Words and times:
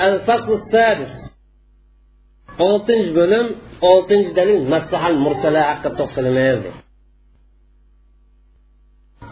الفصل 0.00 0.52
السادس. 0.52 1.32
قلتنج 2.58 3.08
بلم 3.16 3.56
قلتنج 3.80 4.32
دليل 4.36 4.70
مسلحة 4.70 5.08
المرسلة 5.08 5.62
حق 5.62 5.86
التقصير 5.86 6.26
المازي 6.26 6.70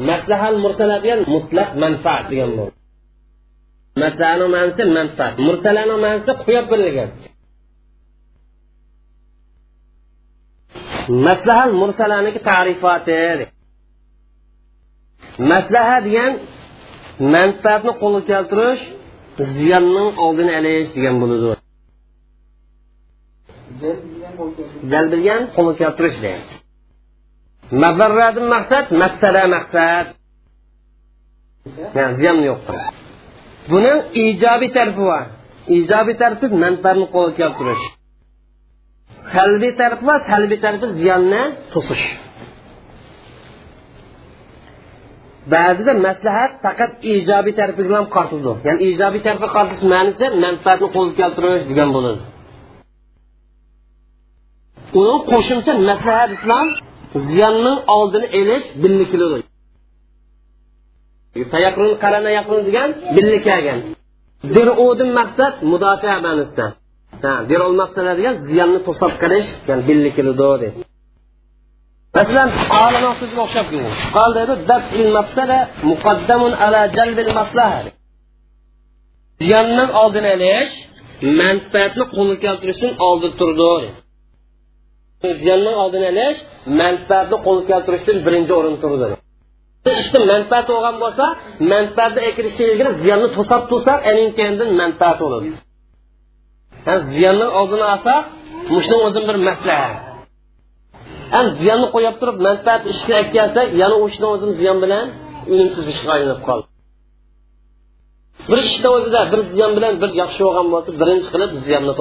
مسلحة 0.01 0.49
المرسلة 0.49 0.99
دي 1.01 1.31
مطلق 1.31 1.75
منفعة 1.75 2.29
دي 2.29 2.45
الله 2.45 2.71
مسلحة 3.96 4.35
المنفعة 4.35 4.85
منفعة 4.85 5.34
مرسلة 5.41 5.84
المنفعة 5.84 6.45
قوية 6.46 6.61
بلغة 6.61 7.12
مسلحة 11.08 11.64
المرسلة 11.64 12.20
نك 12.20 12.34
تعريفات 12.38 13.08
هذه 13.08 13.46
مسلحة 15.38 16.00
دي 16.00 16.18
منفعة 17.20 17.90
قلت 17.90 18.30
يلترش 18.30 18.80
دي 18.88 19.00
ziyonning 19.57 20.11
oldini 20.25 20.53
olish 20.61 20.89
degan 20.97 21.17
bo'ladi. 21.23 21.45
Jalb 24.93 25.11
degan 25.16 25.43
qo'lga 25.57 25.75
keltirish 25.83 26.19
degan. 26.25 26.43
Mazarradan 27.83 28.47
maqsad 28.55 28.87
maqsada 29.02 29.43
maqsad. 29.57 30.07
Yani 31.98 32.15
ziyon 32.21 32.38
yo'qdir. 32.51 32.80
Buning 33.71 33.98
ijobiy 34.24 34.71
tarafi 34.77 35.02
bor 35.11 35.24
ijobiy 35.77 36.16
tarafi 36.23 36.47
manfaatni 36.65 37.07
qo'lga 37.15 37.33
keltirish. 37.41 37.85
Salbiy 39.33 39.73
tarafi 39.80 40.05
bor 40.10 40.19
salbiy 40.30 40.59
tarafi 40.65 40.87
ziyonni 41.01 41.43
to'sish. 41.73 42.05
Ba'zida 45.54 45.92
maslahat 46.06 46.52
faqat 46.64 46.90
ijobiy 47.14 47.54
tarafiga 47.59 47.88
bilan 47.90 48.06
qartildi 48.16 48.52
ya'ni 48.66 48.80
ijobiy 48.90 49.20
tarafga 49.27 49.48
qartish 49.56 49.84
ma'nosi 49.92 50.24
manfaatni 50.45 50.88
qo'lga 50.96 51.14
keltirish 51.20 51.64
degan 51.70 51.88
bo'ladi. 51.96 52.20
Uni 55.01 55.16
qo'shimcha 55.30 55.73
maslahat 55.90 56.30
islom 56.37 56.68
ziyonning 57.29 57.79
oldini 57.96 58.26
olish 58.38 58.66
birga 58.82 59.07
keladi 59.12 59.38
tayaqrun 61.54 61.92
qarana 62.02 62.30
yaqin 62.38 62.59
degan 62.68 62.88
birga 63.16 63.38
kelgan 63.48 63.79
dirudin 64.54 65.10
maqsad 65.19 65.53
mudofaa 65.70 66.19
ma'nosida. 66.26 66.66
Dirol 67.50 67.75
maqsad 67.82 68.06
degan 68.19 68.34
ziyonni 68.48 68.81
to'sab 68.87 69.12
qilish 69.22 69.48
ya'ni 69.69 69.82
birga 69.88 70.10
keladi 70.19 70.69
masalan 72.16 72.50
olima 72.84 73.12
so'ziga 73.21 73.43
o'xshab 73.47 73.66
qol 74.16 74.31
dedi 74.39 74.53
dafil 74.71 75.11
mafsada 75.19 75.59
muqaddamun 75.91 76.53
ala 76.65 76.81
jalbil 76.97 77.31
maslaha 77.41 77.81
ziyonning 79.41 79.91
oldini 80.03 80.31
olish 80.37 80.72
manfaatni 81.41 82.05
qo'lga 82.16 82.37
keltirishdan 82.44 82.93
oldin 83.09 83.33
turdi. 83.41 83.88
Ziyonning 85.41 85.77
oldini 85.83 86.06
olish 86.12 86.38
manfaatni 86.81 87.37
qo'lga 87.47 87.65
keltirishdan 87.72 88.19
birinchi 88.27 88.53
o'rin 88.59 88.77
turdi. 88.83 89.09
Ishda 90.03 90.19
manfaat 90.33 90.66
bo'lgan 90.72 90.97
bo'lsa 91.03 91.25
manfaatni 91.72 92.21
ekilishga 92.31 92.65
ilgari 92.72 92.91
ziyonni 93.03 93.28
to'sab 93.37 93.62
tursak 93.71 93.99
keyin 94.38 94.55
manfaat 94.83 95.16
bo'ladi. 95.25 95.49
Ziyonni 97.15 97.47
oldini 97.61 97.84
olsak 97.94 98.22
mushuni 98.75 98.99
o'zi 99.06 99.21
bir 99.28 99.37
maslahat. 99.49 99.97
Ham 101.34 101.47
ziyonni 101.60 101.88
qo'yib 101.94 102.16
turib 102.20 102.38
manfaat 102.48 102.82
ishga 102.92 103.14
olib 103.19 103.31
kelsa 103.36 103.60
yana 103.82 103.97
u 104.03 104.04
ishni 104.12 104.26
o'zini 104.34 104.54
ziyon 104.60 104.78
bilan 104.84 105.06
unumsiz 105.53 105.84
ishga 105.94 106.10
aylanib 106.16 106.41
qoldi. 106.48 106.66
Bir 108.50 108.59
ishda 108.69 108.88
o'zida 108.97 109.20
bir 109.32 109.41
ziyon 109.53 109.72
bilan 109.76 109.94
bir 110.03 110.10
yaxshi 110.22 110.41
bo'lgan 110.47 110.66
bo'lsa 110.75 110.91
birinchi 111.00 111.28
qilib 111.34 111.53
ziyonni 111.66 111.92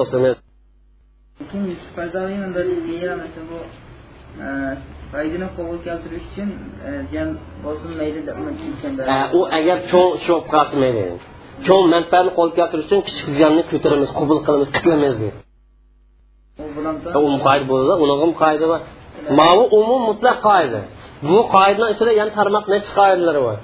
bu 3.50 3.58
foydani 5.12 5.48
qo'lga 5.56 5.78
keltirish 5.86 6.26
uchun 6.30 6.48
ziyon 7.10 7.28
bo'lsin 7.64 7.90
mayli 8.00 8.20
u 9.38 9.40
agar 9.58 9.78
cho'ng 9.90 10.12
cho'p 10.26 10.44
qolsa 10.54 10.74
mayli. 10.82 11.02
Cho'ng 11.66 11.84
manfaatni 11.94 12.30
qo'lga 12.38 12.54
keltirish 12.60 12.86
uchun 12.88 13.00
kichik 13.08 13.28
ziyonni 13.38 13.62
ko'taramiz 13.70 14.10
qabul 14.18 14.38
qilamiz 14.46 14.68
tiklaymiz 14.76 15.16
deydi 15.22 15.38
u 16.60 17.38
qoida 17.46 17.64
bo'ladi 17.70 17.92
uni 18.04 18.14
ham 18.22 18.32
qoida 18.42 18.66
bor 18.72 18.80
mavi 19.38 19.64
umum 19.80 20.00
mutlaq 20.10 20.38
qoida. 20.48 20.80
Bu 21.28 21.38
qoidani 21.54 21.90
ichida 21.94 22.12
yana 22.20 22.32
tarmoq 22.38 22.64
necha 22.72 22.90
qoidalari 22.98 23.42
bor 23.48 23.58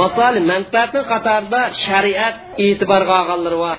masal 0.00 0.34
manfaatni 0.52 1.00
qatorida 1.12 1.60
shariat 1.84 2.36
e'tiborga 2.64 3.12
olganlari 3.20 3.58
bor 3.64 3.76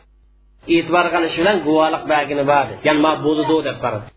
e'tibor 0.75 1.05
qilish 1.13 1.35
bilan 1.39 1.57
guvohlik 1.65 2.03
bagini 2.13 2.43
bor. 2.51 2.67
Ya'ni 2.87 2.99
ma 3.05 3.11
bo'ladi 3.25 3.55
deb 3.67 3.77
qaradi. 3.83 4.07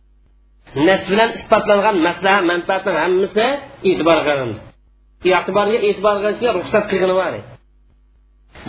Nas 0.88 1.02
bilan 1.12 1.30
isbotlangan 1.38 1.96
maslaha 2.06 2.40
manfaatni 2.50 2.92
hammasi 3.04 3.46
e'tibor 3.88 4.18
qilindi. 4.28 4.58
E'tiborga 5.38 5.78
e'tibor 5.88 6.16
qilishga 6.22 6.50
ruxsat 6.58 6.84
qilgani 6.90 7.14
bor. 7.20 7.34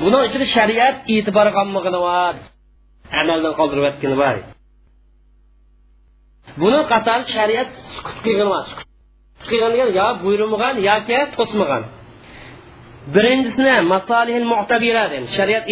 Buni 0.01 0.17
ichida 0.27 0.45
shariat 0.55 0.95
e'tibor 1.15 1.47
qilmagani 1.57 1.99
bor. 2.07 2.33
Amaldan 3.19 3.53
qoldirib 3.59 3.83
yotgani 3.87 4.17
bor. 4.23 4.35
Buni 6.61 6.79
qatori 6.91 7.23
shariat 7.35 7.69
sukut 7.95 8.17
qilgan 8.25 8.49
qilgan 9.49 9.71
degan 9.73 9.89
yo 9.99 10.07
buyurmagan 10.23 10.75
yoki 10.89 11.19
to'smagan. 11.35 11.83
Birinchisini 13.13 13.75
masalihil 13.93 14.47
mu'tabira 14.53 15.03
deymiz 15.11 15.31
shariat 15.37 15.65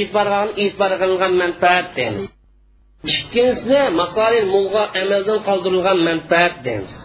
manfaat 6.10 6.56
deymiz 6.66 6.96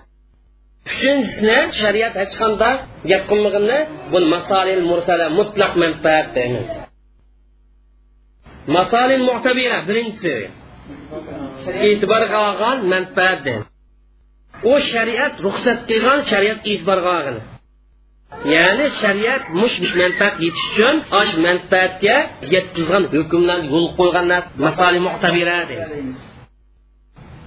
uchinchisini 0.88 1.58
shariat 1.80 2.14
hech 2.20 2.34
qanday 2.40 2.74
gap 3.10 3.22
bu 4.12 4.18
masalil 4.34 4.82
mursala 4.90 5.26
mutlaq 5.38 5.72
mu'tabira 9.28 9.78
e'tiborga 11.88 12.38
olgan 12.48 12.78
manfaat 12.92 13.38
deymiz 13.46 13.66
u 14.70 14.74
shariat 14.90 15.34
ruxsat 15.46 15.78
qilgan 15.88 16.20
shariat 16.30 16.60
e'tiborga 16.70 17.10
olgan 17.18 17.36
ya'ni 18.54 18.86
shariat 19.02 19.42
mush 19.60 19.76
manfaat 20.00 20.34
yetish 20.44 20.66
uchun 20.70 20.96
osh 21.20 21.32
manfaatga 21.46 22.16
yetkazgan 22.54 23.04
hukmlar 23.14 23.60
yo'l 23.72 23.86
qo'ygan 23.98 24.26
masali 24.64 24.98
mu'tabira 25.06 25.58
deymiz 25.70 26.18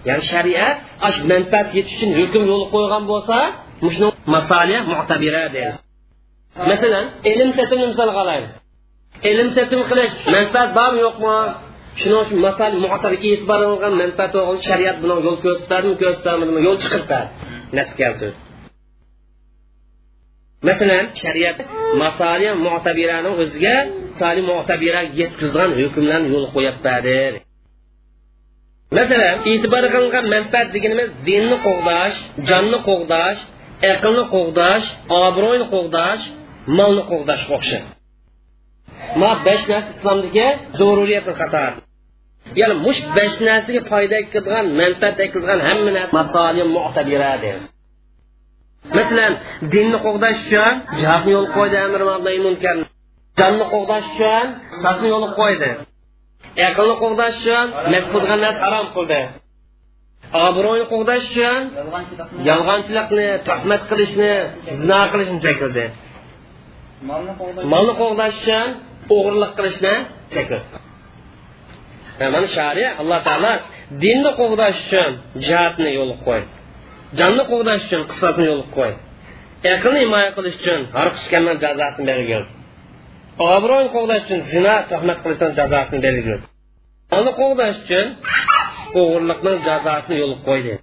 ya'ni 0.07 0.23
shariat 0.31 0.77
osh 1.07 1.17
manfaat 1.31 1.67
yetish 1.77 1.95
uchun 1.97 2.11
hukm 2.19 2.43
yo'l 2.51 2.63
qo'ygan 2.73 3.03
bo'lsa 3.11 3.37
mushni 3.85 4.07
masali 4.35 4.75
mu'tabira 4.93 5.43
deymiz 5.55 5.77
masalan 6.69 7.05
ilm 7.31 7.49
satim 7.57 7.79
misol 7.89 8.09
qilaylik 8.17 8.51
ilm 9.29 9.49
satim 9.57 9.81
qilish 9.89 10.13
manfaat 10.35 10.69
bormi 10.77 10.99
yo'qmi? 11.07 11.37
Shuning 11.99 12.19
uchun 12.23 12.39
masal 12.47 12.71
muatar 12.83 13.13
e'tibor 13.27 13.59
qilingan 13.63 13.93
manfaat 14.01 14.33
shariat 14.69 14.97
buni 15.01 15.15
yo'l 15.25 15.37
ko'rsatadimi 15.45 15.95
ko'rsatadimi 16.01 16.59
yo'l 16.67 16.77
chiqirtadi 16.83 17.27
nasib 17.77 17.95
keltirdi 18.01 18.37
masalan 20.67 21.05
shariat 21.21 21.57
masali 22.01 22.47
mu'tabirani 22.67 23.29
o'ziga 23.41 23.75
sali 24.19 24.41
mu'tabira 24.51 25.01
yetkazgan 25.19 25.69
hukmlarni 25.79 26.27
yo'l 26.35 26.47
qo'yib 26.55 26.77
berdi 26.85 27.17
masalan 28.97 29.37
e'tibor 29.51 29.83
qilingan 29.93 30.25
manfaat 30.35 30.67
deganimiz 30.75 31.09
dinni 31.27 31.57
qo'g'dash 31.65 32.15
jonni 32.49 32.79
qo'g'dash 32.87 33.39
aqlni 33.91 34.23
qo'g'dash 34.33 34.85
obro'yni 35.25 35.65
qo'g'dash 35.73 36.23
molni 36.77 37.03
qo'g'dashga 37.11 37.51
o'xshaydi 37.57 37.87
ma 39.21 39.31
besh 39.45 39.63
narsa 39.71 39.89
islomdagi 39.95 40.47
zaruriyatni 40.79 41.33
qatar 41.41 41.71
ya'ni 42.59 42.75
mush 42.85 43.01
besh 43.15 43.35
narsaga 43.47 43.81
foyda 43.91 44.17
keladigan 44.33 44.65
manfaat 44.79 45.17
keladigan 45.33 45.59
hamma 45.67 45.91
narsa 45.97 46.13
masoli 46.19 46.61
mu'tabira 46.75 47.31
deymiz 47.43 47.65
masalan 48.97 49.33
dinni 49.73 49.97
qo'g'dash 50.05 50.39
uchun 50.45 50.73
jihodni 50.99 51.31
yo'l 51.37 51.47
qo'ydi 51.57 51.77
amr 51.85 52.01
munkar. 52.45 52.75
Jonni 53.39 53.65
qo'g'dash 53.73 54.07
uchun 54.13 54.45
safni 54.83 55.07
yo'l 55.13 55.25
qo'ydi. 55.39 55.71
Aqlni 56.67 56.95
qo'g'dash 57.03 57.37
uchun 57.41 57.65
nas 57.93 58.05
qilgan 58.13 58.39
narsa 58.45 58.61
harom 58.65 58.87
qildi. 58.95 59.21
Obro'ni 60.45 60.85
qo'g'dash 60.93 61.25
uchun 61.31 61.61
yolg'onchilikni 62.49 63.27
tuhmat 63.47 63.81
qilishni 63.89 64.31
zino 64.79 64.99
qilishni 65.11 65.39
chekildi 65.45 65.85
molni 67.71 67.93
qo'g'dash 68.01 68.37
uchun 68.41 68.67
o'g'irlik 69.15 69.51
qilishni 69.57 69.93
chekildi 70.33 70.86
mana 72.19 72.47
shariat 72.57 72.93
alloh 73.01 73.19
taolo 73.27 73.53
dinni 74.03 74.31
qo'g'dash 74.39 74.77
uchun 74.85 75.11
jihatni 75.45 75.89
yo'l 75.99 76.13
qo'ydi 76.25 76.47
jonni 77.19 77.43
qo'g'dash 77.51 77.81
uchun 77.87 78.01
qissasini 78.09 78.45
yo'l 78.51 78.63
qo'ydi 78.77 78.99
aqlni 79.73 79.99
himoya 80.05 80.29
qilish 80.37 80.57
uchun 80.61 80.81
har 80.95 81.07
qishgandan 81.15 81.57
jazosini 81.63 82.05
bergan 82.11 82.43
obro'ni 83.55 83.89
qo'g'dash 83.95 84.23
uchun 84.27 84.41
zina 84.53 84.75
tuhmat 84.91 85.17
qilsang 85.25 85.51
jazosini 85.59 85.99
belgiladi 86.05 86.45
uni 87.19 87.31
qo'g'dash 87.41 87.77
uchun 87.83 88.07
o'g'irlikni 88.99 89.53
jazosini 89.67 90.15
yo'l 90.23 90.35
qo'ydi 90.47 90.73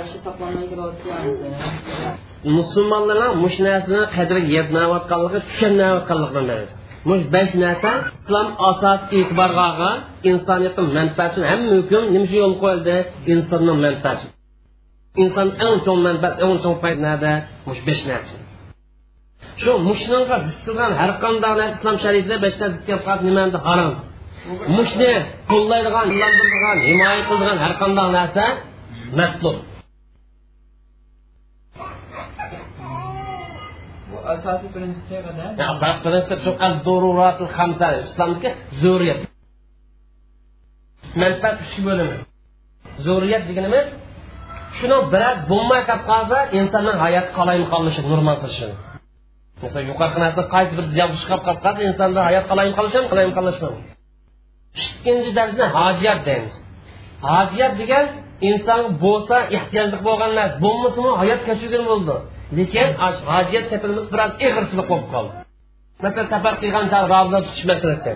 yaxshi 0.00 0.18
saqlanmay 0.26 0.66
mush 3.42 3.58
narsani 3.66 4.04
qadriga 4.16 4.48
yetmayotganligi 4.56 5.40
tushunmayotganligidan 5.48 6.81
mush 7.08 7.24
besh 7.34 7.52
narsa 7.62 7.92
islom 8.18 8.48
asos 8.68 9.00
e'tiborga 9.16 9.62
olgan 9.70 9.96
insoniyatni 10.30 10.84
manfaati 10.98 11.40
hamma 11.50 11.72
hukm 11.78 12.04
nima 12.14 12.26
shu 12.30 12.36
yo'l 12.42 12.54
qo'yildi? 12.62 12.96
İnsonning 13.32 13.78
manfaati. 13.86 14.26
İnson 15.22 15.48
eng 15.66 15.76
cho'ng 15.84 16.00
manfaat 16.06 16.34
eng 16.44 16.54
cho'ng 16.62 16.76
foyda 16.82 17.02
nada 17.08 17.32
mush 17.66 17.82
besh 17.86 18.02
narsa 18.10 18.36
shu 19.62 19.72
mushnga 19.88 20.36
zid 20.46 20.58
qilgan 20.64 20.92
har 21.00 21.10
qanday 21.22 21.52
narsa 21.60 21.74
islom 21.78 21.96
shariatida 22.04 22.36
besh 22.44 22.56
narsa 22.60 22.74
zid 22.76 22.84
qilgan 22.88 23.18
nimani 23.26 23.58
harom. 23.66 23.94
Mushni 24.76 25.12
qo'llaydigan 25.50 26.06
himoya 26.88 27.20
qiladigan 27.28 27.58
har 27.64 27.72
qanday 27.82 28.08
narsa 28.18 28.44
matlub 29.18 29.56
asosiy 34.34 34.68
prinsipga 34.76 35.18
qadar 35.26 35.48
asos 35.72 35.98
prinsip 36.06 36.38
shu 36.44 36.52
dururatul 36.86 37.50
hamsa 37.58 37.86
islomdagi 38.02 38.50
zo'riyat 38.82 39.20
manfaat 41.22 41.56
uch 41.64 41.76
bo'limi. 41.86 42.16
Zo'riyat 43.06 43.42
deganimiz 43.48 43.86
shuni 44.78 44.98
biroz 45.12 45.38
bo'lmay 45.50 45.80
qolib 45.88 46.04
qolsa 46.10 46.38
insonning 46.58 46.96
hayoti 47.04 47.30
qalayimqonlishi 47.38 48.00
nurmansishi 48.10 48.68
masalan 49.62 49.86
yuqorqi 49.90 50.18
narsa 50.24 50.42
qaysi 50.54 50.72
bir 50.78 50.86
ziyon 50.94 51.10
chiqib 51.20 51.40
qolib 51.46 51.60
qolsa 51.64 51.80
insonda 51.90 52.20
hayot 52.28 52.44
qalayim 52.50 52.72
qolishmi 52.78 53.06
qalayim 53.12 53.32
qolishmi? 53.38 53.68
Ikkinchi 54.84 55.30
darsni 55.38 55.64
hojiyat 55.76 56.20
deymiz. 56.28 56.54
Hojiyat 57.30 57.72
degan 57.80 58.06
inson 58.50 58.82
bo'lsa 59.04 59.36
ehtiyojli 59.56 59.98
bo'lgan 60.08 60.32
narsa 60.38 60.56
bo'lmasimi 60.64 61.10
hayot 61.20 61.40
kechirgan 61.48 61.84
bo'ldi. 61.90 62.14
Lekin 62.58 62.88
vaziyat 63.30 63.66
tepimiz 63.72 64.06
biroz 64.12 64.32
ig'irchilik 64.44 64.86
bo'lib 64.90 65.08
qoldi. 65.14 65.32
Masalan 66.04 66.28
safar 66.34 66.54
qilgan 66.62 66.86
ramzon 67.14 67.42
tutish 67.46 67.66
masalasi 67.72 68.12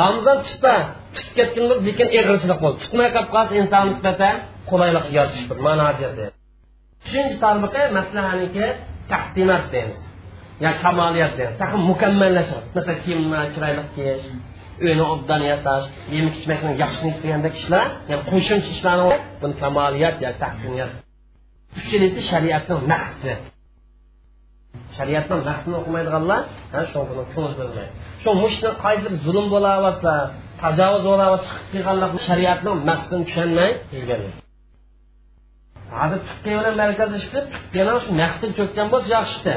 ramzon 0.00 0.38
tutsa 0.46 0.72
tutib 1.14 1.32
ketganmiz 1.38 1.78
lekin 1.88 2.08
ig'irchilik 2.18 2.58
bo'ldi 2.64 2.78
tutmay 2.84 3.08
qolib 3.14 3.30
qolsa 3.34 3.52
inson 3.60 3.84
nisbatan 3.90 4.34
qulaylik 4.70 5.06
yaratishdir 5.16 5.58
mana 5.66 5.82
hojiyat 5.90 6.36
uchinchi 7.06 7.36
tarbiqi 7.44 7.82
maslahaniki 7.98 8.66
taqsimot 9.12 9.64
deymiz. 9.72 9.98
Ya'ni 10.64 10.78
kamoliyat 10.84 11.32
deymiz. 11.38 11.56
Mukammallash 11.90 12.50
masalan 12.76 12.98
kiyimni 13.04 13.40
chiroyli 13.54 13.82
kiyish 13.94 14.24
uyni 14.84 15.04
obdan 15.14 15.42
yasash 15.52 15.84
yemak 16.14 16.34
ichmakni 16.38 16.70
yaxshini 16.82 17.10
istaganda 17.14 17.48
kishilar 17.56 17.86
ya'ni 18.10 18.22
qo'shimcha 18.30 18.70
ishlarni 18.76 19.16
buni 19.40 19.54
kamoliyat 19.62 20.16
yoki 20.24 20.38
taqsimiyat. 20.44 20.92
Uchinchisi 21.78 22.20
shariatning 22.30 22.80
naqsi. 22.92 23.32
Shariatni 24.96 25.36
naqsini 25.50 25.74
o'qimaydiganlar 25.80 26.40
shu 26.90 26.98
ko'ngil 27.34 27.56
bo'lmaydi. 27.60 27.92
Shu 28.22 28.30
mushni 28.42 28.70
qaysi 28.84 29.06
bir 29.12 29.18
zulm 29.26 29.46
bo'layotsa 29.54 30.12
tajovuz 30.62 31.04
bo'layotsa 31.10 31.50
qilganlar 31.72 32.08
shariatning 32.28 32.76
maqsadini 32.90 33.24
tushunmay 33.28 33.70
yurgan 33.96 34.22
hozir 35.98 36.20
tukka 36.28 36.50
bilan 36.58 36.74
markazlashib 36.82 37.34
tukkani 37.54 37.92
shu 38.04 38.10
naqsdan 38.22 38.50
cho'kkan 38.58 38.86
bo'lsa 38.92 39.08
yaxshida. 39.18 39.54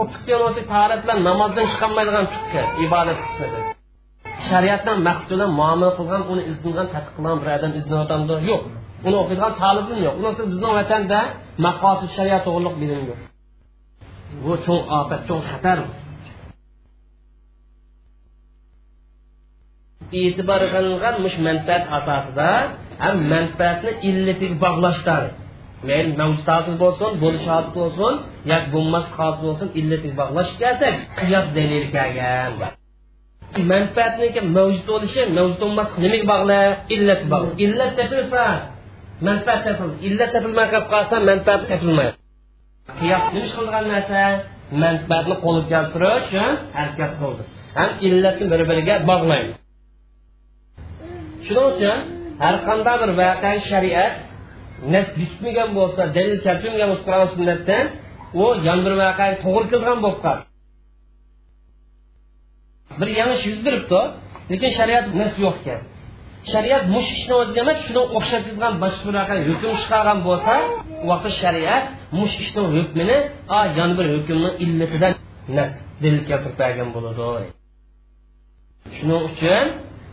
U 0.00 0.02
tukka 0.12 0.34
bo'lsa 0.42 0.60
tahorat 0.72 1.00
bilan 1.04 1.18
namozdan 1.28 1.66
chiqolmaydigan 1.72 2.26
tukka 2.34 2.60
ibodat 2.84 3.18
qismida 3.24 3.60
shariatdan 4.48 4.98
maqsad 5.08 5.30
bilan 5.34 5.50
muomala 5.60 5.88
qilgan 5.98 6.22
uni 6.32 6.42
izlagan 6.52 6.86
tadqiq 6.94 7.14
qilgan 7.16 7.36
bir 7.42 7.48
odam 7.56 7.72
izlayotgandi 7.80 8.34
yo'q. 8.50 8.62
Uni 9.06 9.16
o'qiydigan 9.22 9.52
talibim 9.62 9.98
yo'q. 10.06 10.14
Unisi 10.20 10.42
bizni 10.50 10.68
vatanda 10.78 11.18
maqosid 11.66 12.10
shariat 12.16 12.42
to'g'riliq 12.46 12.74
bilim 12.82 13.02
yo'q. 13.10 13.18
Bu 14.28 14.56
çox 14.64 14.90
afət, 14.98 15.24
çox 15.28 15.44
xətər. 15.52 15.82
İtibar 20.20 20.64
qılınğan 20.72 21.20
müş 21.24 21.36
mənfəət 21.46 21.88
əsasında 21.98 22.48
həm 23.02 23.22
mənfəətini 23.32 23.94
illətə 24.10 24.50
bağlaşdır. 24.60 25.30
Mənim 25.88 26.14
məvcudatım 26.20 26.80
olsun, 26.88 27.20
buluş 27.20 27.46
halı 27.46 27.82
olsun, 27.84 28.22
ya 28.50 28.58
bulmaz 28.72 29.08
halı 29.16 29.48
olsun, 29.52 29.72
illətə 29.80 30.14
bağlaş 30.20 30.54
gəlsək, 30.62 31.02
qiyas 31.20 31.50
dəlil 31.56 31.88
gələn. 31.96 32.60
Mənfəətini 33.72 34.32
ki, 34.34 34.46
mövcud 34.56 34.88
oluşu, 34.96 35.28
mövcud 35.38 35.66
olmaz, 35.68 35.98
nəmə 36.04 36.22
bağlı? 36.32 36.60
İllət 36.96 37.28
bağlı. 37.32 37.54
İllət 37.64 37.94
tepilsə, 38.00 38.46
mənfəət 39.28 39.68
tepil. 39.70 39.94
İllət 40.10 40.34
tepilmə 40.36 40.70
qalsa, 40.74 41.24
mənfəət 41.30 41.70
tepilməyir. 41.72 42.18
Qiyos 42.98 43.24
nima 43.34 43.48
qilgan 43.56 43.84
narsa 43.94 44.20
manfaatni 44.82 45.36
qo'lga 45.44 45.64
keltirish 45.72 46.24
uchun 46.26 46.50
harakat 46.78 47.12
qildi. 47.20 47.42
Ham 47.78 47.90
illatni 48.06 48.46
bir 48.52 48.60
biriga 48.70 48.94
bog'laydi. 49.10 49.52
Shuning 51.44 51.66
uchun 51.72 51.98
har 52.42 52.54
qanday 52.66 52.96
bir 53.02 53.10
voqea 53.20 53.54
shariat 53.70 54.14
nas 54.94 55.08
bitmagan 55.20 55.68
bo'lsa 55.78 56.02
dalil 56.16 56.36
keltirmagan 56.46 56.88
bo'lsa 56.90 57.04
qur'on 57.08 57.28
sunnatdan 57.34 57.84
u 58.42 58.44
yon 58.66 58.78
bir 58.86 58.94
voqeaga 59.02 59.36
to'g'ri 59.44 59.66
kelgan 59.72 59.98
bo'lib 60.04 60.20
qoldi 60.26 60.44
bir 63.00 63.08
yangish 63.20 63.42
yuz 63.50 63.60
beribdi 63.66 64.00
lekin 64.52 64.70
shariat 64.78 65.06
nas 65.20 65.34
yo'q 65.44 65.56
ekan 65.62 65.80
shariat 66.52 66.82
mush 66.94 67.08
ishni 67.16 67.34
o'ziga 67.40 67.60
emas 67.66 67.78
shuni 67.86 68.02
o'xshab 68.18 68.42
boshqa 68.84 69.08
bir 69.38 69.42
hukm 69.48 69.72
chiqargan 69.80 70.18
bo'lsa 70.28 70.54
u 71.04 71.30
shariat 71.42 71.84
mush 72.16 72.34
ishni 72.42 72.62
hukmini 72.74 73.18
yana 73.78 73.94
bir 73.98 74.06
hukmni 74.14 74.50
illatidan 74.64 75.14
nas 75.56 75.72
dalil 76.02 76.22
keltirib 76.28 76.56
bergan 76.62 76.88
bo'ladi. 76.96 77.46
Shuning 78.96 79.22
uchun 79.30 79.64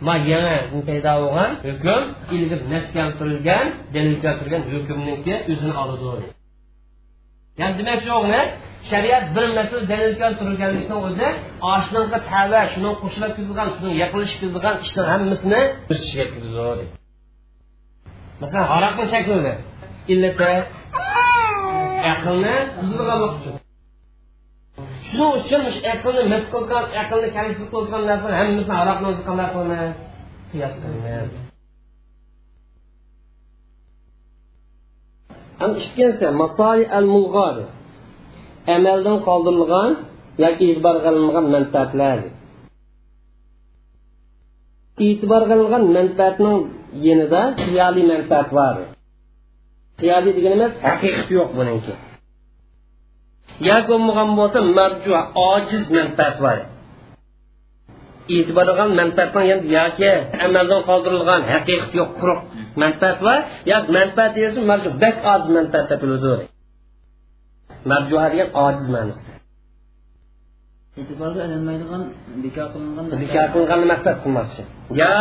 ma 0.08 0.16
yana 0.32 0.56
bu 0.72 0.80
paydo 0.90 1.14
bo'lgan 1.24 1.52
hukm 1.68 2.02
ilgir 2.36 2.60
nas 2.74 2.86
keltirilgan 2.96 3.66
dalil 3.96 4.16
keltirgan 4.24 4.64
hukmniki 4.74 5.36
o'zini 5.52 5.76
oladi. 5.84 6.26
Ya'ni 7.60 7.74
demak 7.80 8.00
shu 8.06 8.16
shariat 8.92 9.26
bir 9.36 9.46
masala 9.58 9.84
dalil 9.92 10.14
keltirilganlikni 10.22 10.96
o'zi 11.08 11.28
oshnanga 11.74 12.20
tava 12.32 12.62
shuni 12.74 12.92
qo'shilib 13.02 13.32
kizilgan 13.38 13.68
shuni 13.76 13.92
yaqinlashib 14.04 14.40
kizilgan 14.44 14.76
ishni 14.86 15.02
hammasini 15.12 15.62
o'z 15.92 16.00
ichiga 16.06 16.26
kirgizadi. 16.34 16.84
Masalan 18.42 18.68
aroqni 18.76 19.06
chekladi 19.14 19.54
illati 20.14 20.52
aqlni 22.14 22.56
buzilganlik 22.78 23.34
uchun 23.40 23.56
shuning 25.08 25.32
uchun 25.40 25.62
aqlni 25.94 26.24
mis 26.34 26.46
qilgan 26.54 26.86
aqlni 27.02 27.30
kamsiz 27.38 27.68
qilgan 27.74 28.02
narsa 28.10 28.28
hammasini 28.40 28.76
aroqni 28.82 29.08
o'zi 29.12 29.22
qanday 29.28 29.48
qiladi 29.56 29.90
qiyos 30.52 30.74
qiladi 30.84 31.38
ham 35.60 35.72
ikkinchisi 35.84 36.28
masoli 36.42 36.86
al 36.98 37.06
mulg'or 37.14 37.56
amaldan 38.76 39.18
qoldirilgan 39.28 39.92
yoki 40.44 40.64
e'tibor 40.72 40.96
qilinmagan 41.06 41.46
manfaatlar 41.56 42.18
e'tibor 45.08 45.44
qilingan 45.50 45.84
manfaatning 45.98 46.60
yanida 47.08 47.42
xiyoliy 47.64 48.06
manfaat 48.14 48.50
bor 48.60 48.76
xiyoliy 50.00 50.34
deganimiz 50.38 50.72
haqiqat 50.88 51.28
yo'q 51.38 51.50
buniki. 51.58 51.94
Yoki 53.70 53.88
bo'lmagan 53.92 54.30
bo'lsa 54.40 54.60
marju 54.78 55.12
ojiz 55.52 55.84
manfaat 55.98 56.36
bor. 56.44 56.58
E'tibor 58.36 58.66
qilgan 58.70 58.90
manfaatdan 59.00 59.46
yoki 59.78 60.12
amaldan 60.46 60.82
qoldirilgan 60.90 61.42
haqiqat 61.54 61.92
yo'q 62.00 62.10
quruq 62.20 62.40
manfaat 62.82 63.18
bor. 63.26 63.40
Yo 63.70 63.78
manfaat 63.98 64.34
esa 64.48 64.60
marju 64.72 64.90
bak 65.04 65.16
ojiz 65.34 65.50
manfaat 65.58 65.86
topiladi 65.92 66.36
marjuha 67.92 68.28
degan 68.32 68.50
ojiz 68.66 68.88
ma'nosida 68.96 69.35
e'tiborga 71.00 71.42
ilinmaydigan 71.48 72.02
bekor 72.44 72.68
qilingan 72.74 73.06
bekor 73.24 73.46
qilinganni 73.54 73.88
maqsad 73.94 74.16
qilmoqchi. 74.24 74.62
Yo 75.02 75.12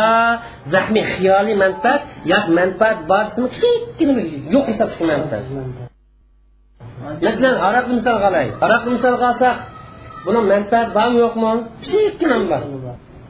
zahmiy 0.73 1.05
xiyoliy 1.13 1.55
manfaat 1.63 2.01
yo 2.31 2.39
manfaat 2.59 2.97
borsimi 3.11 3.47
kichikkina 3.53 4.13
yo'q 4.53 4.65
hisob 4.71 4.87
chiqqan 4.91 5.07
manfaat. 5.21 5.43
Masalan 7.25 7.55
aroqni 7.67 7.93
misol 7.99 8.17
qilaylik 8.25 8.55
aroqni 8.65 8.89
misol 8.95 9.15
qilsak 9.23 9.57
buni 10.25 10.39
manfaat 10.53 10.87
bormi 10.97 11.17
yo'qmi 11.25 11.49
kichikkina 11.83 12.37
bor 12.51 12.61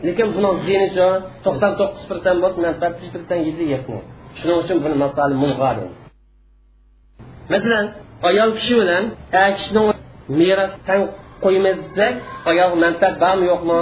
lekin 0.08 0.28
buni 0.36 0.50
ziynichi 0.66 1.08
to'qson 1.46 1.72
to'qqiz 1.80 2.04
persent 2.10 2.38
bo'lsa 2.44 2.60
manfaat 2.68 2.94
uch 3.02 3.10
persent 3.16 3.42
yedi 3.48 3.64
yo'qmi 3.74 4.00
shuning 4.38 4.58
uchun 4.64 4.78
buni 4.84 4.96
masali 5.04 5.36
mulg'o 5.44 5.70
deymiz. 5.78 6.00
Masalan 7.54 7.86
ayol 8.30 8.50
kishi 8.58 8.74
bilan 8.82 9.04
kishini 9.58 9.82
meros 10.40 10.74
tang 11.46 11.54
qo'ymaymiz 11.54 11.78
desak 11.86 12.14
ayol 12.50 12.72
manfaat 12.84 13.16
bormi 13.24 13.46
yo'qmi? 13.52 13.80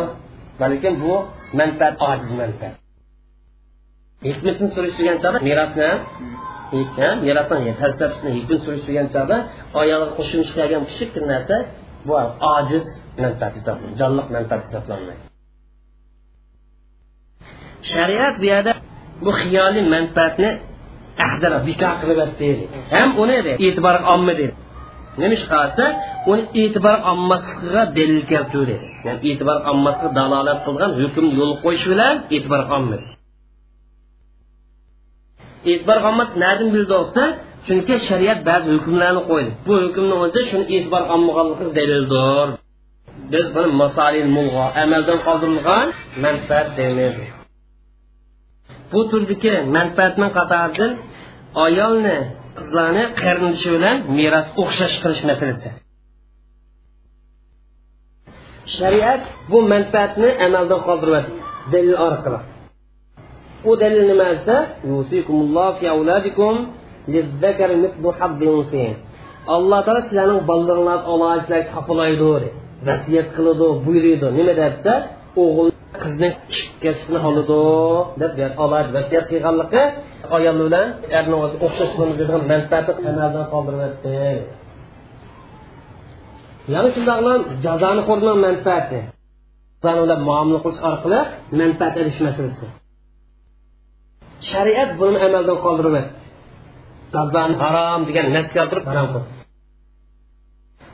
Balkim 0.62 0.94
bu 1.04 1.14
manfaat 1.60 1.96
ojiz 2.10 2.32
manfaat. 2.42 2.76
Hikmatni 4.28 4.68
surishtirgan 4.76 5.18
chog'da 5.24 5.40
merosni 5.50 5.90
merosni 7.26 7.72
falsafasini 7.82 8.32
hikmat 8.38 8.60
surishtirgan 8.66 9.08
chog'da 9.16 9.38
ayolga 9.82 10.08
qo'shimcha 10.18 10.52
qilgan 10.58 10.84
kichik 10.90 11.12
narsa 11.32 11.56
bu 12.08 12.14
ojiz 12.56 12.86
manfaat 13.24 13.54
hisoblanadi 13.58 13.96
jonliq 14.02 14.28
manfaat 14.36 14.62
hisoblanmaydi 14.68 15.24
shariat 17.94 18.36
bu 18.42 18.46
yerda 18.54 18.74
bu 19.26 19.32
xiyoliy 19.42 19.86
manfaatni 19.96 20.50
ahdara 21.26 21.58
bekor 21.68 21.94
qilib 22.02 22.32
deydi 22.42 22.64
ham 22.94 23.10
uni 23.24 23.36
e'tibor 23.66 23.96
olmadi 24.14 24.46
nima 25.20 25.34
ish 25.38 25.46
qilsa 25.54 25.86
uni 26.32 26.44
e'tibor 26.62 26.98
olmasligiga 27.12 27.84
dalil 27.98 28.22
keltirdi 28.32 28.78
ya'ni 29.06 29.20
e'tibor 29.30 29.58
olmasligiga 29.72 30.16
dalolat 30.20 30.60
qilgan 30.66 30.92
hukmni 31.02 31.34
yo'l 31.40 31.54
qo'yish 31.64 31.86
bilan 31.92 32.16
e'tibor 32.36 32.62
olmadi 32.76 33.06
e'tibor 35.72 36.00
olmas 36.10 36.32
nadan 36.44 36.68
bildi 36.76 36.94
olsa 37.02 37.24
chunki 37.66 37.96
shariat 38.08 38.40
ba'zi 38.50 38.68
hukmlarni 38.76 39.22
qo'ydi 39.30 39.52
bu 39.66 39.74
hukmni 39.86 40.16
o'zi 40.24 40.42
shuni 40.50 40.66
e'tibor 40.76 41.04
olmaganligi 41.14 41.68
dalildir 41.78 42.48
biz 43.34 43.48
buni 43.56 43.70
masalil 43.84 44.28
mulg'o 44.36 44.66
amaldan 44.84 45.20
qoldirilgan 45.28 45.88
manfaat 46.24 46.68
deymiz 46.78 47.16
bu 48.92 49.00
turdagi 49.12 49.54
manfaatning 49.78 50.32
qatoridan 50.38 50.92
ayolni 51.66 52.18
qizlarni 52.58 53.04
qarindishi 53.22 53.70
bilan 53.76 53.98
meros 54.18 54.48
o'xshash 54.62 54.96
qilish 55.04 55.24
masalasi. 55.30 55.70
Shariat 58.78 59.22
bu 59.52 59.58
manfaatni 59.74 60.30
amaldan 60.46 60.80
qoldiryapti 60.88 61.34
dalil 61.74 61.96
orqali. 62.08 62.40
U 63.70 63.72
dalil 63.82 64.04
nima 64.12 64.26
desa 64.32 64.56
alloh 69.56 69.80
taolo 69.86 70.02
sizlarning 70.08 70.42
bolalaringlar 70.50 71.00
aloyishlarga 71.14 71.70
topilaydi 71.76 72.50
vasiyat 72.88 73.28
qiladi 73.36 73.68
buyuriydi 73.86 74.28
nima 74.38 74.54
desa 74.62 74.94
o'g'il 75.44 75.70
qizni 76.02 76.30
ikkasini 76.60 77.20
oladi 77.28 77.62
deb 78.40 78.54
oladi 78.64 78.90
vasiyat 78.98 79.26
qilganligi 79.32 79.84
ayol 80.38 80.58
bilan 80.66 80.88
erni 81.18 81.36
o'zi 81.44 81.56
o'xshash 81.66 81.94
bo'ladigan 82.00 82.42
manfaatni 82.52 83.08
amaldan 83.12 83.46
qoldiryapti 83.54 84.14
yana 86.74 86.90
shundoqla 86.96 87.34
jazoni 87.66 88.02
qo'rning 88.10 88.38
manfaati. 88.48 89.00
Ular 90.04 90.20
muomala 90.30 90.60
qilish 90.66 90.82
orqali 90.90 91.20
manfaat 91.60 91.96
ilish 92.02 92.20
masalasi. 92.28 92.66
Shariat 94.52 94.90
buni 95.00 95.18
amaldan 95.28 95.58
qoldiryapti 95.66 96.22
jazoni 97.16 97.56
harom 97.64 98.02
degan 98.08 98.26
nas 98.36 98.48
keltirib 98.56 98.86
harom 98.92 99.08
qildi. 99.14 99.43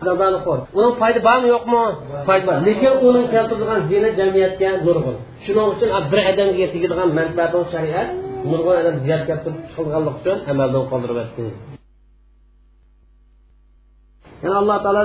Jazoni 0.06 0.40
qo'r 0.46 0.60
uning 0.78 0.94
foyda 1.02 1.20
bormi 1.28 1.48
yo'qmi 1.56 1.84
foyda 2.28 2.44
bor. 2.48 2.56
Lekin 2.68 2.94
uning 3.08 3.26
keltirgan 3.34 3.80
zina 3.90 4.10
jamiyatga 4.20 4.70
nurg'un. 4.88 5.16
Shuning 5.44 5.68
uchun 5.74 5.90
bir 6.12 6.20
odamga 6.32 6.66
tegadigan 6.74 7.10
manfaatni 7.20 7.62
shariat 7.76 8.10
nurg'un 8.48 8.76
odam 8.82 8.96
ziyat 9.06 9.22
keltirib 9.30 9.58
qilganlik 9.76 10.16
uchun 10.20 10.38
amaldan 10.52 10.84
qoldiryapti 10.92 11.46
yana 14.44 14.56
alloh 14.62 14.78
taolo 14.86 15.02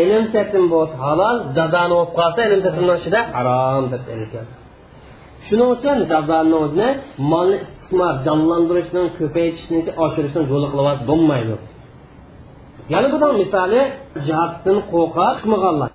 ilm 0.00 0.24
satim 0.34 0.64
bo'lsa 0.74 0.96
halol 1.04 1.36
jazoni 1.56 1.94
bo'lib 1.98 2.12
qolsa 2.18 2.40
ilm 2.48 2.60
satimni 2.66 2.94
ichida 3.00 3.20
harom 3.36 3.84
deb 3.92 4.02
shuning 5.46 5.68
uchun 5.76 5.96
jazoni 6.10 6.56
o'zini 6.64 6.88
molni 7.32 7.56
istismor 7.64 8.14
jonlantirishni 8.26 9.02
ko'paytirishni 9.18 9.78
oshirishni 10.04 10.42
yo'li 10.52 10.68
qilib 10.72 11.00
bo'lmaydi. 11.10 11.54
Yana 12.92 13.08
buning 13.14 13.34
misoli 13.42 13.80
jihatdan 14.26 14.78
qo'rqa 14.92 15.26
chiqmaganlar. 15.38 15.90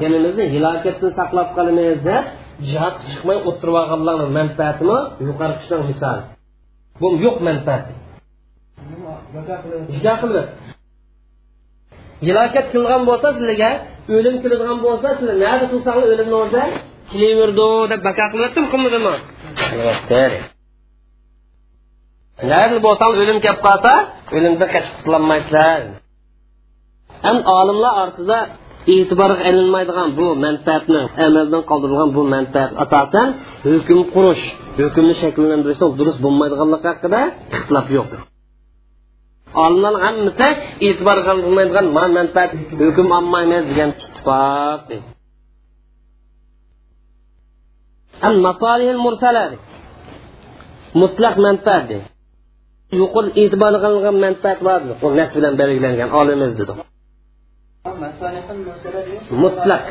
Dinimizni 0.00 0.44
hilokatdan 0.54 1.10
saqlab 1.18 1.48
qolamiz 1.56 1.96
deb 2.08 2.24
jihatga 2.70 3.04
chiqmay 3.10 3.38
o'tirib 3.48 3.76
olganlarni 3.82 4.26
manfaatimi? 4.38 4.98
Yuqori 5.28 5.54
qishdan 5.60 5.80
misoli. 5.90 6.22
Bu 7.00 7.06
yo'q 7.24 7.36
manfaat. 7.48 7.84
Juda 9.94 10.14
qilib. 10.22 10.46
Hilokat 12.26 12.66
qilgan 12.74 13.02
bo'lsa 13.08 13.28
sizlarga 13.36 13.70
o'lim 14.16 14.36
keladigan 14.42 14.78
bo'lsa 14.86 15.08
sizlar 15.18 15.36
nada 15.44 15.64
qilsanglar 15.72 16.06
o'limni 16.14 16.36
o'zi? 16.44 16.62
Kelaverdi 17.10 17.68
deb 17.90 18.00
baka 18.08 18.24
qilyaptimi 18.32 18.66
qilmadimi 18.72 19.14
nari 22.50 22.76
bo'lsang 22.86 23.12
o'lim 23.22 23.38
kelib 23.44 23.60
qolsa 23.66 23.92
o'limdan 24.36 24.68
qochib 24.74 24.92
qutulolmaysizlar. 24.96 25.80
Ham 27.26 27.38
olimlar 27.58 27.92
orasida 28.02 28.38
e'tiborga 28.94 29.42
ilinmaydigan 29.50 30.08
bu 30.18 30.26
manfaatni 30.44 31.00
amaldan 31.26 31.62
qoldirilgan 31.70 32.10
bu 32.16 32.22
manfaat 32.34 32.70
asosan 32.84 33.28
hukm 33.66 34.00
qurish 34.14 34.44
hukmni 34.80 35.14
shakllantirishda 35.22 35.86
durust 35.98 36.18
bo'lmaydiganligi 36.24 36.86
haqida 36.92 37.20
ixtilof 37.56 37.86
yo'qdir. 37.96 38.20
Olimlar 39.64 39.94
hammasi 40.04 40.48
e'tibor 40.88 41.18
qilmaydigan 41.28 41.86
manfaat 42.18 42.50
hukm 42.86 43.06
al 48.28 48.36
masalihil 48.46 49.00
mursala 49.06 49.44
mutlaq 51.02 51.36
manfaat 51.46 51.84
deydi 51.90 52.06
yuqori 53.00 53.30
e'tibor 53.42 53.74
qilingan 53.84 54.16
manfaat 54.24 54.58
bor 54.66 54.80
u 55.04 55.06
nas 55.18 55.30
bilan 55.36 55.54
belgilangan 55.60 56.10
olimiz 56.20 56.52
dedi. 56.60 56.72
Mutlaq. 59.44 59.82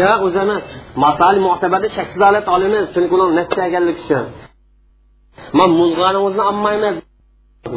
Yo 0.00 0.10
o'zi 0.26 0.38
emas 0.44 0.64
masali 1.04 1.38
mu'tabarda 1.46 1.88
shaksiz 1.96 2.20
holat 2.28 2.46
olamiz 2.54 2.84
chunki 2.94 3.12
ular 3.16 3.28
nas 3.38 3.48
uchun. 3.92 4.24
Man 5.58 5.70
muzg'ani 5.80 6.18
o'zini 6.26 6.44
olmayman 6.50 6.94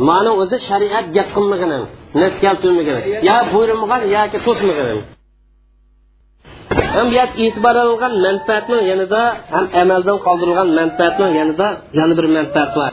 mani 0.07 0.31
o'zi 0.41 0.57
shariat 0.69 1.05
gap 1.15 1.27
qilmagani 1.35 1.79
nas 2.21 2.33
keltirmagan 2.43 2.99
yo 3.27 3.37
buyurmagan 3.53 4.01
yoki 4.15 4.37
to'smagan 4.45 4.87
ham 6.93 7.05
bu 7.11 7.15
e'tibor 7.43 7.75
olingan 7.83 8.13
manfaatni 8.25 8.77
yanada 8.91 9.21
ham 9.53 9.65
amaldan 9.81 10.17
qoldirilgan 10.25 10.69
manfaatni 10.79 11.27
yanada 11.39 11.67
yana 11.99 12.13
bir 12.17 12.25
manfaat 12.37 12.71
bor. 12.77 12.91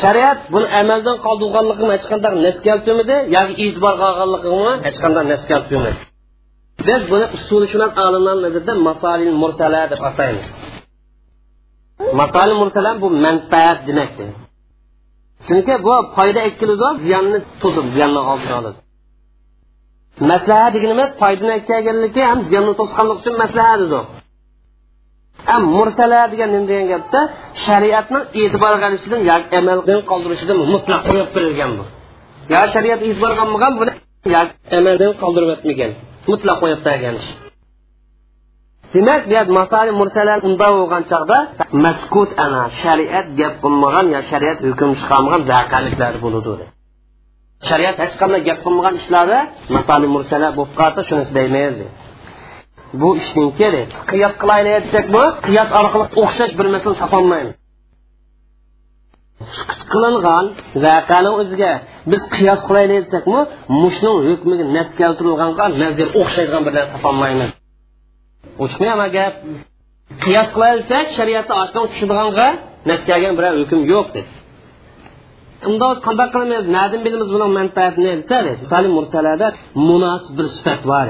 Shariat 0.00 0.38
buni 0.52 0.66
amaldan 0.80 1.16
qoldirganligini 1.26 1.92
hech 1.96 2.06
qanday 2.10 2.32
nas 2.46 2.58
keltirmadi 2.66 3.16
yoki 3.36 3.54
e'tiborga 3.64 4.06
olganligini 4.10 4.72
hech 4.86 4.98
qanday 5.02 5.24
nas 5.32 5.42
keltirmadi. 5.50 5.98
Biz 6.88 7.02
buni 7.10 7.26
usulishunos 7.36 7.92
olimlar 8.06 8.36
nazarida 8.44 8.74
masolil 8.88 9.34
mursala 9.42 9.80
deb 9.92 10.00
ataymiz. 10.08 10.48
Masolil 12.20 12.56
mursala 12.62 12.90
bu 13.02 13.08
manfaat 13.24 13.78
demakdir. 13.88 14.28
Chunki 15.46 15.74
bu 15.86 15.94
foyda 16.16 16.40
ikkilidi 16.50 16.88
ziyonni 17.04 17.38
to'sib 17.62 17.86
ziyonni 17.94 18.20
oldini 18.32 18.54
oladi 18.60 18.78
maslaha 20.30 20.66
deganimiz 20.74 21.10
foydani 21.20 21.56
kelganligi 21.68 22.22
ham 22.30 22.40
ziyonni 22.48 22.74
to'sqanlik 22.80 23.16
uchun 23.22 23.34
maslaha 23.42 23.74
dedi. 23.82 23.98
Ham 25.50 25.62
mursala 25.76 26.20
degan 26.32 26.48
nima 26.54 26.66
degan 26.70 26.86
gap 26.92 27.02
desa 27.06 27.20
shariatni 27.64 28.18
e'tiborga 28.40 28.86
olishidan 28.90 29.20
yoki 29.30 29.54
amaldan 29.60 30.00
qoldirishidan 30.10 30.58
mutlaq 30.74 31.00
qo'yib 31.08 31.28
berilgan 31.34 31.70
bu. 31.78 31.84
Yo 32.52 32.60
shariat 32.74 33.00
e'tibor 33.06 33.32
qilmagan 33.40 33.72
buni 33.80 33.92
yoki 34.36 34.54
amaldan 34.78 35.12
qoldirib 35.22 35.50
o'tmagan. 35.54 35.90
Mutlaq 36.30 36.56
qo'yib 36.62 36.80
demak 38.94 39.22
unda 40.48 40.66
bo'lgan 40.76 41.02
chog'da 41.12 41.38
maskut 41.84 42.30
ana 42.44 42.62
shariat 42.82 43.26
gap 43.40 43.54
qilmagan 43.64 44.06
yo 44.14 44.20
shariat 44.30 44.58
hukm 44.68 44.90
chiqarmagan 45.00 45.42
vaqaliklar 45.50 46.14
bo'ladi. 46.24 46.64
Shariat 47.68 47.96
hech 48.02 48.14
qanday 48.20 48.40
gap 48.48 48.58
qilmagan 48.64 48.94
ishlari 49.00 49.38
masali 49.76 50.06
mursala 50.14 50.48
bo'lib 50.56 50.74
qolsa 50.80 51.00
shuni 51.08 51.24
deymiz 51.38 51.76
bu 53.00 53.08
ishning 53.22 53.50
kerak. 53.60 53.90
Qiyos 54.10 54.34
qilaylik 54.42 54.74
desak 54.84 55.06
bu 55.14 55.24
qiyos 55.46 55.68
orqali 55.80 56.04
o'xshash 56.22 56.52
bir 56.58 56.66
masala 56.74 56.94
topolmaymiz 57.02 57.54
qilingan 59.92 60.44
vaqani 60.84 61.30
o'ziga 61.40 61.72
biz 62.12 62.22
qiyos 62.36 62.60
qilaylik 62.68 62.98
desakmi 63.04 63.40
mushning 63.82 64.16
hukmiga 64.28 64.64
nas 64.76 64.90
keltirilganga 65.00 65.64
nazar 65.82 66.08
o'xshaydigan 66.20 66.62
bir 66.66 66.72
narsa 66.76 66.92
topolmaymiz 66.96 67.50
o'chmayama 68.64 69.06
gap. 69.16 69.34
Qiyos 70.24 70.48
qilaylik 70.54 70.84
desak 70.90 71.06
shariatda 71.18 71.54
oshdan 71.62 71.84
tushadiganға 71.90 72.48
nas 72.90 73.00
kelgan 73.08 73.34
biror 73.38 73.54
hukm 73.62 73.80
yo'q 73.92 74.06
dedi. 74.16 74.30
Unda 75.70 75.86
qanday 76.06 76.28
qilamiz? 76.34 76.64
Nadan 76.76 77.00
bilamiz 77.06 77.28
buning 77.34 77.52
manfaatini. 77.58 78.12
Desa 78.20 78.36
misoli 78.62 78.88
mursalada 78.96 79.46
munosib 79.88 80.32
bir 80.38 80.46
sifat 80.56 80.80
bor. 80.90 81.08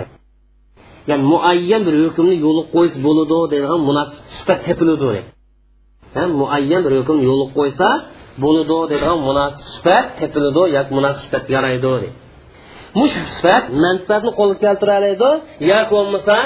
Ya'ni 1.10 1.24
muayyan 1.32 1.82
bir 1.86 1.94
hukmni 2.04 2.34
yo'li 2.46 2.62
qo'yish 2.74 2.96
bo'ladi 3.06 3.36
deydigan 3.52 3.80
munosib 3.88 4.16
sifat 4.38 4.58
tepiladi 4.66 5.20
muayyan 6.40 6.80
bir 6.86 6.92
hukm 6.98 7.18
yo'li 7.28 7.46
qo'ysa 7.56 7.88
bo'ladi 8.42 8.76
deydigan 8.90 9.18
munosib 9.28 9.66
sifat 9.74 10.04
tepiladi 10.20 10.62
yoki 10.76 10.90
munosib 10.98 11.22
sifat 11.26 11.44
yaraydi. 11.54 12.08
Mush 12.98 13.16
sifat 13.36 13.64
manfaatni 13.84 14.30
qo'lga 14.38 14.56
keltira 14.64 14.94
oladi 15.00 15.30
yoki 15.70 15.90
bo'lmasa 15.96 16.36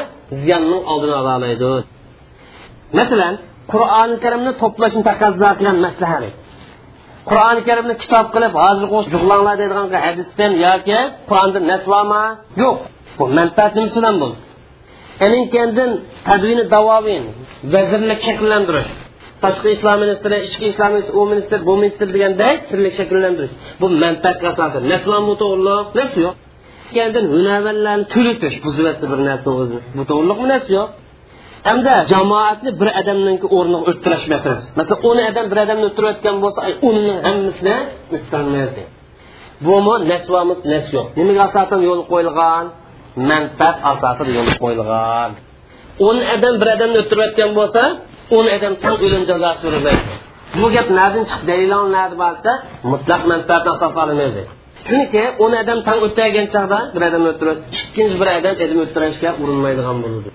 ziyonning 0.42 0.82
oldini 0.92 1.14
ola 1.20 1.32
oladi. 1.38 1.72
Masalan 2.98 3.34
qur'oni 3.72 4.16
karimni 4.24 4.52
to'plashni 4.62 5.02
taqozo 5.08 5.48
qilgan 5.58 5.78
maslahat 5.86 6.24
qur'oni 7.30 7.60
karimni 7.68 7.94
kitob 8.02 8.26
qilib 8.34 8.54
hozir 8.62 8.86
jug'langlar 9.14 9.54
deydigan 9.60 9.86
hadisdan 10.06 10.52
yoki 10.66 10.98
qur'onda 11.30 11.60
naslama 11.72 12.22
yo'q. 12.62 12.76
Bu 13.18 13.24
manfaat 13.38 13.72
nimasidan 13.78 14.14
bu 14.22 14.28
aninkandin 15.26 15.90
tadvini 16.28 16.64
davovin 16.74 17.24
vazirlik 17.74 18.20
shakllantirish. 18.28 18.90
Tashqi 19.44 19.68
ishlar 19.76 19.96
ministri 20.04 20.36
ichki 20.46 20.66
ishlar 20.72 20.90
ministri 20.94 21.14
u 21.20 21.22
ministr 21.32 21.58
bu 21.68 21.74
ministr 21.82 22.06
deganday 22.14 22.54
turli 22.68 22.90
shakllantirish. 22.98 23.54
Bu 23.80 23.86
manfaatga 24.04 24.46
asosan 24.52 24.82
naslom 24.92 25.24
to'g'riliq 25.42 25.88
narsa 25.98 26.18
yo'q? 26.26 26.36
Kendin 26.96 27.24
hunarvarlarni 27.34 28.06
tulitish 28.14 28.56
buziversa 28.64 29.04
bir 29.12 29.20
narsa 29.28 29.48
o'zini 29.60 29.80
bu 29.96 30.02
to'g'riliqmi 30.10 30.46
narsa 30.54 30.70
yo'q 30.78 30.90
hamda 31.68 31.94
jamoatni 32.12 32.70
bir 32.80 32.88
odamniki 33.00 33.46
o'rniga 33.56 33.80
o'ttirish 33.90 34.24
masalasi 34.32 34.66
masalan 34.78 35.00
o'n 35.08 35.18
odam 35.30 35.46
bir 35.52 35.58
odamni 35.64 35.84
o'ttirayotgan 35.90 36.36
bo'lsa 36.44 36.60
uni 36.88 37.14
hammasini 37.26 37.76
o'ttirolmaydi 38.16 38.84
bumi 39.66 39.94
nasvamiz 40.10 40.58
nas 40.72 40.86
yo'q. 40.94 41.06
Nimaga 41.18 41.42
asosan 41.48 41.80
yo'l 41.88 42.02
qo'yilgan? 42.10 42.64
Manfaat 43.30 43.76
asosida 43.92 44.30
yo'l 44.38 44.50
qo'yilgan. 44.62 45.30
O'n 46.06 46.18
odam 46.34 46.54
bir 46.60 46.68
odamni 46.74 46.98
o'ttirayotgan 47.02 47.50
bo'lsa 47.58 47.82
o'n 48.36 48.46
odam 48.56 48.74
tang 48.82 48.96
o'lim 49.06 49.22
jazosi 49.30 49.60
berilmaydi 49.66 50.02
bu 50.60 50.66
gap 50.74 50.88
nadan 50.98 51.24
chiqdi? 51.30 51.54
Nadi 51.96 52.14
bo'lsa 52.22 52.50
mutlaq 52.92 53.22
manfaatni 53.32 53.70
asos 53.76 53.94
olmaydi 54.02 54.42
chunki 54.88 55.22
o'n 55.44 55.52
odam 55.62 55.78
tang 55.86 55.98
o'tayotgan 56.06 56.46
chog'da 56.54 56.78
bir 56.94 57.02
odamni 57.08 57.28
o'ttirasiz 57.32 57.64
ikkinchi 57.78 58.16
bir 58.20 58.28
odam 58.38 58.54
ilm 58.64 58.78
o'ttirishga 58.84 59.30
urinmaydigan 59.42 59.96
bo'ladi. 60.04 60.30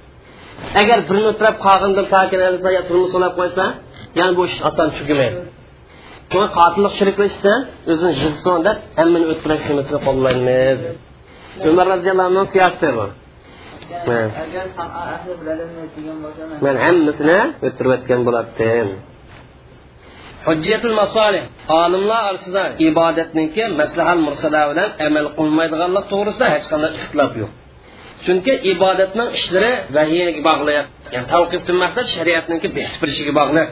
Agar 0.82 1.00
birini 1.08 1.27
o'tirib 1.34 1.56
qolgandan 1.65 2.06
yo 2.77 2.82
turmush 2.89 3.12
so'lab 3.15 3.34
qo'ysa 3.39 3.65
yana 4.20 4.32
bu 4.38 4.41
ish 4.50 4.58
oson 4.70 4.88
tugamaydi 4.98 5.39
shunga 6.32 6.48
qotillik 6.60 6.94
shiriklashdan 7.00 7.60
o'zini 7.91 8.13
jilson 8.22 8.60
deb 8.68 8.77
hammani 9.00 9.25
o'tirish 9.34 9.63
nimasini 9.70 10.00
qo'llaymiz 10.08 10.80
umar 11.70 11.86
roziyallohu 11.94 12.27
anhu 12.32 12.44
siyosati 12.53 12.89
bu. 12.98 13.06
Man 16.65 16.75
hammasini 16.86 17.39
o'tirib 17.68 17.91
o'tgan 17.98 18.20
bo'lardim 18.27 18.88
hujjatul 20.48 20.96
masolih 21.01 21.44
olimlar 21.82 22.22
orasida 22.30 22.63
ibodatniki 22.89 23.63
maslahal 23.82 24.20
mursalar 24.27 24.65
bilan 24.72 24.89
amal 25.08 25.25
qilmaydiganlik 25.38 26.06
to'g'risida 26.12 26.48
hech 26.53 26.65
qanday 26.72 26.91
ixtilof 27.00 27.32
yo'q. 27.41 27.51
Chunki 28.25 28.54
ibodatning 28.72 29.30
ishlari 29.38 29.72
vahiyga 29.96 30.42
bog'liq 30.50 30.86
ya'ni 31.13 31.28
tavqifdan 31.34 31.78
maqsad 31.84 32.06
shariatniki 32.16 32.68
berishiga 32.75 33.34
bog'liq 33.40 33.70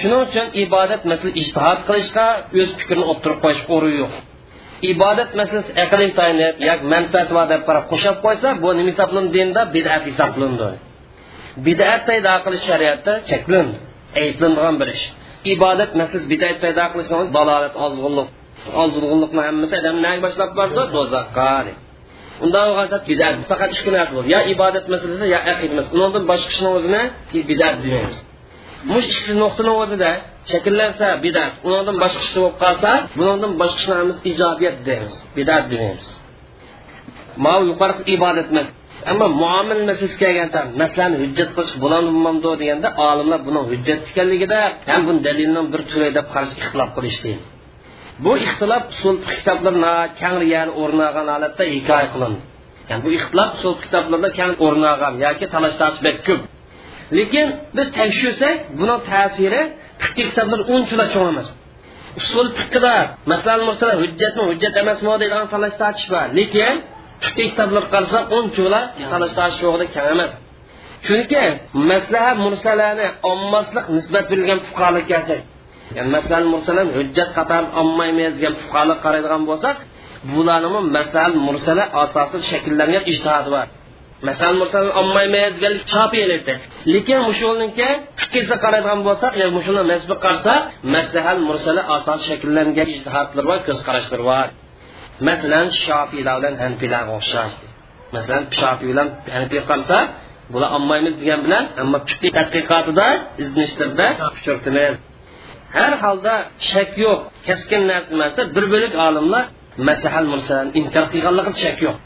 shuning 0.00 0.20
uchun 0.26 0.46
ibodat 0.64 1.02
masala 1.10 1.30
ijtihod 1.40 1.78
qilishga 1.88 2.26
o'z 2.60 2.70
fikrini 2.80 3.04
o'ttirib 3.12 3.38
qo'yish 3.44 3.62
o'rin 3.74 3.94
yo'q. 4.02 4.14
Ibodat 4.92 5.30
masalasi 5.40 5.70
aqliy 5.84 6.10
va 7.36 7.44
deb 7.52 7.62
qarab 7.68 7.84
qo'shib 7.92 8.16
qo'ysa 8.24 8.48
bu 8.62 8.68
nima 8.78 8.90
hisoblanadi 8.92 9.32
dinda 9.36 9.62
bidat 9.74 10.02
hisoblanadi 10.08 10.76
bidat 11.66 12.00
paydo 12.08 12.34
qilish 12.44 12.64
shariatda 12.70 13.12
cheklandi 13.30 13.76
ayblanadigan 14.20 14.74
bir 14.80 14.88
ish. 14.94 15.04
Ibodat 15.54 15.90
masalasi 16.00 16.26
bidat 16.32 16.56
paydo 16.64 16.84
qilish 16.92 17.10
dalolat 17.36 17.74
ozg'unlik 17.86 18.28
ozg'unlikni 18.82 19.40
hammasi 19.48 19.74
odam 19.80 19.96
naga 20.06 20.20
boshlab 20.26 20.50
bordi? 20.58 20.82
Do'zaxqa 20.96 21.87
undan 22.44 22.62
olgancha 22.70 22.98
bidat. 23.10 23.34
Faqat 23.50 23.70
ikki 23.76 23.90
narsa 23.96 24.12
bo'ldi. 24.16 24.28
Yo 24.34 24.40
ibodat 24.54 24.84
masalasi 24.92 25.26
yo 25.34 25.38
aqid 25.52 25.70
masalasi 25.78 26.04
undan 26.06 26.24
boshqa 26.30 26.50
ishni 26.54 26.68
o'zini 26.76 27.02
bidat 27.50 27.74
demaymiz. 27.84 28.18
Mush 28.92 29.06
ikki 29.20 29.32
nuqtani 29.42 29.72
o'zida 29.82 30.10
shakllansa 30.50 31.06
bidat 31.24 31.52
undan 31.72 31.96
boshqa 32.02 32.20
ish 32.26 32.32
bo'lib 32.36 32.56
qolsa 32.62 32.90
bundan 33.18 33.52
boshqa 33.60 33.78
ishlarimiz 33.82 34.16
ijobiyat 34.30 34.76
deymiz 34.88 35.14
bidat 35.36 35.64
demaymiz. 35.72 36.08
Mau 37.44 37.60
yuqorisi 37.70 38.02
ibodat 38.16 38.48
emas 38.52 38.68
ammo 39.10 39.26
muomil 39.42 39.80
masalasi 39.88 40.16
kelgancha 40.22 40.60
masalani 40.82 41.16
hujjat 41.22 41.50
qilish 41.56 41.74
bo'ladimi 41.82 42.32
deganda 42.62 42.88
olimlar 43.08 43.40
buning 43.46 43.64
hujjat 43.72 44.00
ekanligida 44.10 44.58
ham 44.90 45.00
buni 45.08 45.20
dalilning 45.26 45.66
bir 45.72 45.80
turi 45.90 46.08
deb 46.18 46.26
qarash 46.34 46.54
ixtilof 46.60 46.90
qilishdi 46.96 47.32
bu 48.24 48.32
ixtilof 48.44 48.84
usul 48.94 49.16
kitoblarna 49.38 49.92
kangriyani 50.20 50.72
o'rin 50.80 51.00
olgan 51.06 51.28
holatda 51.34 51.64
hikoya 51.74 52.06
qilindi. 52.14 52.40
Ya'ni 52.88 53.02
bu 53.04 53.10
ixtilof 53.18 53.50
usul 53.58 53.74
kitoblarda 53.84 54.28
kang 54.38 54.52
o'rin 54.66 54.84
olgan 54.92 55.14
yoki 55.24 55.46
talash 55.54 55.76
tartib 55.80 56.16
ko'p. 56.28 56.42
Lekin 57.18 57.46
biz 57.76 57.88
tekshirsak 57.98 58.56
buni 58.78 58.96
ta'siri 59.10 59.62
fiqh 60.02 60.12
kitoblar 60.30 60.60
unchalar 60.74 61.08
cho'ng 61.14 61.28
emas. 61.32 61.48
Usul 62.20 62.46
fiqida 62.58 62.94
masalan 63.32 63.64
masalan 63.70 63.96
hujjatmi 64.02 64.42
hujjat 64.50 64.74
emasmi 64.82 65.08
deydigan 65.22 65.44
talash 65.54 65.76
tortish 65.80 66.08
bor. 66.12 66.26
Lekin 66.38 66.74
fiqh 67.22 67.36
kitoblarga 67.50 67.88
qarasak 67.94 68.24
unchalar 68.38 68.84
talash 69.12 69.34
tortish 69.38 69.58
kam 69.62 69.74
kang 69.94 70.08
emas. 70.16 70.32
Chunki 71.06 71.42
maslaha 71.90 72.32
mursalani 72.44 73.06
ommaslik 73.32 73.86
nisbat 73.96 74.24
berilgan 74.30 74.58
fuqarolik 74.66 75.06
kelsak 75.12 75.40
ya'ni 75.96 76.10
masalan 76.16 76.44
mursalan 76.52 76.88
hujjat 76.96 77.30
qator 77.38 77.62
ommaymiz 77.82 78.32
degan 78.38 78.54
fuqarolik 78.62 78.98
qaraydigan 79.04 79.42
bo'lsak 79.50 79.76
bularni 80.32 80.80
masal 80.96 81.32
mursala 81.46 81.84
asosi 82.02 82.38
shakllangan 82.50 83.02
ijtihodi 83.12 83.48
bor 83.54 83.66
masal 84.28 84.52
mursal 84.60 84.86
ommaymiz 85.02 85.52
degan 85.56 85.74
shopiylikda 85.92 86.54
lekin 86.94 87.20
mushulniki 87.28 87.88
fikrga 88.20 88.56
qaraydigan 88.64 89.00
bo'lsak 89.08 89.32
yo 89.42 89.46
mushulni 89.56 89.84
mazbi 89.92 90.14
qarasak 90.24 90.60
maslahal 90.94 91.38
mursala 91.48 91.82
asosi 91.96 92.24
shakllangan 92.30 92.88
ijtihodlar 92.94 93.44
bor 93.50 93.58
ko'z 93.66 93.78
qarashlar 93.86 94.20
bor 94.30 94.48
masalan 95.28 95.66
shopiylar 95.84 96.36
bilan 96.40 96.54
hanfiylar 96.62 97.02
o'xshash 97.16 97.54
masalan 98.14 98.44
shopiy 98.58 98.88
bilan 98.92 99.08
hanfiy 99.36 99.62
qarasa 99.70 99.98
bular 100.52 100.70
olmaymiz 100.76 101.14
degan 101.20 101.40
bilan 101.46 101.64
ammo 101.82 101.98
fiqh 102.08 102.24
tadqiqotida 102.38 103.06
izlanishlarda 103.42 104.06
uchirtimiz 104.36 104.94
har 105.76 105.92
holda 106.04 106.34
shak 106.70 106.90
yo'q. 107.04 107.20
Keskin 107.46 107.82
narsa 108.20 108.42
bir 108.56 108.64
bo'lik 108.72 108.94
olimlar 109.06 109.44
masahal 109.88 110.26
mursalani 110.32 110.70
inkor 110.80 111.04
qilganligida 111.12 111.52
shak 111.64 111.78
yo'q. 111.86 111.96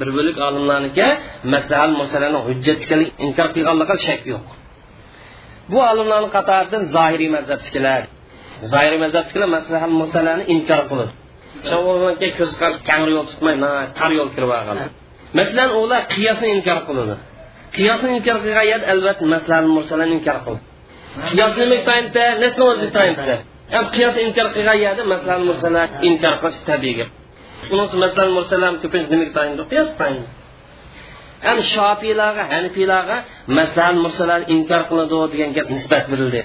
Bir 0.00 0.08
bo'lik 0.16 0.36
olimlarniki 0.48 1.08
masahal 1.54 1.90
mursalani 2.00 2.38
hujjat 2.48 2.78
ekanligi 2.84 3.12
inkor 3.26 3.48
qilganligida 3.54 3.96
shak 4.06 4.22
yo'q. 4.32 4.44
Bu 5.70 5.78
olimlarni 5.90 6.28
qatoridan 6.36 6.82
zohiriy 6.94 7.30
mazhabnikilar 7.36 8.02
zohiriy 8.72 9.00
mazhabnikilar 9.04 9.48
masahal 9.56 9.92
mursalani 10.00 10.44
inkor 10.54 10.80
qiladi 10.90 11.12
ko'z 12.38 12.52
qarash 12.60 12.78
kangri 12.90 13.12
yo'l 13.16 13.26
tutmay 13.32 13.54
tar 13.98 14.10
yo'l 14.18 14.30
kirib 14.34 14.50
olgan 14.58 14.76
masalan 15.38 15.70
ular 15.80 16.02
qiyosni 16.14 16.48
inkor 16.56 16.78
qiladi 16.88 17.14
qiyosni 17.76 18.08
inkor 18.18 18.36
qilgan 18.44 18.66
yer 18.72 18.80
albatta 18.92 19.24
maslahal 19.34 19.68
mursalani 19.76 20.12
inkor 20.18 20.38
qiladi 20.44 20.62
qiyos 21.30 21.54
nima 21.62 21.78
tayinda 21.88 22.24
nasni 22.42 22.64
o'zi 22.72 22.88
tayinda 22.96 23.34
qiyos 23.94 24.14
inkor 24.26 24.48
qilgan 24.56 24.78
yerda 24.84 25.02
masalan 25.12 25.40
mursalar 25.48 25.88
inkor 26.08 26.34
qilish 26.42 26.60
tabiiy 26.70 26.94
gap. 26.98 27.10
Masalan 28.02 28.30
mursalar 28.36 28.72
ko'pincha 28.82 29.08
nimaga 29.12 29.32
tayinda? 29.38 29.62
Qiyos 29.72 29.90
tayinda 30.00 30.30
ham 31.46 31.58
shofiylarga 31.72 32.44
hanifiylarga 32.52 33.16
masalan 33.58 33.96
mursalar 34.04 34.40
inkor 34.54 34.82
qiladi 34.90 35.16
degan 35.32 35.50
gap 35.56 35.66
nisbat 35.74 36.04
berildi. 36.12 36.40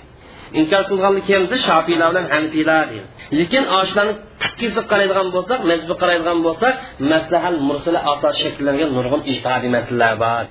Inkor 0.60 0.84
qilganlik 0.90 1.26
kelsa 1.32 1.56
shofiylar 1.68 2.08
bilan 2.12 2.26
hanifiylar 2.34 2.84
deydi. 2.92 3.08
Lekin 3.40 3.64
oshlarni 3.80 4.14
takkisi 4.44 4.82
qaraydigan 4.92 5.28
bo'lsak 5.36 5.60
mazbi 5.72 5.94
qaraydigan 6.02 6.40
bo'lsak 6.48 6.74
maslahal 7.12 7.58
mursala 7.70 8.00
asos 8.12 8.36
shakllangan 8.44 8.90
nurg'un 8.98 9.22
ijtihodiy 9.32 9.70
masalalar 9.78 10.14
bor. 10.24 10.44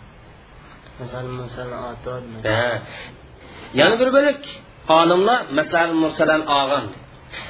Yana 3.80 3.94
bir 4.00 4.08
bo'lik 4.16 4.40
olimlar 4.98 5.40
masalal 5.58 5.92
mursalan 6.02 6.42
olgan 6.58 6.87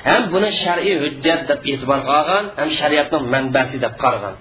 ham 0.08 0.22
buni 0.32 0.50
shar'iy 0.62 0.94
hujjat 1.02 1.40
deb 1.50 1.60
e'tiborga 1.70 2.12
olgan 2.20 2.44
ham 2.58 2.68
shariatning 2.78 3.24
manbasi 3.34 3.76
deb 3.84 3.94
qaragan 4.02 4.36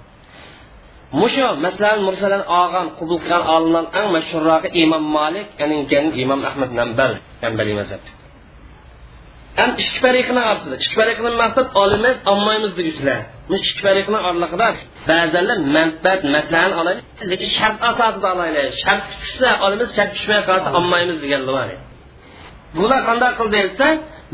mushu 1.22 1.46
masalal 1.66 2.00
mursalan 2.08 2.44
olgan 2.60 2.88
qabul 2.98 3.18
qilgan 3.24 3.44
olimlar 3.56 3.86
eng 4.00 4.08
mashhurroqi 4.16 4.70
imom 4.84 5.04
molik 5.18 5.48
imom 6.24 6.42
ahmad 6.50 6.72
nambal 6.80 7.12
hambaliy 7.44 7.76
mazhab 7.82 8.04
ham 9.60 9.72
ikki 9.82 9.98
fariqni 10.04 10.42
orasida 10.50 10.76
ikki 10.82 10.96
fariqni 11.00 11.30
maqsad 11.44 11.68
olimiz 11.84 12.16
olmaymiz 12.32 12.72
deguchilar 12.80 13.20
bu 13.48 13.54
ikki 13.62 13.80
fariqni 13.86 14.18
oralig'ida 14.28 14.68
ba'zanlar 15.10 15.58
manfaat 15.78 16.22
maslahani 16.36 16.76
olayli 16.82 17.02
lekin 17.32 17.50
shart 17.60 17.78
asosida 17.90 18.28
olaylik 18.36 18.74
shart 18.84 19.04
tushsa 19.22 19.50
olamiz 19.66 19.90
shart 19.98 20.12
tushmay 20.16 20.42
qolsa 20.50 20.70
olmaymiz 20.80 21.18
deganlar 21.24 21.54
bor 21.58 21.70
bular 22.78 23.02
qanday 23.10 23.32
qildi 23.40 23.58
desa 23.68 23.88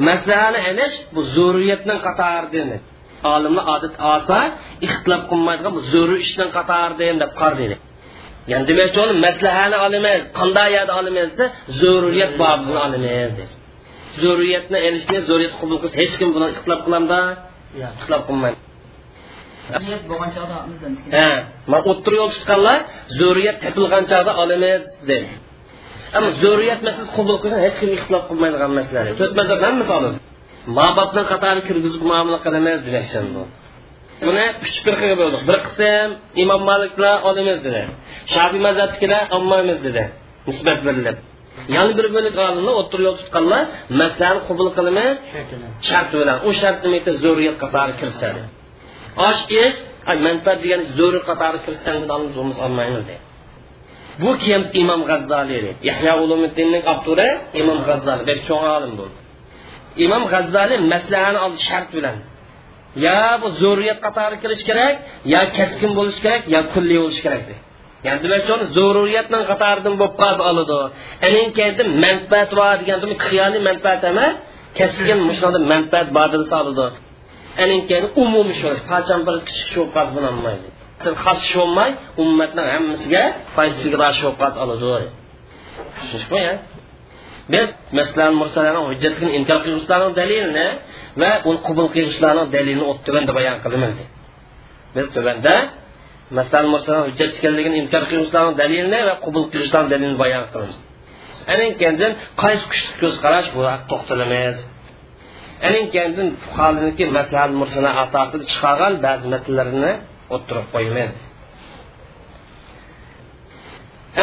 maslahani 0.10 0.60
ilish 0.70 0.96
bu 1.14 1.22
zurriyatning 1.36 2.00
qatoridan 2.08 2.70
olimni 3.34 3.62
odat 3.76 3.96
olsa 4.12 4.38
ixtilof 4.86 5.22
qilmaydigan 5.32 5.72
bu 5.78 5.82
zo'ri 5.94 6.16
ishning 6.26 6.50
qatoridan 6.58 7.18
deb 7.24 7.32
qardi 7.42 7.66
ya'ni 8.52 8.66
demakchi 8.70 8.98
uni 9.06 9.16
maslahani 9.28 9.78
olamiz 9.86 10.22
qanday 10.40 10.70
yerda 10.78 10.94
olamiz 11.02 11.28
desa 11.32 11.46
zo'riyat 11.82 12.34
bobini 12.42 12.80
olamiz 12.86 13.50
zo'riyat 14.24 15.54
qabul 15.60 15.78
qilsa 15.84 15.96
hech 16.02 16.14
kim 16.20 16.30
buni 16.36 16.46
ixtilof 16.54 16.80
qilamda 16.86 17.20
ixtilof 17.98 18.24
qilmaydi 18.30 18.69
man 21.72 21.82
o'ttir 21.92 22.14
yo'l 22.20 22.32
tutganlar 22.36 22.80
zo'riyat 23.20 23.58
topilgan 23.64 24.04
chog'da 24.12 24.32
olamiz 24.44 24.84
dedi. 25.10 25.30
Ammo 26.18 26.30
masalasi 26.42 27.58
hech 27.66 27.78
kim 27.82 27.90
ixtilof 27.98 28.24
qilmaydigan 28.30 28.72
masala 28.80 29.10
to'rt 29.20 29.34
mazhab 29.40 29.60
hammasi 29.68 29.92
oladi 30.00 30.18
mabobni 30.80 31.24
qatori 31.32 31.62
kirgizib 31.68 32.02
muomala 32.10 32.40
qilamiz 32.46 32.78
demoqchi 32.88 33.20
bu 33.36 33.44
buni 34.28 34.46
uch 34.64 34.76
firqaga 34.86 35.16
bo'ldik. 35.22 35.42
Bir 35.50 35.58
qism 35.68 36.10
imom 36.44 36.62
maliklar 36.72 37.16
olamiz 37.30 37.60
dedi. 37.68 37.82
Shafiy 38.34 38.62
mazhabnikilar 38.68 39.24
olmaymiz 39.36 39.80
dedi. 39.88 40.04
Nisbat 40.48 40.80
berilib. 40.88 41.18
Yana 41.76 41.92
bir 42.00 42.08
bo'lik 42.16 42.36
olimlar 42.46 42.76
o'ttir 42.82 43.00
yo'l 43.08 43.16
tutganlar 43.22 43.64
masalani 44.02 44.42
qabul 44.48 44.70
qilamiz. 44.78 45.16
Shart 45.90 46.10
bilan 46.22 46.38
u 46.48 46.50
shart 46.62 46.78
nima 46.86 47.12
zo'riyat 47.26 47.56
qatori 47.64 47.94
kirishadi. 48.00 48.42
Osh 49.28 49.42
ish 49.64 49.78
manfaat 50.26 50.58
degan 50.64 50.82
zo'ri 50.98 51.20
qatori 51.30 51.60
kirishdan 51.66 52.02
bo'lmasa 52.10 52.62
olmaymiz 52.68 53.04
deydi 53.10 53.24
bu 54.22 54.32
kim 54.44 54.62
imom 54.82 55.02
g'azzoliy 55.10 55.64
yahyo 55.90 56.14
ulumiddinning 56.24 56.84
abduri 56.94 57.30
imom 57.62 57.80
g'azzoliy 57.88 58.26
bir 58.30 58.38
cho'ng 58.48 58.66
olim 58.78 58.94
bo'ldi 59.00 59.18
imom 60.06 60.24
g'azzoliy 60.34 60.80
maslahani 60.94 61.40
oldi 61.46 61.60
shart 61.70 61.90
bilan. 61.98 62.18
Yo 63.06 63.20
bu 63.42 63.48
zo'riyat 63.64 64.00
qatori 64.06 64.36
kirish 64.44 64.64
kerak 64.70 64.96
yo 65.34 65.42
kaskin 65.58 65.92
bo'lishi 65.98 66.22
kerak 66.26 66.44
yo 66.56 66.60
kulliy 66.74 67.00
bo'lishi 67.04 67.22
kerak 67.26 67.44
deydi 67.50 67.62
ya'ni 68.06 68.20
demakchi 68.24 68.52
uni 68.56 68.66
zo'ruriyatning 68.78 69.44
qatoridan 69.52 69.94
bo'lib 70.00 70.16
qolsa 70.22 70.44
oladi 70.52 70.78
anin 71.28 71.48
keyin 71.58 71.90
manfaat 72.06 72.50
bor 72.60 72.76
degan 72.82 73.00
xiyoliy 73.26 73.62
manfaat 73.70 74.02
emas 74.12 74.36
keskin 74.80 75.20
mushunda 75.30 75.60
manfaat 75.74 76.08
bor 76.18 76.28
desa 76.34 76.56
oladi 76.64 76.86
anin 77.64 77.82
umumiy 78.24 78.56
shu 78.60 78.68
parchani 78.92 79.24
bir 79.28 79.36
kichik 79.48 79.68
sho'qqasi 79.76 80.12
bilan 80.16 80.32
olmaydi? 80.38 80.68
Bo'lmaydi 81.04 81.16
xos 81.24 81.40
shu 81.50 81.56
bo'lmay 81.62 81.90
ummatning 82.24 82.68
hammasiga 82.76 83.24
foydasiga 83.56 84.10
shu 84.20 84.28
oladi 84.64 85.08
tushunishmi 85.98 86.44
biz 87.54 87.68
masalan 88.00 88.34
mursalarni 88.42 88.82
hujjatligini 88.90 89.32
inkor 89.40 89.58
qiluvchilarning 89.66 90.14
dalilini 90.22 90.68
va 91.22 91.32
uni 91.50 91.60
qabul 91.68 91.88
qiluvchilarning 91.96 92.48
dalilini 92.56 92.86
o'ttirganda 92.92 93.32
bayon 93.40 93.58
qilamiz 93.64 93.94
biz 94.96 95.06
tuvanda 95.16 95.56
masalan 96.38 96.68
mursalar 96.74 97.02
hujjat 97.10 97.32
ekanligini 97.40 97.78
inkor 97.84 98.04
qiluvchilarning 98.12 98.56
dalilini 98.62 99.00
va 99.10 99.16
qabul 99.26 99.44
qiluvchilarning 99.52 99.92
dalilini 99.94 100.18
bayon 100.24 100.44
qilamiz. 100.54 100.78
Anin 101.54 101.72
qaysi 102.42 102.64
kuchli 102.72 102.94
ko'z 103.02 103.16
qarash 103.24 103.50
bu 103.56 103.62
to'xtalamiz. 103.92 104.56
Anin 105.68 105.86
keyin 105.94 106.30
fuqarolarniki 106.44 107.06
maslahat 107.18 107.52
mursala 107.62 107.90
asosida 108.04 108.46
chiqargan 108.52 108.94
ba'zi 109.06 109.26
masalalarni 109.34 109.92
o'ttirib 110.36 110.68
qo'yamiz 110.74 111.12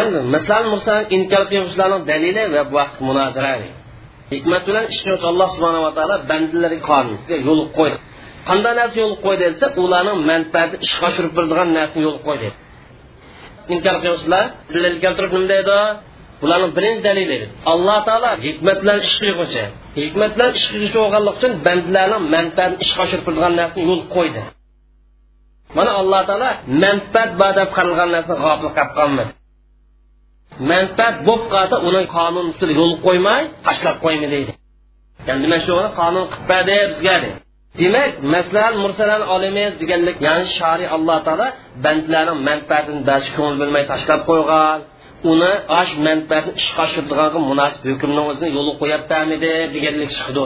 endi 0.01 0.19
masalan 0.35 0.67
mursal 0.75 1.01
inkor 1.17 1.43
qiluvchilarning 1.51 2.03
dalili 2.11 2.43
va 2.55 2.63
bu 2.69 2.75
vaqt 2.81 2.97
munozara 3.09 3.53
hikmat 4.33 4.63
bilan 4.69 4.85
ish 4.93 5.01
qiluvchi 5.05 5.27
alloh 5.33 5.49
subhanava 5.55 5.91
taolo 5.97 6.17
yo'l 7.49 7.63
qo'ydi 7.79 7.99
qanday 8.49 8.73
narsa 8.81 8.97
yo'l 9.03 9.15
qo'ydi 9.25 9.45
desa 9.53 9.67
ularning 9.85 10.19
manfaati 10.31 10.75
ishga 10.87 11.05
oshirib 11.11 11.33
beradigan 11.37 11.69
narsani 11.79 12.03
yo'l 12.09 12.19
qo'ydi 12.29 12.49
bularning 16.41 16.73
birinchi 16.77 17.03
dalili 17.09 17.39
alloh 17.73 17.99
taolo 18.09 18.31
hikmat 18.47 18.77
bilan 18.83 18.99
ish 19.07 19.17
qilg'uchi 19.23 19.65
hikmat 20.01 20.31
bilan 20.37 20.51
ish 20.59 20.67
qilish 20.73 20.93
bo'lganligi 20.99 21.35
uchun 21.39 21.53
bandlarning 21.67 22.23
manfaatini 22.35 22.83
ishga 22.85 23.01
oshirib 23.05 23.25
beradigan 23.27 23.53
narsani 23.61 23.83
yo'l 23.91 24.03
qo'ydi. 24.15 24.43
Mana 25.77 25.91
alloh 26.01 26.23
taolo 26.29 26.51
manfaat 26.85 27.31
bor 27.41 27.53
deb 27.59 27.69
qaralgan 27.77 28.09
narsani 28.17 28.39
g'ofil 28.45 28.71
qilib 28.77 28.91
qolmadi. 28.99 29.33
Manfaat 30.71 31.17
bo'lib 31.27 31.47
qolsa 31.55 31.77
uni 31.89 32.03
qonun 32.17 32.45
ustida 32.53 32.73
yo'l 32.81 32.95
qo'ymay 33.07 33.43
tashlab 33.67 33.97
qo'yma 34.05 34.27
deydi. 34.35 34.53
Ya'ni 35.27 35.41
demak 35.45 35.61
shu 35.67 35.75
qonun 36.01 36.25
qilibmadi 36.33 36.77
bizga 36.93 37.17
deydi 37.25 37.39
demak 37.79 38.11
maslahat 38.35 38.75
mursalan 38.85 39.23
olamiz 39.35 39.73
deganlik 39.81 40.17
ya'ni 40.27 40.45
shariy 40.59 40.89
alloh 40.97 41.19
taolo 41.27 41.49
bandlarning 41.85 42.39
manfaatini 42.49 43.01
ba'zi 43.11 43.29
ko'ngil 43.37 43.57
bilmay 43.61 43.85
tashlab 43.93 44.21
qo'ygan 44.31 44.79
uni 45.33 45.53
osh 45.81 45.93
manfaatni 46.07 46.53
ishga 46.61 46.81
oshirdiganga 46.87 47.39
munosib 47.51 47.83
hukmni 47.93 48.23
o'zini 48.31 48.49
yo'li 48.57 48.73
qo'yib 48.81 49.03
deganlik 49.75 50.11
chiqdi. 50.19 50.45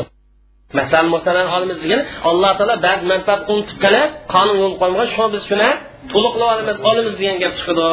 Masalan 0.78 1.08
masalan 1.16 1.46
olamiz 1.56 1.78
degan 1.84 2.00
alloh 2.30 2.52
taolo 2.58 2.74
ba'zi 2.86 3.04
manfaat 3.12 3.40
unutib 3.52 3.78
qolib 3.84 4.08
qonun 4.34 4.56
yo'l 4.62 4.74
qo'ymagan 4.80 5.08
shu 5.14 5.24
biz 5.34 5.42
shuni 5.50 5.70
to'liqlab 6.12 6.48
olamiz 6.54 6.76
olamiz 6.90 7.14
degan 7.20 7.36
gap 7.42 7.52
chiqdi. 7.58 7.90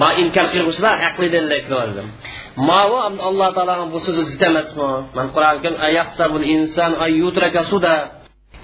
Ma 0.00 0.08
inkor 0.22 0.46
qilg'uvchilar 0.52 0.96
haqli 1.04 1.26
ma 1.76 1.82
mavu 2.68 2.96
alloh 3.28 3.48
taoloni 3.56 3.86
bu 3.92 3.98
so'zi 4.06 4.22
zid 4.30 4.42
emasmi 4.50 4.90
man 5.16 5.26
qur'on 5.34 5.74
ayaqsabul 5.88 6.44
inson 6.54 6.92
ayutraka 7.06 7.62
suda. 7.70 7.96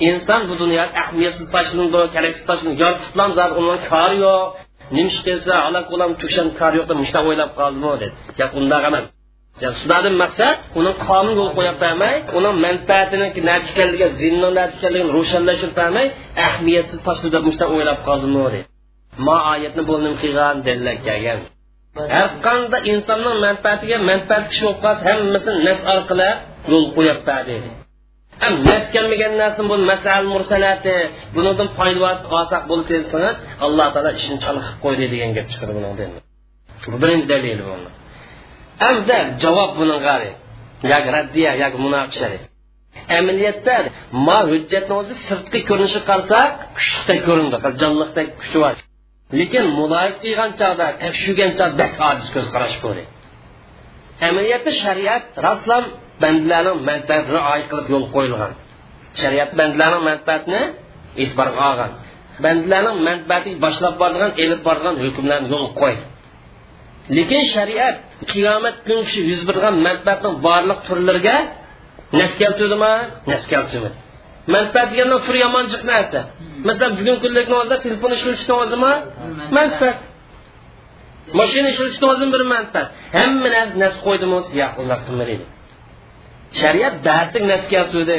Inson 0.08 0.40
bu 0.48 0.54
dunyoda 0.62 0.92
ahamiyatsiz 1.00 1.46
tashlandi 1.54 2.00
keraksiz 2.14 2.44
tashlandi 2.50 2.78
yoritiblam 2.84 3.30
zot 3.38 3.52
undan 3.60 3.80
kori 3.90 4.16
yo'q. 4.26 4.46
Nimish 4.96 5.18
qilsa 5.26 5.52
halok 5.66 5.86
bo'lam 5.92 6.10
tukshan 6.20 6.48
kori 6.58 6.74
yo'q 6.78 6.86
deb 6.90 6.98
mushta 7.02 7.18
o'ylab 7.28 7.50
qoldimi 7.60 7.92
dedi. 8.02 8.14
Gap 8.38 8.50
undaq 8.60 8.82
emas. 8.90 9.04
Shulardan 9.80 10.16
maqsad 10.22 10.56
uni 10.80 10.92
qonun 11.06 11.34
yo'l 11.40 11.50
qo'yib 11.58 11.76
bermay 11.84 12.14
uni 12.38 12.50
manfaatini 12.66 13.26
natijaliga 13.50 14.08
zinni 14.20 14.48
natijaligini 14.60 15.10
ro'shanlashtirib 15.16 15.74
bermay 15.80 16.06
ahamiyatsiz 16.46 16.98
tashladi 17.06 17.32
deb 17.36 17.44
mushta 17.48 17.64
o'ylab 17.74 17.98
qoldimi 18.08 18.40
dedi. 18.46 18.60
Ma 19.26 19.36
oyatni 19.52 19.82
bo'lim 19.90 20.14
qilgan 20.22 20.56
dalillar 20.66 20.96
kelgan 21.08 21.40
har 22.14 22.28
qanday 22.46 22.82
insonning 22.92 23.36
manfaatiga 23.46 23.96
manfaat 24.10 24.44
kishi 24.50 24.62
bo'lib 24.64 24.80
qolsa 24.84 25.02
hammasini 25.08 25.60
nas 25.68 25.80
orqali 25.94 26.30
yo'l 26.72 26.86
qo'yib 26.96 27.18
berdi 27.28 27.56
ham 28.42 28.54
nas 28.68 28.84
kelmagan 28.94 29.32
narsa 29.42 29.60
bu 29.70 29.76
masal 29.90 30.22
mursalati 30.34 30.96
bunidan 31.36 31.68
foyda 31.78 32.10
olsak 32.36 32.62
bo'lib 32.70 32.86
desangiz 32.92 33.36
alloh 33.64 33.88
taolo 33.94 34.10
ishini 34.18 34.38
chalqib 34.44 34.76
qo'ydi 34.84 35.04
degan 35.12 35.30
gap 35.36 35.46
chiqadi 35.52 35.72
bundan 35.76 36.10
bu 36.92 36.96
birinchi 37.02 37.26
dalil 37.32 37.60
bu 37.66 37.74
hamda 38.84 39.18
javob 39.42 39.70
buninga 39.78 40.16
yoki 40.92 41.10
raddiya 41.16 41.50
yoki 41.62 41.78
munoqisha 41.86 42.26
amaliyotda 43.18 43.76
ma 44.26 44.38
hujjatni 44.50 44.94
o'zi 45.00 45.14
sirtqi 45.26 45.60
ko'rinishi 45.68 46.00
qarasak 46.10 46.52
kuchlikda 46.76 47.14
ko'rindi 47.26 47.56
jonliqdek 47.82 48.28
kuchi 48.40 48.58
bor. 48.64 48.74
Lekin 49.40 49.64
muloyiz 49.78 50.16
qilgan 50.24 50.50
chog'da 50.60 50.86
tekshirgan 51.02 51.52
chog'da 51.60 51.84
ojiz 52.08 52.28
ko'z 52.34 52.46
qarash 52.54 52.76
bo'ldi. 52.84 53.02
Amaliyotda 54.28 54.72
shariat 54.82 55.24
raslam 55.46 55.84
bandlarning 56.22 56.78
manfaatini 56.90 57.32
rioya 57.36 57.64
qilib 57.70 57.86
yo'l 57.94 58.06
qo'yilgan. 58.14 58.52
Shariat 59.20 59.50
bandlarning 59.60 60.04
manfaatini 60.10 60.60
e'tiborga 61.22 61.60
olgan. 61.70 61.90
Bandlarning 62.44 62.98
manfaati 63.08 63.50
boshlab 63.64 63.94
borgan 64.02 64.30
elib 64.42 64.60
borgan 64.68 64.94
hukmlarni 65.04 65.48
yo'l 65.54 65.68
qo'ydi 65.80 66.04
lekin 67.16 67.42
shariat 67.54 67.96
qiyomat 68.32 68.76
kuni 68.86 69.02
yuz 69.30 69.42
bergan 69.48 69.74
manfaatning 69.86 70.34
barliq 70.46 70.78
turlariga 70.86 71.36
nas 72.18 72.32
keltirdimi 72.40 72.94
nas 73.30 73.42
keltirmadi. 73.52 73.96
Manfaat 74.54 74.88
deganda 74.92 75.16
tur 75.26 75.36
yomonchiq 75.44 75.82
narsa. 75.92 76.20
Masalan 76.68 76.92
bugungi 76.98 77.20
kunlikni 77.24 77.54
o'zida 77.60 77.76
telefon 77.84 78.10
ishlatishni 78.18 78.54
o'zimi? 78.62 78.92
Manfaat. 79.58 79.98
Mashina 81.38 81.68
ishlatishni 81.74 82.06
o'zim 82.12 82.28
bir 82.34 82.42
manfaat. 82.54 82.88
Hamma 83.18 83.48
narsa 83.56 83.74
nas 83.84 83.94
qo'ydimi? 84.06 84.38
Yo'q 84.60 84.74
ular 84.82 84.98
qilmaydi. 85.06 85.44
Shariat 86.60 86.94
darslik 87.06 87.44
nas 87.52 87.64
keltirdi 87.72 88.18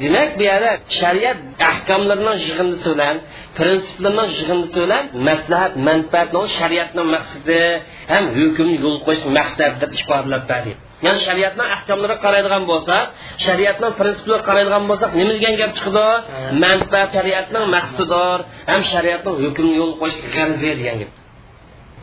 demak 0.00 0.30
bu 0.38 0.42
yerda 0.50 0.72
shariat 1.00 1.38
ahkomlarining 1.70 2.38
yig'indisi 2.46 2.88
bilan 2.94 3.16
prinsiplarining 3.58 4.30
yig'indisi 4.38 4.78
bilan 4.84 5.04
maslahat 5.28 5.72
manfaatni 5.88 6.42
shariatni 6.58 7.02
maqsadi 7.14 7.60
ham 8.12 8.24
hukmni 8.36 8.74
yo'l 8.84 8.96
qo'yish 9.06 9.24
maqsad 9.38 9.72
deb 9.82 9.90
ifodalab 9.98 10.44
berdi 10.50 10.72
ya'ni 11.04 11.20
shariatning 11.26 11.68
ahkomlariga 11.76 12.16
qaraydigan 12.24 12.62
bo'lsak 12.70 13.04
shariatning 13.46 13.92
prinsiplariga 14.00 14.44
qaraydigan 14.48 14.84
bo'lsak 14.90 15.10
nima 15.18 15.32
degan 15.36 15.54
gap 15.60 15.72
chiqdi? 15.78 16.06
Manfaat 16.64 17.08
shariatning 17.16 17.64
maqsadidir 17.76 18.38
ham 18.70 18.80
shariatning 18.92 19.36
hukmini 19.42 19.74
yo'l 19.80 19.92
qo'yish 20.00 20.18
g'arzi 20.34 20.70
degan 20.80 20.96
gap. 21.02 21.12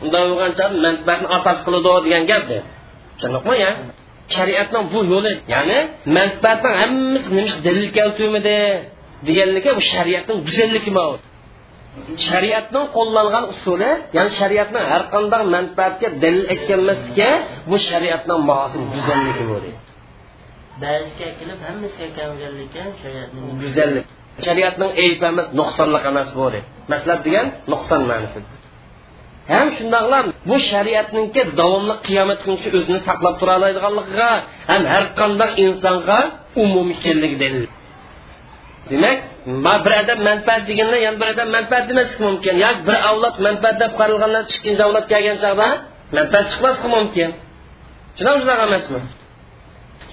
Unday 0.04 0.22
bo'lgancha 0.30 0.64
manfaatni 0.86 1.26
asos 1.36 1.58
qiladi 1.66 1.90
degan 2.06 2.24
gap 2.30 2.44
tushundingmi 3.18 3.56
shariatning 4.36 4.84
bu 4.92 5.00
yo'li 5.12 5.32
ya'ni 5.54 5.78
manfaatning 6.16 6.74
hammasi 6.82 7.28
nima 7.36 7.54
dalil 7.66 7.88
keltirmadi 7.96 8.56
deganligi 9.26 9.70
bu 9.78 9.82
shariatning 9.94 10.38
go'zalligi 10.46 10.90
shariatning 12.28 12.86
qo'llangan 12.96 13.44
usuli 13.52 13.90
ya'ni 14.16 14.30
shariatning 14.40 14.84
har 14.92 15.02
qanday 15.14 15.42
manfaatga 15.56 16.08
dalil 16.22 16.44
aytganmasga 16.54 17.30
bu 17.70 17.76
shariatning 17.88 18.40
mosim 18.50 18.82
go'zalligi 18.94 19.44
bo'ldi. 19.50 19.70
Ba'ziga 20.82 21.28
kelib 21.38 21.60
hammasiga 21.68 22.08
kelganligi 22.18 22.82
shariatning 23.02 23.44
go'zallik 23.62 24.04
shariatning 24.46 24.90
aybi 25.02 25.24
emas 25.32 25.48
nuqsonlik 25.60 26.04
emas 26.12 26.28
bo'ldi. 26.38 26.60
Matlab 26.92 27.20
degan 27.26 27.46
nuqson 27.72 28.02
ma'nosi 28.10 28.40
ham 29.48 29.68
shundoqlam 29.76 30.26
bu 30.48 30.56
shariatninki 30.70 31.42
davomli 31.60 31.94
qiyomat 32.06 32.38
kunigacha 32.44 32.70
o'zini 32.78 33.00
saqlab 33.08 33.34
tura 33.40 33.52
oladiganligiga 33.58 34.30
ham 34.70 34.82
har 34.92 35.04
qanday 35.20 35.50
insonga 35.64 36.18
umumiy 36.62 36.96
ekanligi 36.98 37.36
dalil 37.42 37.66
demak 38.90 39.18
bir 39.84 39.92
odam 40.00 40.18
manfaat 40.28 40.62
deganda 40.68 40.96
yana 41.06 41.16
bir 41.20 41.28
odam 41.34 41.48
manfaat 41.56 41.84
demasligi 41.90 42.22
mumkin 42.28 42.54
yoki 42.64 42.80
bir 42.88 42.96
avlod 43.10 43.36
manfaat 43.46 43.76
deb 43.82 43.92
qaralgandan 44.00 44.44
ikkinchi 44.54 44.82
avlod 44.86 45.06
kelgan 45.12 45.36
chog'da 45.44 45.68
manfaat 46.16 46.46
chiqmasligi 46.50 46.88
mumkin 46.96 47.30
shunaqa 48.18 48.38
shunaqa 48.42 48.64
emasmi 48.70 49.00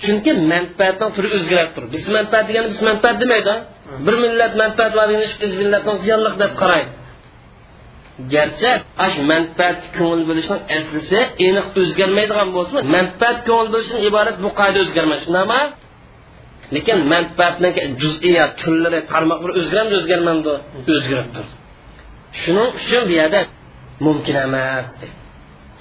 chunki 0.04 0.32
manfaatning 0.54 1.12
turi 1.16 1.30
o'zgarib 1.38 1.74
biz 1.94 2.04
manfaat 2.18 2.46
deganda 2.50 2.70
biz 2.74 2.82
manfaat 2.90 3.16
demaydi 3.24 3.54
bir 4.06 4.16
millat 4.24 4.54
manfaat 4.62 4.92
millatni 5.62 5.94
ziyonliq 6.06 6.36
deb 6.44 6.54
qaraydi 6.62 6.92
garchi 8.34 8.72
shu 9.14 9.22
manfaat 9.32 9.80
ko'ngil 9.98 10.22
bo'lishning 10.30 10.62
aslisi 10.78 11.20
aniq 11.48 11.68
o'zgarmaydigan 11.82 12.50
bo'lsa 12.58 12.76
manfaat 12.96 13.38
ko'ngil 13.48 13.70
bo'lishdan 13.74 14.00
iborat 14.10 14.38
bu 14.44 14.50
qoida 14.60 14.80
o'zgarmaydi. 14.86 15.22
Shundaqmi 15.28 15.62
lekin 16.76 16.98
manfaatni 17.14 17.70
juz'iyat 18.02 18.52
turlari 18.62 19.00
tarmoqlari 19.12 19.54
o'zgaradi 19.62 19.94
o'zgarmadi. 20.00 20.54
O'zgarib 20.94 21.30
turdi 21.36 21.54
shuning 22.42 22.70
uchun 22.80 23.02
bu 23.10 23.14
yerda 23.20 23.40
mumkin 24.06 24.36
emas 24.48 24.88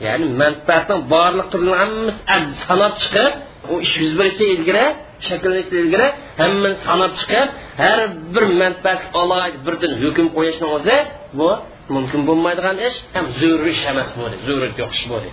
ya'ni 0.04 0.26
manfaatni 0.42 0.96
borliq 1.14 1.46
turlarini 1.52 2.12
hammasi 2.30 2.52
sanab 2.66 2.94
chiqib 3.02 3.32
u 3.72 3.74
ish 3.84 3.94
yuz 4.02 4.12
berishdan 4.18 4.48
ilgari 4.54 4.86
shakllanishdan 5.26 5.78
ilgari 5.84 6.08
hammani 6.40 6.76
sanab 6.86 7.12
chiqib 7.20 7.48
har 7.82 7.98
bir 8.34 8.44
manfaat 8.62 9.00
alohida 9.20 9.58
birdan 9.66 9.92
hukm 10.02 10.26
qo'yishni 10.36 10.66
o'zi 10.76 10.96
bu 11.38 11.48
mumkin 11.94 12.20
bo'lmaydigan 12.28 12.76
ish 12.88 12.98
ham 13.14 13.26
zo'r 13.40 13.62
ish 13.72 13.82
emas 13.92 14.10
bo'ldi 14.18 14.36
zo'rut 14.48 14.74
yo'q 14.82 14.90
ish 14.96 15.04
bo'ldi 15.12 15.30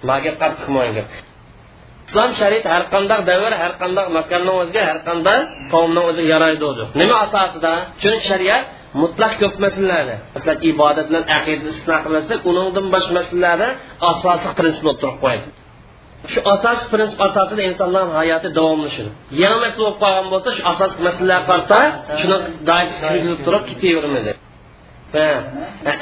bularga 0.00 0.32
qattiq 0.42 0.68
gap 0.98 1.08
islom 2.08 2.30
shariat 2.40 2.64
har 2.74 2.84
qanday 2.94 3.20
davr 3.30 3.52
har 3.62 3.72
qanday 3.82 4.06
makonning 4.18 4.56
o'ziga 4.62 4.82
har 4.90 4.98
qanday 5.08 5.38
qavmni 5.72 6.00
o'ziga 6.10 6.28
yaraydi 6.34 6.84
nima 7.00 7.16
asosida? 7.26 7.72
Chunki 8.02 8.22
shariat 8.30 8.62
mutlaq 9.02 9.32
ko'p 9.40 9.54
masalalarni 9.64 10.16
masalan 10.34 10.58
ibodat 10.70 11.06
bilan 11.10 11.24
aqida 11.36 11.64
istisno 11.70 11.96
qilmasak 12.04 12.38
uningdan 12.50 12.86
boshqa 12.94 13.12
masalalarni 13.18 13.68
asosiy 14.10 14.52
prinsip 14.58 14.82
bo'lib 14.86 14.98
turib 15.02 15.18
qo'yadi. 15.24 15.46
Shu 16.32 16.40
asosiy 16.54 16.88
prinsip 16.92 17.18
asosida 17.28 17.62
insonlar 17.70 18.04
hayoti 18.20 18.48
davomlashadi. 18.58 19.10
Yana 19.42 19.56
masala 19.64 19.82
bo'lib 19.84 19.98
qolgan 20.02 20.26
bo'lsa 20.32 20.48
shu 20.56 20.62
asosiy 20.72 21.00
masalalarga 21.08 21.46
qarta 21.50 21.78
shuni 22.20 22.36
doirasiga 22.68 23.06
kirgizib 23.12 23.40
turib 23.46 23.62
ketaveramiz. 23.70 24.24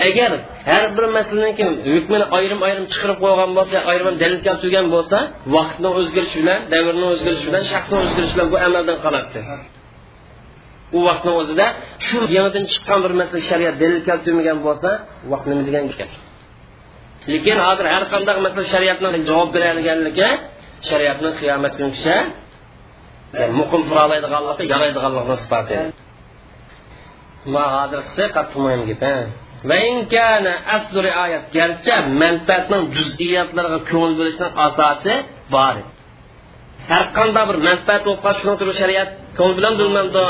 Agar 0.09 0.33
har 0.70 0.85
bir 0.96 1.05
masalaniki 1.18 1.64
hukmini 1.94 2.27
ayrim 2.38 2.61
ayrim 2.68 2.85
chiqarib 2.92 3.18
qo'ygan 3.25 3.51
bo'lsa 3.59 3.77
ayrim 3.92 4.07
dalil 4.23 4.40
keltirgan 4.46 4.87
bo'lsa 4.94 5.18
vaqtni 5.57 5.88
o'zgarishi 5.99 6.37
bilan 6.42 6.61
davrni 6.73 7.07
o'zgarishi 7.12 7.46
bilan 7.51 7.64
shaxsni 7.73 7.96
o'zgarishi 8.05 8.35
bilan 8.37 8.49
bu 8.53 8.57
amaldan 8.66 8.99
qoladi. 9.05 9.38
U 10.96 10.99
vaqtni 11.09 11.33
o'zida 11.40 11.66
shu 12.07 12.18
yangidan 12.37 12.64
chiqqan 12.73 12.99
bir 13.05 13.12
masala 13.20 13.40
shariat 13.51 13.75
dalil 13.83 14.01
keltirmagan 14.09 14.59
bo'lsa 14.66 14.90
vaqt 15.33 15.44
nima 15.51 15.62
degan 15.68 15.85
gap 15.99 16.11
lekin 17.33 17.59
hozir 17.66 17.87
har 17.94 18.05
qanday 18.12 18.37
masala 18.46 18.64
shariatni 18.75 19.09
javob 19.29 19.49
beradiganligi 19.57 20.29
shariatni 20.88 21.31
qiyomat 21.40 21.73
kunigacha 21.79 22.16
e, 23.40 23.42
muqim 23.59 23.83
turaoladiganligi 23.88 24.64
yaraydiganligini 24.73 25.35
isboti 25.40 25.77
ma 27.55 27.64
hozir 27.74 28.00
qilsa 28.07 28.24
qattiq 28.37 28.59
muhim 28.64 28.83
gap 30.12 30.44
asr 30.76 30.94
rioyat 31.09 31.44
garchi 31.57 31.94
manfaatning 32.22 32.85
juz'iyatlariga 32.96 33.79
ko'ngil 33.90 34.12
bo'lishning 34.20 34.53
asosi 34.66 35.14
bor. 35.55 35.76
Har 36.90 37.05
qanday 37.16 37.44
bir 37.50 37.59
manfaat 37.68 38.00
bo'lib 38.07 38.20
qolsa 38.26 38.53
turib 38.61 38.76
shariat 38.83 39.11
ko'ngil 39.38 39.55
bilan 39.59 39.74
bilmamdi 39.81 40.24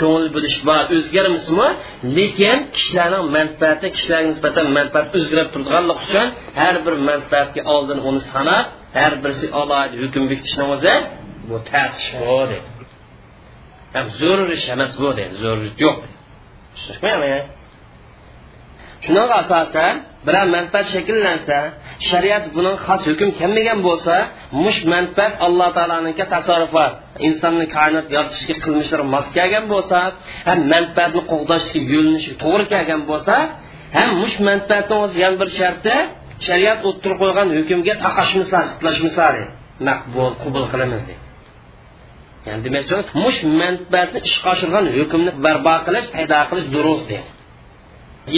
ko'ngil 0.00 0.28
bo'lish 0.36 0.58
bor 0.68 0.82
o'zgarmasmi 0.96 1.68
lekin 2.16 2.58
kishilarning 2.76 3.24
manfaati 3.36 3.86
kishilarga 3.96 4.28
nisbatan 4.32 4.66
manfaat 4.78 5.06
o'zgarib 5.18 5.48
turganligi 5.54 6.00
uchun 6.06 6.26
har 6.60 6.74
bir 6.84 6.94
manfaatga 7.08 7.60
oldin 7.74 7.98
uni 8.08 8.20
sanab 8.32 8.64
har 8.98 9.12
birisi 9.22 9.46
alohida 9.60 9.96
hukm 10.02 10.22
bekitishni 10.30 10.64
o'zi 10.74 10.94
bu 11.48 11.56
ta'sis 11.70 12.06
bu 12.20 12.38
deydi 12.50 12.70
zo'r 14.20 14.40
ish 14.56 14.66
emas 14.74 14.92
bu 15.02 15.08
deydi 15.18 15.34
zo'rlik 15.44 15.76
yo'q 15.84 15.96
tushunishmayapmi 16.76 17.38
shunga 19.04 19.24
asosan 19.42 19.94
biror 20.26 20.46
manfaat 20.56 20.86
shakllansa 20.94 21.58
shariat 22.10 22.44
buning 22.56 22.76
xos 22.86 23.02
hukm 23.10 23.28
kelmagan 23.40 23.78
bo'lsa 23.88 24.14
mush 24.64 24.80
manfaat 24.94 25.32
alloh 25.46 25.68
taoloniki 25.76 26.24
tasarrufot 26.34 26.92
insonni 27.26 27.66
koinot 27.76 28.06
yoritishga 28.16 28.54
qilmishlari 28.64 29.04
mos 29.14 29.26
kelgan 29.36 29.64
bo'lsa 29.72 29.98
ham 30.48 30.58
manfaatni 30.74 31.20
qo'g'dashga 31.32 31.78
yo'linishi 31.92 32.32
to'g'ri 32.42 32.64
kelgan 32.72 33.02
bo'lsa 33.10 33.36
ham 33.96 34.08
mush 34.22 34.36
manfaatni 34.48 34.94
o'zi 35.04 35.16
yana 35.24 35.36
bir 35.40 35.48
sharti 35.58 35.94
shariat 36.46 36.78
o'ttirib 36.88 37.18
qo'ygan 37.22 37.48
hukmga 37.56 37.94
taqashmisa 38.04 38.58
maqbul 39.88 40.32
qubul 40.42 40.64
qilamiz 40.72 41.02
deydi. 41.08 41.25
Ya'ni 42.46 42.60
demak 42.66 43.06
mush 43.22 43.38
manfaatni 43.62 44.18
ishga 44.28 44.48
oshirgan 44.54 44.84
hukmni 44.98 45.30
barpo 45.44 45.74
qilish 45.86 46.08
paydo 46.14 46.36
qilish 46.50 46.68
durust 46.74 47.06
deydi 47.12 47.30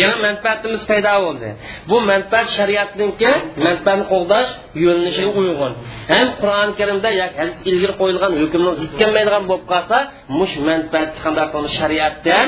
yana 0.01 0.17
manfaatimiz 0.27 0.83
paydo 0.91 1.13
bo'ldi 1.25 1.49
bu 1.91 1.97
manfaat 2.11 2.49
shariatniki 2.59 3.31
manfaatni 3.67 4.05
qo'g'dash 4.13 4.51
yo'linishiga 4.85 5.31
uyg'un. 5.41 5.73
Ham 6.13 6.29
qur'oni 6.41 6.73
karimda 6.81 7.11
yoki 7.21 7.37
hadis 7.43 7.59
ilgari 7.71 7.95
qo'yilgan 8.01 8.33
hukmni 8.43 8.71
zid 8.81 8.93
kelmaydigan 9.01 9.43
bo'lib 9.51 9.67
qolsa 9.73 9.97
mush 10.39 10.55
manfaat 10.69 11.11
qanday 11.25 11.47
qilamiz 11.51 11.73
shariatdan 11.81 12.47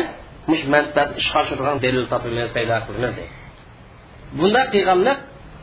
mush 0.50 0.62
manfaatni 0.74 1.14
ishga 1.22 1.36
oshirgan 1.42 1.76
dalil 1.84 2.04
topimiz 2.12 2.48
paydo 2.56 2.76
qilamiz 2.86 3.12
deydi 3.18 3.32
bunday 4.38 4.64
qilganlik 4.74 5.18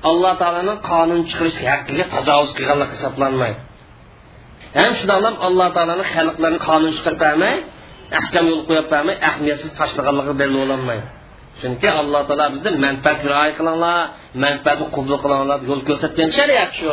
alloh 0.09 0.33
taoloning 0.41 0.79
qonun 0.89 1.19
chiqarish 1.29 1.59
haqqiga 1.71 2.05
tajovuz 2.15 2.51
qilganlik 2.57 2.89
hisoblanmaydi 2.95 3.59
ham 4.79 4.91
shundoqlam 4.99 5.35
alloh 5.47 5.67
taoloni 5.75 6.05
xalqlarni 6.13 6.59
qonun 6.67 6.91
chiqarib 6.97 7.19
bermay 7.25 7.55
ahkam 8.19 8.43
yo'l 8.51 8.61
qo'yib 8.69 8.87
bermay 8.93 9.15
ahamiyatsiz 9.27 9.71
tashlaganligi 9.79 10.33
dalil 10.41 10.57
bo'lolmaydi 10.61 11.07
chunki 11.61 11.87
alloh 12.01 12.21
taolo 12.27 12.45
bizni 12.55 12.69
manfaat 12.85 13.19
rioya 13.29 13.53
qilinglar 13.59 13.99
manfaatni 14.45 14.85
qubul 14.95 15.15
qilinglar 15.23 15.59
yo'l 15.69 15.81
ko'rsatgan 15.87 16.29
shariat 16.37 16.71
shu 16.79 16.87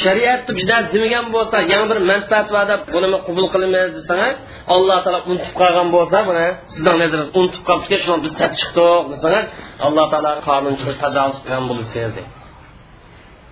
shariatni 0.00 0.52
juda 0.60 0.76
demagan 0.92 1.26
bo'lsa 1.34 1.56
yana 1.72 1.86
bir 1.90 1.98
manfaat 2.10 2.48
va 2.54 2.62
deb 2.70 2.80
buni 2.94 3.18
qubul 3.26 3.46
qilmaymiz 3.54 3.94
desangiz 3.98 4.38
alloh 4.74 4.98
taolo 5.04 5.20
unutib 5.30 5.54
bo'lsa 5.96 6.18
buni 6.28 6.46
sizni 6.72 6.92
nazaringiz 7.02 7.30
unutib 7.38 7.62
qolibdi 7.68 7.96
shuni 8.04 8.20
biz 8.24 8.32
tap 8.40 8.52
chiqdik 8.60 9.04
desangiz 9.12 9.46
alloh 9.86 10.06
taolo 10.12 10.32
qonun 10.48 10.74
chiqib 10.80 10.96
tajovuz 11.04 11.38
qilgan 11.44 11.64
bo'lsangiz 11.70 12.14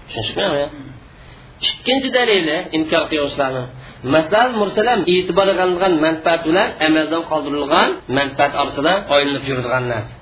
tushunishmayapmi 0.07 0.65
ikkinchi 1.69 2.09
dalili 2.17 2.57
inkor 2.77 3.05
qiluvchilarni 3.11 3.65
masal 4.15 4.49
mursalam 4.61 5.01
e'tibor 5.15 5.49
qilingan 5.59 5.93
manfaat 6.05 6.41
bilan 6.49 6.69
amaldan 6.87 7.23
qoldirilgan 7.31 7.91
manfaat 8.19 8.53
orasida 8.63 8.93
oylinib 9.15 9.45
yuradigan 9.51 9.85
narsa 9.93 10.13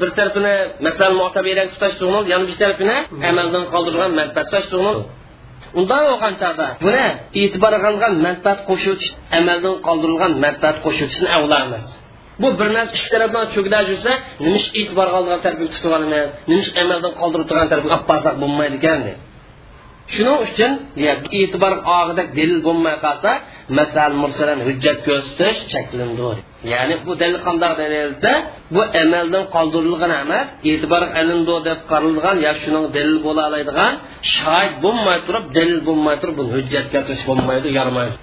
bir 0.00 0.10
tarafini 0.18 0.54
masal 0.86 1.12
motabiylar 1.22 1.66
tutash 1.74 1.94
tug'nil 2.00 2.24
yana 2.32 2.44
bir 2.50 2.56
tarafini 2.62 2.96
amaldan 3.30 3.64
qoldirilgan 3.74 4.12
manfaat 4.20 4.46
tutash 4.48 4.68
tug'nil 4.72 4.98
undan 5.78 6.02
bo'lgan 6.10 6.34
chog'da 6.42 6.66
buni 6.84 7.06
e'tibor 7.42 7.72
qilingan 7.84 8.14
manfaat 8.26 8.58
qo'shuvchi 8.68 9.08
amaldan 9.38 9.74
qoldirilgan 9.86 10.32
manfaat 10.44 10.76
qo'shuvchisini 10.84 11.28
avlo 11.36 11.56
emas 11.66 11.86
bu 12.42 12.48
bir 12.58 12.68
narsa 12.76 12.92
ikki 12.98 13.10
tarafdan 13.14 13.44
cho'kda 13.54 13.78
yursa 13.90 14.12
nima 14.44 14.60
e'tibor 14.80 15.08
qoldirgan 15.14 15.40
tarafga 15.44 15.66
tutib 15.74 15.90
olamiz 15.98 16.28
nima 16.50 16.66
amaldan 16.82 17.12
qoldirib 17.20 17.46
turgan 17.50 17.68
tarafga 17.72 17.90
olib 17.96 18.06
borsak 18.10 18.34
bo'lmaydi 18.42 18.76
ekan 18.80 19.00
shuning 20.14 20.38
uchun 20.46 20.72
e'tibor 21.40 21.74
og'idek 21.98 22.28
dalil 22.38 22.58
bo'lmay 22.66 22.96
qolsa 23.04 23.30
masal 23.78 24.10
mursalan 24.22 24.60
hujjat 24.68 24.98
ko'rsatish 25.06 25.58
cheklandi 25.72 26.22
ya'ni 26.72 26.94
bu 27.06 27.12
dalil 27.20 27.38
qandoq 27.46 27.72
dalilsa 27.82 28.30
bu 28.74 28.82
amaldan 29.02 29.44
qoldirilgan 29.54 30.12
emas 30.22 30.48
e'tibor 30.70 31.02
alindi 31.20 31.56
deb 31.68 31.78
qaralgan 31.90 32.36
yo 32.46 32.52
shuning 32.62 32.86
dalil 32.96 33.18
bo'la 33.26 33.42
oladigan 33.50 33.92
shohid 34.36 34.74
bo'lmay 34.84 35.18
turib 35.26 35.44
dalil 35.56 35.78
bo'lmay 35.88 36.16
turib 36.20 36.34
buni 36.40 36.50
hujjat 36.56 36.86
keltirish 36.92 37.24
bo'lmaydi 37.30 37.68
yaramaydi 37.78 38.16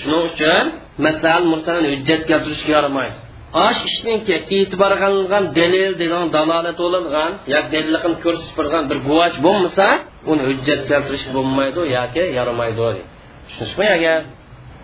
shuning 0.00 0.22
uchun 0.30 0.64
masal 1.06 1.42
mursalan 1.52 1.84
hujjat 1.92 2.22
keltirishga 2.30 2.72
yaramaydi 2.78 3.16
osh 3.52 3.80
ishninki 3.88 4.32
e'tibor 4.38 4.92
qilingan 5.02 5.44
dalil 5.58 5.92
degan 6.02 6.24
dalolat 6.36 6.76
bo'lingan 6.82 7.32
yoki 7.54 7.68
dalilligini 7.74 8.16
ko'rsatib 8.24 8.54
turgan 8.58 8.84
bir 8.90 8.98
guvoch 9.08 9.36
bo'lmasa 9.46 9.86
uni 10.30 10.42
hujjat 10.48 10.80
keltirish 10.90 11.26
bo'lmaydi 11.36 11.82
yoki 11.98 12.24
yaramaydi 12.38 13.00
tushunishmi 13.46 13.86
agar 13.96 14.18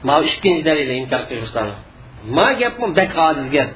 ma 0.09 0.16
ikkinchi 0.29 0.62
dalil 0.68 0.88
inkor 1.01 1.22
qilishdan 1.31 1.68
ma 2.37 2.46
gapim 2.61 2.90
bak 2.98 3.11
ojiz 3.29 3.48
gap 3.57 3.70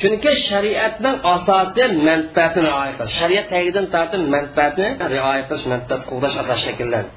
chunki 0.00 0.30
shariatning 0.48 1.16
asosi 1.34 1.82
manfaatni 2.08 2.60
rioya 2.66 2.92
qilish 2.98 3.14
shariat 3.20 3.46
tagidan 3.52 3.86
tortib 3.94 4.22
manfaatni 4.34 4.88
rioya 5.14 5.42
qilish 5.48 5.66
manfaat 5.72 6.00
qo'llash 6.10 6.36
asos 6.42 6.58
shakllanadi 6.66 7.10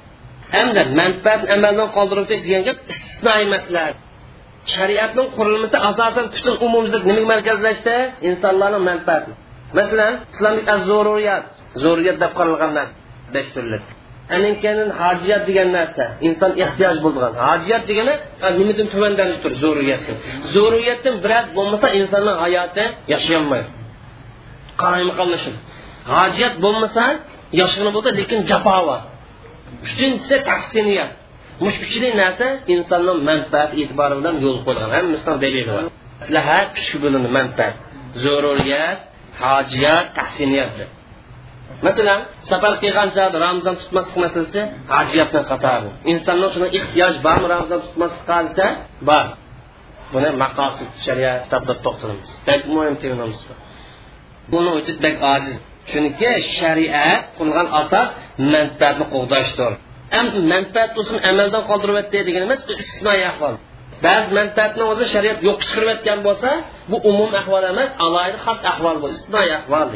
hamda 0.55 0.81
manfaatni 0.99 1.47
amaldan 1.55 1.89
qoldirib 1.97 2.23
o'tish 2.25 2.41
degan 2.45 2.63
gap 2.67 2.77
istisnoiy 2.91 3.45
masala 3.53 3.83
shariatning 4.75 5.27
qurilmasi 5.37 5.77
asosan 5.89 6.25
butun 6.33 6.55
umumzlik 6.65 7.03
nimaga 7.09 7.27
markazlashdi? 7.33 7.95
Insonlarning 8.29 8.83
manfaati. 8.89 9.31
Masalan 9.77 10.13
islomlik 10.33 10.65
zo'ruriyat 10.89 11.43
zo'riyat 11.83 12.17
deb 12.23 12.31
qaralgan 12.39 12.71
narsa. 12.77 12.93
Besh 13.35 13.49
turli. 13.55 13.77
Anin 14.35 14.53
keyin 14.63 14.89
hojiyat 15.01 15.43
degan 15.49 15.69
narsa. 15.77 16.03
Inson 16.27 16.51
ehtiyoj 16.63 16.97
bo'lgan. 17.05 17.33
Hojiyat 17.47 17.83
degani 17.89 18.13
nimadan 18.59 18.87
tuvandan 18.93 19.29
tur 19.43 19.53
zo'riyatdan 19.63 20.17
zo'riyatdan 20.55 21.15
biroz 21.23 21.47
bo'lmasa 21.57 21.87
insonning 21.99 22.37
hayoti 22.45 22.83
yashayolmaydi 23.13 23.69
qaraymiqallashib 24.81 25.55
hojiyat 26.15 26.55
bo'lmasa 26.65 27.03
yashag'ini 27.61 27.91
bo'ldi 27.95 28.09
lekin 28.19 28.39
jafo 28.51 28.77
bor. 28.87 29.01
Uchinchisi 29.85 30.35
tahsiniyat. 30.49 31.11
Mush 31.61 31.77
kuchli 31.81 32.09
narsa 32.21 32.47
insonning 32.73 33.19
manfaat 33.29 33.69
e'tibori 33.81 34.15
bilan 34.19 34.35
yo'l 34.45 34.57
qo'yilgan 34.65 34.89
hammasidan 34.97 35.35
dalili 35.43 35.63
bor. 35.69 35.83
Maslaha 36.21 36.57
kuchga 36.73 36.97
bo'lindi 37.03 37.29
manfaat. 37.37 37.75
Zo'ruriyat 38.23 38.99
hojiyat 39.41 40.05
tahsiniyat 40.17 40.71
masalan 41.85 42.19
safar 42.49 42.73
qilgan 42.83 43.09
chog'da 43.15 43.37
ramzon 43.47 43.75
tutmaslik 43.81 44.17
masalasi 44.25 44.61
hojiyatni 44.93 45.41
qatori 45.51 45.89
insonning 46.11 46.51
shuna 46.53 46.67
ehtiyoj 46.79 47.15
bormi 47.25 47.47
ramzon 47.55 47.79
tutmaslik 47.85 48.23
qolsa 48.31 48.65
bor. 49.09 49.25
Buni 50.13 50.29
maqosid 50.43 50.89
shariat 51.05 51.37
kitobda 51.45 51.73
to'xtalamiz. 51.85 52.29
Muhim 52.75 52.95
teminamiz 53.01 53.39
buni 54.51 54.69
uchun 54.79 54.95
bak 55.05 55.15
ojiz. 55.35 55.57
Chunki 55.91 56.31
shariat 56.57 57.21
qilgan 57.37 57.67
asos 57.81 58.07
manfaatni 58.53 59.05
qo'g'dashdir 59.13 59.71
manfaat 60.53 60.89
bo'lsin 60.97 61.15
amaldan 61.29 61.63
degan 62.27 62.43
emas 62.47 62.61
bu 62.67 62.73
istisnoiy 62.81 63.25
ahvol. 63.31 63.55
Ba'zi 64.05 64.29
manfaatni 64.39 64.83
o'zi 64.91 65.05
shariat 65.13 65.39
yo'q 65.47 65.57
chiqarib 65.63 65.89
o'tgan 65.95 66.19
bo'lsa 66.27 66.49
bu 66.91 66.97
umum 67.09 67.31
ahvol 67.41 67.63
emas 67.73 67.89
alohida 68.05 68.39
xos 68.45 68.59
ahvol 68.71 68.95
bu 69.01 69.07
istisnoiy 69.13 69.51
ahvol 69.59 69.89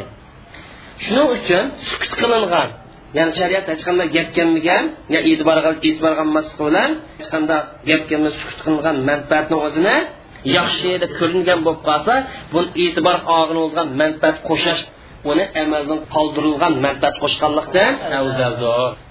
shuning 1.03 1.30
uchun 1.38 1.63
sukut 1.89 2.13
qilingan 2.21 2.69
ya'ni 3.17 3.32
shariat 3.39 3.65
hech 3.71 3.84
qanday 3.88 4.08
gap 4.15 4.27
kelmagan 4.38 4.84
ya 5.13 5.19
e'tibor 5.30 5.58
e'tibor 5.62 6.13
qilmaslik 6.19 6.60
bilan 6.67 6.89
hech 7.19 7.30
qanday 7.34 7.62
gap 7.89 8.01
kelmay 8.10 8.32
sukut 8.39 8.60
qilingan 8.65 8.95
manfaatni 9.10 9.58
o'zini 9.67 9.97
yaxshi 10.58 10.89
deb 11.03 11.12
ko'ringan 11.19 11.60
bo'lib 11.65 11.82
qolsa 11.89 12.13
buni 12.53 12.69
e'tibor 12.84 13.17
og'ini 13.38 13.60
bo'lgan 13.63 13.88
manfaat 14.01 14.38
qo'shish 14.49 14.82
uni 15.32 15.43
amaldan 15.63 15.99
qoldirilgan 16.15 16.73
manfaat 16.86 17.15
qo'shganlikdan 17.23 17.91
afzaldir 18.19 19.07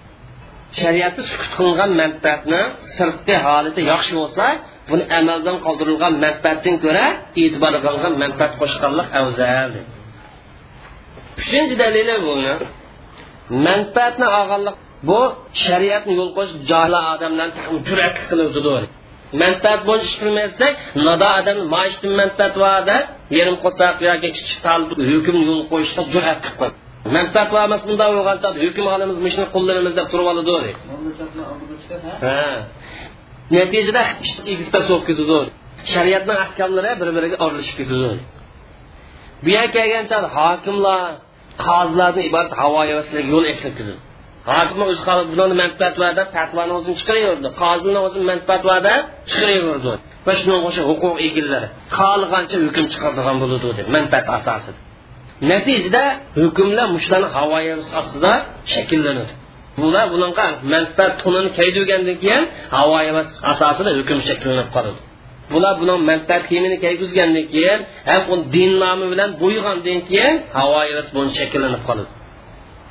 shariatda 0.80 1.22
sukut 1.30 1.50
qilingan 1.56 1.90
manfaatni 2.02 2.60
sirtqi 2.96 3.34
holati 3.46 3.80
yaxshi 3.92 4.12
bo'lsa 4.20 4.44
buni 4.90 5.04
amaldan 5.18 5.56
qoldirilgan 5.66 6.14
manfaatdan 6.24 6.74
ko'ra 6.84 7.06
e'tibor 7.42 7.74
qilingan 7.84 8.14
manfaat 8.22 8.52
qo'shganlik 8.60 9.08
afzal 9.20 9.72
uchinchi 11.40 11.74
dalili 11.82 12.16
buni 12.26 12.54
manfaatni 13.68 14.26
olganlik 14.40 14.76
bu 15.08 15.20
shariatni 15.64 16.12
yo'l 16.20 16.30
qo'yish 16.36 16.54
johil 16.70 16.94
odamlarni 17.14 17.54
jur'at 17.88 18.16
qiluvchidir. 18.28 18.82
Manfaat 19.42 19.80
bo'yicha 19.88 20.06
ish 20.08 20.16
qilmasak 20.22 20.74
nado 21.06 21.28
odam 21.40 21.58
maishdan 21.74 22.12
manfaat 22.20 22.54
bor 22.62 22.80
deb 22.90 23.04
yerim 23.38 23.56
qo'saq 23.64 23.94
yoki 24.08 24.28
kichik 24.36 24.58
hukm 25.10 25.36
yo'l 25.48 25.62
qo'yishga 25.72 26.02
jur'at 26.14 26.38
qilib 26.44 26.58
qo'ydi 26.60 26.85
manfaat 27.16 27.48
va 27.54 27.60
emas 27.68 27.82
bunday 27.88 28.10
bo'lgancha 28.16 28.48
hukm 28.64 28.86
olamiz 28.94 29.18
mishni 29.26 29.44
qo'llaymiz 29.54 29.92
deb 29.98 30.06
turib 30.12 30.26
oladi 30.32 30.52
natijada 33.56 34.02
egizpas 34.52 34.84
bo'lib 34.90 35.04
ketadi 35.08 35.38
shariatni 35.92 36.34
ahkomlari 36.44 36.90
bir 37.00 37.08
biriga 37.16 37.36
aralashib 37.44 37.76
ketadi 37.80 38.18
bu 39.44 39.48
yerga 39.56 39.70
kelgancha 39.76 40.16
hokimlar 40.38 41.00
qozilardan 41.66 42.22
iborat 42.28 42.52
havo 42.60 42.78
havaslarga 42.90 43.30
yo'l 43.34 43.46
eslab 43.52 43.78
hokim 44.50 44.80
o'zi 44.90 45.02
bularni 45.32 45.56
manfaat 45.62 45.94
va 46.02 46.08
deb 46.18 46.28
fatvoni 46.36 46.72
o'zini 46.78 46.94
chiqaraverdi. 47.00 47.48
Qozini 47.62 47.98
o'zi 48.06 48.18
manfaat 48.30 48.62
va 48.70 48.76
deb 48.88 49.02
chiqaraverdi. 49.30 49.92
Va 50.26 50.32
shunga 50.38 50.56
o'xshab 50.68 50.86
huquq 50.90 51.14
egalari 51.28 51.68
xohlagancha 51.96 52.56
hukm 52.66 52.86
chiqaradigan 52.92 53.36
bo'ladi 53.42 53.68
deb 53.78 53.86
manfaat 53.96 54.26
asosida 54.36 54.80
natijada 55.50 56.04
hukmlar 56.42 56.86
mushlarni 56.96 57.28
havoyi 57.36 57.72
ostida 58.00 58.32
shakllanadi. 58.74 59.32
Bular 59.82 60.06
bunaqa 60.14 60.46
manfaat 60.72 61.12
tunini 61.22 61.50
kaydurgandan 61.58 62.16
keyin 62.22 62.42
havoyi 62.76 63.10
asosida 63.52 63.90
hukm 63.98 64.18
shakllanib 64.28 64.68
qoladi. 64.76 65.00
Bular 65.52 65.72
buni 65.80 65.94
manfaat 66.10 66.42
kiyimini 66.48 66.76
kiygizgandan 66.84 67.46
keyin 67.54 67.80
ham 68.08 68.22
u 68.32 68.34
din 68.54 68.70
nomi 68.82 69.06
bilan 69.12 69.30
bo'ygandan 69.42 69.98
keyin 70.10 70.34
havoyi 70.58 70.92
shakllanib 71.38 71.82
qoladi. 71.88 72.10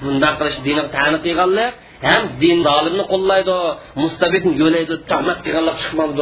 Bunday 0.04 0.34
qilish 0.40 0.58
dinni 0.66 0.84
tani 0.96 1.18
qilganlar 1.26 1.70
ham 2.08 2.24
din 2.42 2.58
zolimni 2.68 3.04
qo'llaydi 3.14 3.56
mustabidni 4.02 4.54
yo'laydi 4.64 4.94
tuhmat 5.10 5.38
qilganlar 5.46 5.76
chiqmadi 5.82 6.14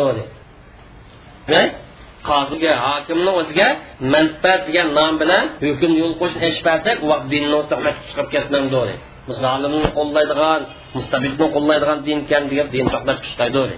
qoziga 2.29 2.73
hokimni 2.85 3.31
o'ziga 3.39 3.67
manfaat 4.13 4.61
degan 4.67 4.87
nom 4.97 5.13
bilan 5.21 5.43
hukm 5.65 5.91
yo'l 6.01 6.13
qo'yishni 6.19 6.43
eshitmasak 6.49 6.97
u 7.03 7.05
vaqt 7.11 7.25
dinni 7.33 7.59
chiqib 8.07 8.27
ketmamdi 8.33 8.95
zolimni 9.41 9.89
qo'llaydigan 9.97 10.61
mustabidni 10.95 11.47
qo'llaydigan 11.55 11.99
din 12.07 12.19
ekan 12.25 12.43
deb 12.51 12.67
din 12.75 12.85
to'xtab 12.93 13.17
chiqaydi 13.25 13.75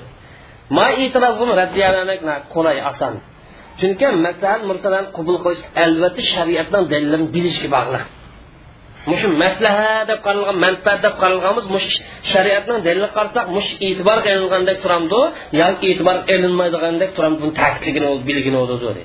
ma 0.76 0.86
e'tirozim 1.04 1.50
raddiyalamak 1.62 2.42
qulay 2.54 2.78
oson 2.92 3.14
chunki 3.80 4.08
masalan 4.26 4.62
mursalarni 4.70 5.10
qabul 5.18 5.38
qilish 5.44 5.64
albatta 5.86 6.22
shariatdan 6.34 6.84
dalillarini 6.92 7.30
bilishga 7.36 7.68
bog'liq. 7.76 8.04
Mushu 9.10 9.28
maslaha 9.44 9.90
deb 10.10 10.20
qaralgan 10.26 10.58
manfaat 10.66 11.00
deb 11.06 11.14
qaralganmiz 11.22 11.66
mush 11.76 11.88
shariatning 12.32 12.80
dalili 12.88 13.10
qarasak 13.18 13.46
mush 13.56 13.70
e'tibor 13.88 14.18
qilingandek 14.26 14.78
turamdi 14.84 15.22
yoki 15.62 15.86
e'tibor 15.92 16.18
qilinmaydigandek 16.30 17.10
turamdi 17.16 17.40
buni 17.44 17.54
ta'kidligini 17.62 18.08
bilgini 18.28 18.58
bo'ladi 18.72 19.04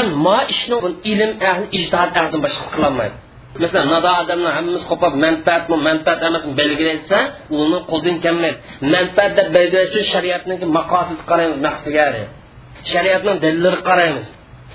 ammo 0.00 0.38
ishni 0.54 0.76
ilm 1.12 1.32
ahli 1.50 1.66
ijtihod 1.78 2.10
ahlidan 2.18 2.40
boshqa 2.46 2.66
qilolmaydi 2.74 3.16
masalan 3.62 3.88
nado 3.94 4.10
odamlar 4.22 4.52
hammamiz 4.58 4.82
qo'pab 4.90 5.12
manfaatmi 5.26 5.76
manfaat 5.88 6.20
emasmi 6.28 6.52
belgilaysa 6.62 7.18
uni 7.60 7.78
qo'ldan 7.90 8.16
kelmaydi 8.24 8.58
manfaat 8.94 9.32
deb 9.38 9.46
belgilash 9.56 9.88
uchun 9.90 10.04
shariatniki 10.14 10.66
maqosid 10.78 11.20
qaraymiz 11.30 11.58
maqsadiga 11.66 12.06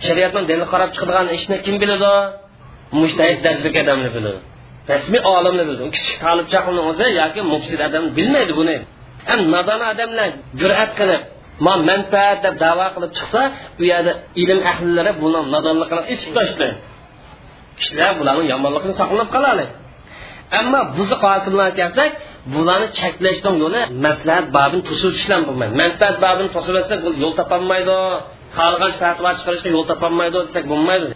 shariatning 0.05 0.61
qarab 0.73 0.89
chiqadigan 0.95 1.27
ishni 1.37 1.55
kim 1.65 1.75
biladi 1.83 2.13
mushtahid 2.97 3.39
darajadagi 3.45 3.77
odamni 3.83 4.09
biladi 4.15 4.39
rasmiy 4.91 5.21
olimni 5.35 5.63
biladi 5.67 5.83
kichik 5.95 6.17
tolib 6.23 6.47
chaqni 6.53 6.81
o'zi 6.89 7.07
yoki 7.21 7.41
mufsid 7.53 7.79
odam 7.87 8.03
bilmaydi 8.17 8.53
buni. 8.59 8.75
Ham 9.29 9.39
nodon 9.53 9.81
odamlar 9.91 10.29
jur'at 10.59 10.91
qilib 10.99 11.21
ma 11.65 11.73
manfaat 11.89 12.37
deb 12.45 12.55
davo 12.65 12.87
qilib 12.95 13.11
chiqsa 13.17 13.41
bu 13.77 13.83
yerda 13.91 14.11
ilm 14.41 14.59
ahlilari 14.71 15.11
buni 15.21 15.39
nodonligini 15.53 16.03
ichib 16.13 16.31
tashladi 16.37 16.75
kishilar 17.79 18.11
bularni 18.19 18.43
yomonligini 18.53 18.95
saqlab 19.01 19.29
qoladi. 19.35 19.65
Ammo 20.59 20.81
buzuq 20.97 21.21
hokimlar 21.31 21.69
kelsak 21.79 22.11
bularni 22.53 22.87
cheklashdan 22.99 23.55
yo'li 23.63 23.81
maslahat 24.05 24.45
babini 24.57 24.83
to'sishdan 24.89 25.41
bo'lmaydi. 25.47 25.73
Manfaat 25.81 26.15
babini 26.25 26.49
to'sib 26.55 26.99
yo'l 27.23 27.33
topolmaydi. 27.39 27.97
Xohlagan 28.57 28.91
fatvo 29.01 29.29
chiqarishga 29.37 29.69
yo'l 29.75 29.85
topolmaydi 29.91 30.37
desak 30.47 30.65
bo'lmaydi. 30.73 31.07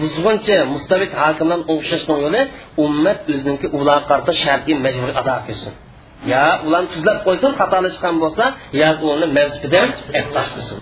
Buzguncha 0.00 0.58
mustabid 0.74 1.10
hokimdan 1.22 1.60
o'xshashning 1.72 2.18
yo'li 2.24 2.42
ummat 2.84 3.18
o'ziniki 3.32 3.66
ular 3.78 4.00
qarta 4.10 4.32
shartiy 4.42 4.76
majburiy 4.84 5.16
ado 5.22 5.36
qilsin 5.46 5.72
yo 6.32 6.44
ularni 6.66 6.88
tuzlab 6.94 7.18
qo'ysin 7.26 7.50
xatolashgan 7.60 8.14
bo'lsa 8.22 8.44
yo 8.80 8.88
uni 9.14 9.26
mazbidan 9.38 9.88
eplash 10.20 10.50
qilsin 10.56 10.78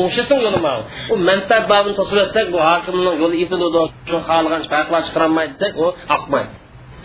o'xshashning 0.00 0.40
yo'li 0.46 0.60
mana 0.66 0.80
u 1.12 1.14
manfaat 1.28 1.64
babini 1.72 1.94
to'sib 2.00 2.18
etsak 2.24 2.46
bu 2.54 2.58
hokimning 2.68 3.16
yo'li 3.22 3.36
yetiladi 3.42 3.82
shu 4.10 4.16
xohlagan 4.28 4.62
farqlar 4.72 5.00
chiqarolmaydi 5.06 5.52
desak 5.54 5.72
u 5.82 5.86
oqmaydi 6.16 6.52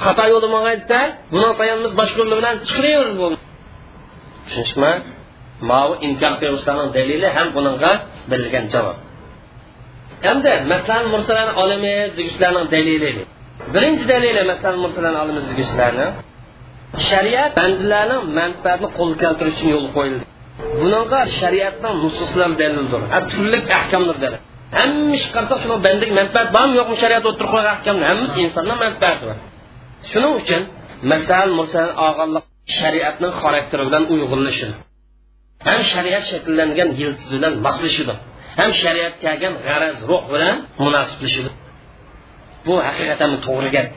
xato 0.03 0.23
yo'li 0.33 0.47
mangay 0.55 0.75
desa 0.81 0.99
buni 1.33 1.49
tayanimiz 1.59 1.93
boshqa 1.99 2.17
yo'li 2.21 2.35
bilan 2.39 2.55
chiqaraverdi 2.67 3.15
bu 3.21 3.27
tushunishmi 4.45 4.91
mau 5.71 5.89
inkor 6.07 6.33
qiluvchilarning 6.41 6.89
dalili 6.97 7.27
ham 7.35 7.47
bunga 7.55 7.91
berilgan 8.29 8.65
javob 8.73 8.97
hamda 10.25 10.51
masalan 10.73 11.05
mursalarni 11.13 11.53
olamiz 11.63 12.09
deguchilarning 12.17 12.67
dalili. 12.75 13.11
Birinchi 13.73 14.05
dalili 14.11 14.41
masalan 14.51 14.77
mursalarni 14.85 15.19
olamiz 15.25 15.43
deguchilarni 15.51 16.07
shariat 17.09 17.51
bandalarning 17.59 18.23
manfaatini 18.39 18.89
qo'lga 18.97 19.17
keltirish 19.23 19.55
uchun 19.57 19.69
yo'l 19.75 19.87
qo'yildi. 19.95 20.23
Bunaqa 20.81 21.19
shariatning 21.39 21.95
nususlari 22.03 22.55
dalildir 22.61 23.01
turli 23.31 23.59
ahkomlar 23.79 24.17
dalil 24.23 24.39
hamma 24.77 25.13
ish 25.17 25.27
qilsak 25.35 25.59
shuni 25.63 25.75
bandaga 25.85 26.13
manfaat 26.19 26.47
bormi 26.55 26.73
yo'qmi 26.79 26.95
shariat 27.03 27.23
o'tirib 27.29 27.49
qo'ygan 27.53 27.71
ahkomni 27.75 28.05
hammasi 28.11 28.37
insonning 28.45 28.79
manfaati 28.85 29.23
bor. 29.27 29.37
Shuning 30.09 30.33
uchun 30.41 30.61
masalan 31.11 31.51
mursal 31.59 31.89
og'anliq 32.07 32.45
shariatning 32.79 33.33
xarakteri 33.41 33.83
bilan 33.87 34.03
uyg'unlashi 34.13 34.67
ham 35.67 35.81
shariat 35.93 36.23
shakllangan 36.31 36.89
yildiz 36.99 37.29
bilan 37.35 37.53
moslashidir 37.65 38.17
ham 38.59 38.69
shariatga 38.81 39.19
kelgan 39.23 39.53
g'araz 39.65 39.97
ruh 40.09 40.23
bilan 40.33 40.55
munosiblashib 40.85 41.45
bu 42.65 42.73
haqiqatan 42.87 43.31
to'g'ri 43.45 43.69
gap 43.75 43.87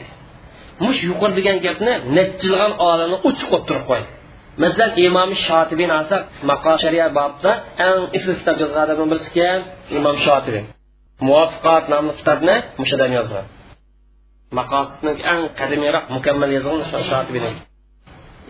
mush 0.84 1.00
yuqori 1.08 1.34
degan 1.38 1.58
gapni 1.66 1.92
nechilgan 2.16 2.72
olimni 2.90 3.16
uchiq 3.28 3.50
o'tirib 3.56 3.84
qo'ydi. 3.90 4.08
Masalan 4.62 4.90
imom 5.06 5.30
shotibin 5.46 5.90
asab 6.00 6.22
maqo 6.50 6.72
shariat 6.82 7.10
bobda 7.18 7.50
eng 7.88 8.00
isli 8.16 8.32
kitob 8.40 8.56
yozgan 8.62 8.82
odamni 8.86 9.06
birisi 9.12 9.30
kim 9.36 9.60
imom 9.98 10.16
shotibiy. 10.26 10.64
Muvaffaqat 11.26 11.84
nomli 11.92 12.12
kitobni 12.20 12.54
mushadan 12.80 13.10
yozgan. 13.18 13.46
Maqosidni 14.58 15.12
eng 15.32 15.42
qadimiyroq 15.58 16.04
mukammal 16.16 16.50
yozgan 16.56 17.02
shotibin 17.10 17.44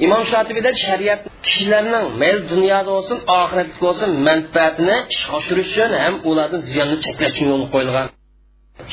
imom 0.05 0.22
shotibiyda 0.32 0.70
shariat 0.86 1.20
kishilarning 1.47 2.07
mayli 2.20 2.40
dunyoda 2.53 2.90
bo'lsin 2.97 3.18
oxiratda 3.40 3.76
bo'lsin 3.84 4.11
manfaatini 4.28 4.97
ishga 5.14 5.32
oshirish 5.40 5.70
uchun 5.72 5.90
ham 6.05 6.14
ularni 6.30 6.59
ziyonni 6.70 6.97
cheklash 7.05 7.32
uchun 7.34 7.49
yo'l 7.53 7.64
qo'yilgan. 7.74 8.07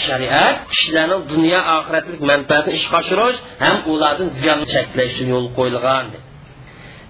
Shariat 0.06 0.56
kishilarning 0.72 1.22
dunyo 1.34 1.60
oxiratlik 1.78 2.20
manfaatini 2.32 2.76
ishga 2.80 2.96
oshirish 3.02 3.40
ham 3.64 3.78
ularni 3.94 4.26
ziyonni 4.40 4.66
cheklash 4.74 5.12
uchun 5.16 5.28
yo'l 5.34 5.48
qo'yilgan 5.58 6.06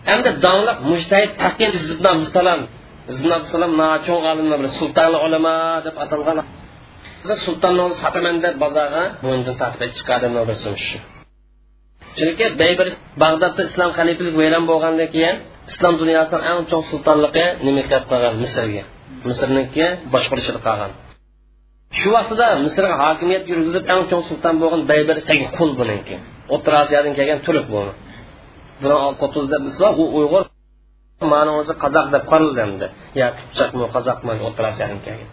hamda 0.09 0.31
donliq 0.45 0.77
mujtahid 0.91 1.31
taqin 1.43 1.69
ibn 1.93 2.05
abdusalam 2.13 2.61
ibn 3.19 3.29
abdusalam 3.37 3.71
cho'ng 4.05 4.23
olimlar 4.31 4.57
bir 4.63 4.69
sultonli 4.79 5.17
ulamo 5.25 5.55
deb 5.85 5.95
atalgan 6.03 6.39
sultonni 7.45 7.83
sotaman 8.01 8.35
deb 8.45 8.55
bozorga 8.63 9.03
bo'ynidan 9.23 9.55
tortib 9.61 9.91
chiqadi 9.97 10.27
birisi 10.35 10.71
shu. 10.87 10.97
Chunki 12.17 12.45
bir 12.59 12.87
bag'dodda 13.23 13.61
islom 13.69 13.91
xalifalik 13.97 14.35
vayron 14.41 14.63
bo'lgandan 14.71 15.09
keyin 15.15 15.35
islom 15.71 15.93
dunyosini 16.01 16.41
eng 16.51 16.59
chong 16.69 16.83
sultonligi 16.91 17.45
nima 17.65 17.81
qilib 17.89 18.05
qolgan? 18.11 18.33
Misrga. 18.43 18.83
Misrniki 19.29 19.85
boshqarishida 20.13 20.59
qolgan 20.67 20.91
shu 21.99 22.09
vaqtida 22.15 22.47
misrga 22.65 22.95
hokimiyat 23.03 23.43
yurgizib 23.51 23.83
eng 23.93 24.01
chong 24.09 24.23
sulton 24.29 24.55
bo'lgan 24.61 24.81
baybir 24.91 25.17
sagi 25.27 25.45
qul 25.57 25.69
buniki. 25.79 26.15
O'rta 26.53 26.69
osiyodan 26.81 27.13
kelgan 27.17 27.39
turk 27.45 27.65
bu. 27.73 27.81
Buni 28.81 28.97
qo'tuz 29.21 29.45
deb 29.53 29.63
u 30.03 30.05
uyg'ur 30.19 30.43
mani 31.33 31.51
o'zi 31.59 31.73
qozoq 31.83 32.07
deb 32.15 32.23
qaraldimdi 32.31 32.87
yo 33.19 33.27
qipchoqmi 33.37 33.85
qozoqmi 33.95 34.31
o'rta 34.47 34.61
osiyodan 34.71 34.99
kelgan. 35.05 35.29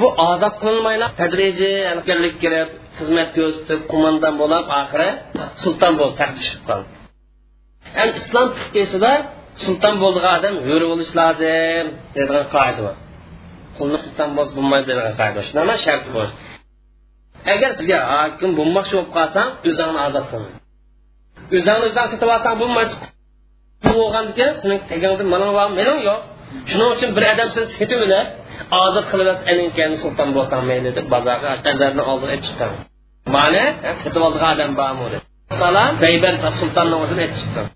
Bu 0.00 0.08
odob 0.30 0.54
qilinmaylar 0.62 1.10
tadrijiy 1.20 1.78
askarlik 1.92 2.34
kirib 2.42 2.68
xizmat 2.98 3.28
ko'rsatib 3.36 3.80
qo'mondon 3.92 4.34
bo'lib 4.42 4.66
oxiri 4.80 5.08
sulton 5.62 5.92
bo'lib 5.98 6.16
taxt 6.20 6.36
chiqib 6.44 6.62
qoldi. 6.68 6.88
Ham 7.98 8.08
islom 8.20 8.48
fiqisida 8.58 9.12
sulton 9.64 9.94
bo'lgan 10.02 10.26
odam 10.38 10.54
yo'ri 10.70 10.86
bo'lishi 10.90 11.14
lozim 11.20 11.86
degan 12.16 12.44
qoida 12.54 12.80
bor. 12.86 12.96
Qulni 13.76 13.98
sulton 14.04 14.30
bo'lsa 14.36 14.52
bo'lmaydi 14.58 14.86
degan 14.90 15.12
qoida 15.20 15.40
shunaqa 15.48 15.66
emas 15.68 15.80
sharti 15.86 16.10
bor. 16.16 16.28
Agar 17.54 17.70
sizga 17.78 17.98
hokim 18.12 18.50
bo'lmoqchi 18.58 18.92
bo'lib 18.96 19.10
qolsang 19.16 19.48
o'zingni 19.68 20.00
ozod 20.08 20.26
qilin 20.30 20.52
o'zingni 21.56 21.84
o'zing 21.88 21.98
sotib 22.12 22.30
shuning 26.70 26.90
uchun 26.96 27.10
bir 27.16 27.24
ozod 28.84 29.06
qilib 29.12 29.70
keyin 29.76 29.94
sulton 30.04 30.28
bo'lsam 30.36 30.62
mayli 30.70 30.90
deb 30.98 31.06
bozorga 31.14 31.52
qazarni 31.66 32.02
oldiga 32.12 32.36
chiqqan 32.44 32.72
mani 33.36 33.64
sotib 34.02 34.22
oldigan 34.26 34.50
odam 34.56 34.72
bormi 34.80 35.06
deb 35.14 35.22
salom 35.62 35.92
baybar 36.04 36.34
sultonni 36.60 36.96
o'zini 37.02 37.20
aytib 37.24 37.38
chiqqan 37.42 37.66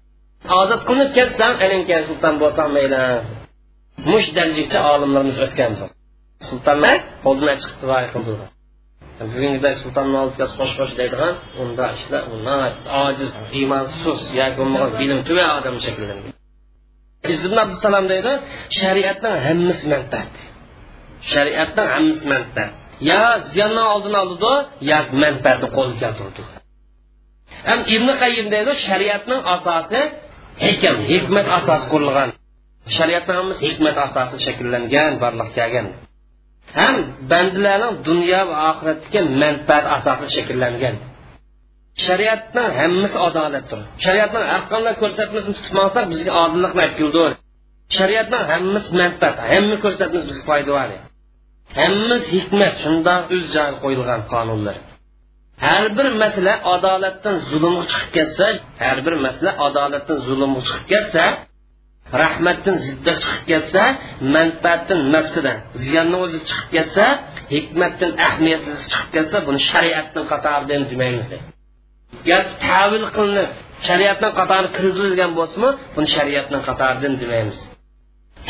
ozod 0.60 0.80
qilinib 0.88 1.10
ketsam 1.18 1.52
keyin 1.60 2.04
sulton 2.10 2.34
bo'lsam 2.42 2.68
mayli 2.76 3.02
mush 4.10 4.28
darajacha 4.36 4.78
olimlarimiz 4.94 5.38
o'tgan 5.46 5.72
sultonlar 6.48 6.96
qo'ldan 7.24 7.56
chiqib 7.62 7.78
qildi. 8.14 8.34
Bugungidek 9.20 9.74
sultonni 9.82 10.16
kelib 10.36 10.52
xo'sh 10.58 10.74
xo'sh 10.78 10.94
deydigan 11.00 11.34
unda 11.62 11.86
ishlar 11.96 12.22
ojiz 13.04 13.30
iymonsiz 13.58 14.18
yoki 14.40 14.54
bo'lmagan 14.58 14.90
bilim 15.00 15.20
tuva 15.28 15.46
odam 15.58 15.76
shakllangan 15.84 16.32
ibn 17.46 17.58
abdusalom 17.64 18.06
deydi 18.12 18.32
shariatning 18.80 19.36
hammasi 19.46 19.84
manfaat 19.92 20.30
shariatning 21.32 21.88
hammasi 21.94 22.24
manfaat. 22.32 22.70
Yo 23.10 23.20
ziyonni 23.52 23.82
oldini 23.94 24.18
oladi 24.24 24.54
yo 24.90 24.98
manfaatni 25.22 25.68
qo'lga 25.76 25.96
keltirdi. 26.02 26.42
Ham 27.68 27.80
ibn 27.94 28.08
qayim 28.22 28.46
deydi 28.54 28.72
shariatning 28.86 29.40
asosi 29.54 30.00
hikm 30.64 30.96
hikmat 31.12 31.46
asosi 31.58 31.84
qurilgan 31.92 32.30
shariatning 32.96 33.36
hammasi 33.40 33.62
hikmat 33.68 33.96
asosi 34.06 34.36
shakllangan 34.46 35.12
barliq 35.22 35.50
kelgan. 35.58 35.86
Ham 36.78 36.96
bandalarning 37.30 37.94
dunyo 38.08 38.40
va 38.50 38.56
oxiratdagi 38.70 39.20
manfaat 39.42 39.84
asosi 39.96 40.26
shakllangan. 40.36 40.96
Shariatning 42.06 42.68
hammasi 42.80 43.16
adolatdir 43.26 43.80
shariatning 44.04 44.44
har 44.52 44.62
qanday 44.72 44.94
ko'rsatmasini 45.02 45.54
tutib 45.58 45.76
olsak 45.84 46.04
bizga 46.12 46.32
odillikni 46.44 46.80
aytgildi 46.86 47.24
shariatning 47.98 48.44
hammasi 48.52 48.90
manfaat 49.00 49.36
hamma 49.50 49.76
ko'rsatmasi 49.84 50.24
bizga 50.30 50.44
foyda 50.50 50.72
hammasi 51.78 52.28
hikmat 52.36 52.74
shundoq 52.82 53.22
o'z 53.34 53.44
joyiga 53.54 53.78
qo'yilgan 53.84 54.20
qonunlar. 54.32 54.76
Har 55.66 55.84
bir 55.96 56.06
masala 56.22 56.54
adolatdan 56.74 57.36
zulmga 57.50 57.84
chiqib 57.92 58.10
ketsa 58.16 58.46
har 58.84 58.98
bir 59.06 59.14
masala 59.26 59.50
adolatdan 59.66 60.18
zulmga 60.26 60.60
chiqib 60.68 60.86
ketsa 60.92 61.24
rahmatdan 62.22 62.76
zidda 62.86 63.12
chiqib 63.24 63.44
ketsa 63.50 63.82
manfaatdan 64.36 65.00
nafsidan 65.14 65.56
ziyonni 65.84 66.16
o'zi 66.24 66.38
chiqib 66.48 66.68
ketsa 66.76 67.04
hikmatdan 67.54 68.10
ahamiyatsiz 68.26 68.78
chiqib 68.90 69.10
ketsa 69.16 69.36
buni 69.46 69.60
shariatning 69.70 70.26
qatoridan 70.32 70.82
demaymiz 70.90 71.26
garchi 72.28 72.54
tavil 72.66 73.04
qilinib 73.16 73.50
shariatning 73.88 74.32
qatori 74.40 74.68
kirgizilgan 74.76 75.30
bo'lsinmi 75.38 75.70
buni 75.94 76.08
shariatning 76.16 76.62
qatoridan 76.68 77.14
demaymiz. 77.22 77.58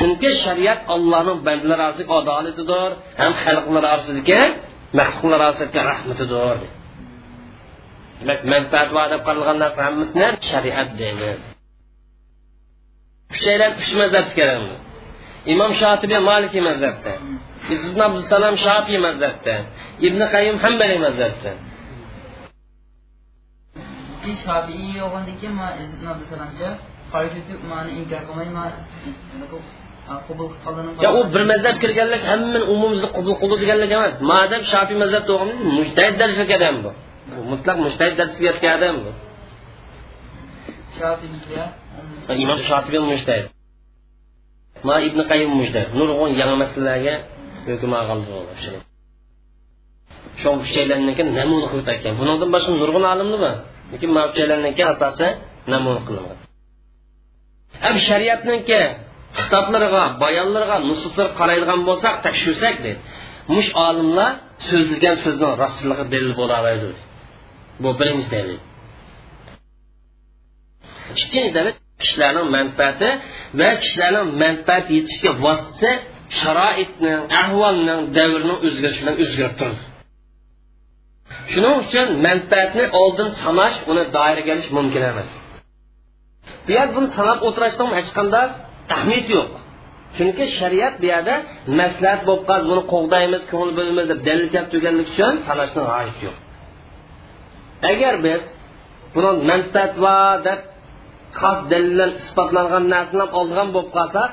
Chunki 0.00 0.30
shariat 0.44 0.80
allohning 0.94 1.38
bandalar 1.46 1.78
orasidagi 1.86 2.12
adolatidir 2.20 2.90
ham 3.20 3.32
xalqlar 3.42 3.84
orasidagi 3.94 4.40
maxluqlar 4.98 5.40
orasidagi 5.48 5.80
rahmatidir. 5.90 6.58
Demak 8.20 8.40
manfaat 8.52 8.88
va 8.96 9.04
deb 9.12 9.20
qaralgan 9.26 9.56
narsa 9.64 9.80
hammasini 9.86 10.28
shariat 10.50 10.88
deydi. 11.00 11.30
Uchaylar 13.34 13.70
uch 13.80 13.92
mazhabga 14.00 14.32
keladi 14.38 14.76
imom 15.52 15.72
shotibiy 15.80 16.20
maliki 16.30 16.60
mazhabda. 16.68 17.12
Ibn 17.74 18.00
abdusalom 18.08 18.54
shofiy 18.66 18.98
mazhabda. 19.06 19.54
Ibn 20.06 20.20
qayim 20.34 20.56
hambaliy 20.64 20.98
mazhabda. 21.06 21.50
Shofiy 24.44 24.88
bo'lgandan 25.02 25.36
keyin 25.40 25.54
man 25.60 25.72
ibn 25.84 26.04
abdusalomcha 26.12 26.68
mani 27.72 27.90
inkor 28.00 28.22
yo 31.04 31.10
u 31.18 31.20
bir 31.34 31.42
mazhab 31.52 31.76
kirganlik 31.82 32.22
hammani 32.30 32.60
umumimizni 32.72 33.08
qabul 33.16 33.34
qildi 33.40 33.56
deganlik 33.62 33.90
emas. 33.98 34.14
Madam 34.32 34.62
shofiy 34.72 34.96
mazhab 35.02 35.22
to'g'ri 35.30 35.52
mushtahid 35.78 36.14
darajasiga 36.20 36.56
odam 36.60 36.76
bu. 36.84 36.90
Mutlaq 37.52 37.76
mushtahid 37.86 38.14
darajasiga 38.18 38.48
yetgan 38.50 38.72
odam 38.78 38.96
bu. 39.04 39.10
Imom 42.44 42.58
shotibiy 42.68 43.02
mushtahid 43.12 43.46
ma 44.88 44.94
ibn 45.08 45.20
qayim 45.30 45.50
mushtahid 45.60 45.90
nurg'un 45.98 46.30
yangi 46.40 46.56
masalalarga 46.62 47.14
hukm 47.68 47.92
shu 50.40 50.48
uchaylarniki 50.64 51.22
namuna 51.38 51.66
qilib 51.72 51.86
aytgan. 51.92 52.12
Bundan 52.18 52.48
boshqa 52.54 52.70
nurg'un 52.82 53.04
olimnimi 53.12 53.52
lekin 53.92 54.10
mana 54.14 54.26
uchaylarniki 54.32 54.82
asosi 54.92 55.26
namuna 55.72 56.00
qilingan 56.06 56.38
ham 57.84 57.96
shariatniki 58.08 58.80
kitoblariga 59.38 60.02
bayonlarga 60.22 60.76
nususlarga 60.88 61.34
qaraydigan 61.40 61.80
bo'lsak 61.88 62.14
tekshirsak 62.26 62.74
deydi 62.84 63.00
mush 63.54 63.70
olimlar 63.86 64.30
so'zlagan 64.68 65.16
so'zni 65.24 65.48
rostligi 65.62 66.04
dalil 66.12 66.32
bo'laveradi 66.40 66.90
bu 67.82 67.90
birinchi 68.00 68.28
dalil. 68.34 68.58
Ikkinchi 71.22 71.50
dalil 71.56 71.74
kishilarning 72.02 72.48
manfaati 72.56 73.08
va 73.60 73.68
kishilarning 73.82 74.28
manfaat 74.42 74.84
yetishga 74.96 75.30
vositasi 75.44 75.90
sharoitning 76.40 77.20
ahvolning 77.42 78.00
davrning 78.16 78.58
o'zgarishi 78.66 79.00
bilan 79.02 79.16
o'zgarib 79.24 79.54
turadi. 79.60 79.80
Shuning 81.52 81.76
uchun 81.84 82.08
manfaatni 82.26 82.84
oldin 83.02 83.28
sanash 83.42 83.76
uni 83.90 84.04
doiraga 84.16 84.50
olish 84.56 84.70
mumkin 84.78 85.02
emas. 85.10 85.30
Bu 86.68 86.74
buni 86.94 87.08
sanab 87.18 87.38
o'tirishdan 87.48 87.88
hech 87.98 88.10
qanday 88.18 88.46
ahamiyat 88.94 89.28
yo'q. 89.36 89.48
Chunki 90.16 90.44
shariat 90.58 90.94
bu 91.02 91.06
yerda 91.12 91.34
maslahat 91.80 92.20
bo'lib 92.28 92.44
qolsa 92.50 92.66
buni 92.72 92.82
qo'g'daymiz 92.92 93.42
ko'ngil 93.50 93.72
bo'lmaymiz 93.78 94.06
deb 94.12 94.20
dalil 94.28 94.48
kelib 94.54 94.68
turganlik 94.72 95.06
uchun 95.12 95.32
sanashni 95.46 95.82
hojati 95.90 96.22
yo'q. 96.26 96.36
Agar 97.92 98.14
biz 98.26 98.42
buni 99.14 99.30
manfaat 99.50 99.92
va 100.04 100.16
deb 100.48 100.60
xos 101.40 101.58
dalil 101.70 101.90
bilan 101.94 102.10
isbotlangan 102.20 102.84
narsani 102.94 103.24
olgan 103.40 103.68
bo'lib 103.74 103.90
qolsak 103.96 104.30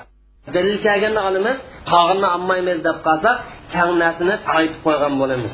dalil 0.55 0.77
kelganini 0.85 1.21
olamiz 1.29 1.57
qolganini 1.91 2.27
olmaymiz 2.35 2.79
deb 2.87 2.97
qolsak 3.07 3.35
kang 3.73 3.91
narsani 4.03 4.35
aytib 4.57 4.79
qo'ygan 4.85 5.13
bo'lamiz. 5.21 5.53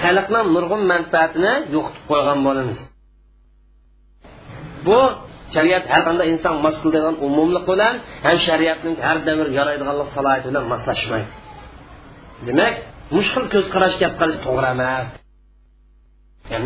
Xalqni 0.00 0.40
nurg'un 0.54 0.82
manfaatini 0.92 1.52
yo'qotib 1.74 2.04
qo'ygan 2.10 2.38
bo'lamiz. 2.46 2.78
Bu 4.86 4.98
shariat 5.54 5.84
har 5.92 6.02
qanday 6.08 6.26
inson 6.32 6.54
mos 6.64 6.76
qiladigan 6.82 7.16
umumlik 7.26 7.64
bilan 7.70 7.94
ham 8.26 8.36
shariatning 8.46 8.96
har 9.06 9.18
davr 9.28 9.46
yaraydiganlik 9.58 10.08
salohiyati 10.16 10.46
bilan 10.50 10.64
moslashmaydi. 10.72 11.30
Demak 12.46 12.74
mushkul 13.16 13.44
ko'z 13.54 13.66
qarash 13.74 13.96
gap 14.02 14.12
qilish 14.20 14.38
to'g'ri 14.46 14.68
emas. 14.74 15.06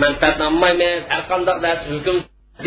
Manfaatni 0.05 0.45
olmaymiz 0.51 1.01
har 1.13 1.23
qanday 1.31 1.57
dars 1.67 1.83
hukm 1.93 2.17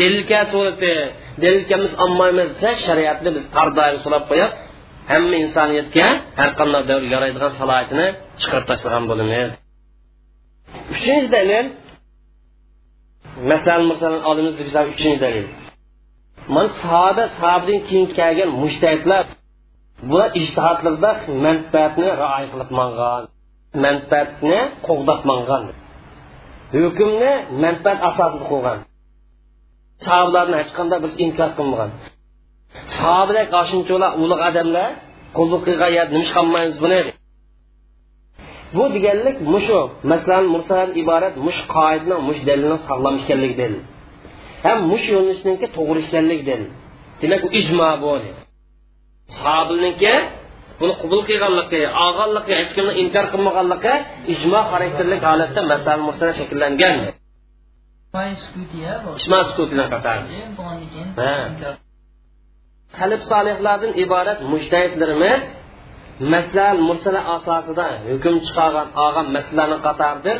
dalilga 0.00 0.40
surati 0.52 0.94
dalilkamiz 1.42 1.92
olmaymiz 2.04 2.48
desa 2.52 2.70
shariatni 2.86 3.30
biz 3.36 3.44
tor 3.54 3.68
doira 3.78 3.98
solab 4.04 4.24
qo'yib 4.30 4.50
hamma 5.12 5.36
insoniyatga 5.44 6.06
har 6.40 6.50
qanday 6.58 6.82
davr 6.90 7.04
yaraydigan 7.14 7.52
salohiyatini 7.60 8.06
chiqarib 8.40 8.66
tashlagan 8.70 9.04
bo'lamiz. 9.10 9.48
Uchinchi 10.94 11.28
dalil 11.36 11.66
masalan 13.50 13.84
masalan 13.92 14.22
oldimiz 14.28 14.54
uchinchi 14.94 15.20
dalil. 15.26 15.46
Mana 16.54 16.68
sahoba 16.80 17.24
sahobadan 17.38 17.80
keyin 17.88 18.06
kelgan 18.18 18.50
mushtahidlar 18.62 19.24
bular 20.08 20.28
ijtihodlarda 20.40 21.10
manfaatni 21.46 22.08
rioya 22.20 22.46
qilib 22.52 22.70
mangan 22.80 23.22
manfaatni 23.84 24.58
qo'g'dab 24.86 25.20
mangan 25.30 25.62
hukmni 26.74 27.32
manfaat 27.64 27.98
asosida 28.08 28.44
qilgan 28.50 28.78
sahobalarni 30.04 30.56
hech 30.60 30.72
qanday 30.78 30.98
biz 31.04 31.14
inkor 31.24 31.50
qilmagan. 31.58 31.90
Sahobalar 32.96 33.46
qoshunchalar 33.54 34.10
ulug' 34.22 34.42
bu 38.76 38.84
deganlik 38.94 39.36
mushu 39.52 39.80
masalan 40.10 40.90
iborat 41.02 41.34
mush 41.46 41.60
mush 42.28 42.40
ham 44.64 44.78
mush 44.90 45.06
yo'nalishniki 45.14 45.66
to'g'ri 45.76 46.00
ekanligi 46.06 46.56
demak 47.20 47.42
u 47.46 47.48
ijmo 47.60 47.90
bu 48.02 48.12
sahobilniki 49.38 50.14
buni 50.80 50.94
qabul 51.02 51.20
qilganligi 51.28 51.80
olganligi 52.06 52.52
hech 52.60 52.70
kimni 52.76 52.92
inkor 53.02 53.26
qilmaganligi 53.32 53.94
ijmo 54.34 54.60
xarakterli 54.70 55.16
holatda 55.26 55.60
masal 55.72 55.98
mursala 56.06 56.32
shakllangan. 56.40 56.96
Qalb 62.98 63.20
solihlardan 63.32 63.92
iborat 64.04 64.38
mujtahidlarimiz 64.52 65.42
masal 66.34 66.76
mursala 66.88 67.20
asosida 67.36 67.86
hukm 68.10 68.34
chiqargan 68.46 68.88
olgan 69.04 69.26
masalalarni 69.36 69.78
qatoridir 69.86 70.36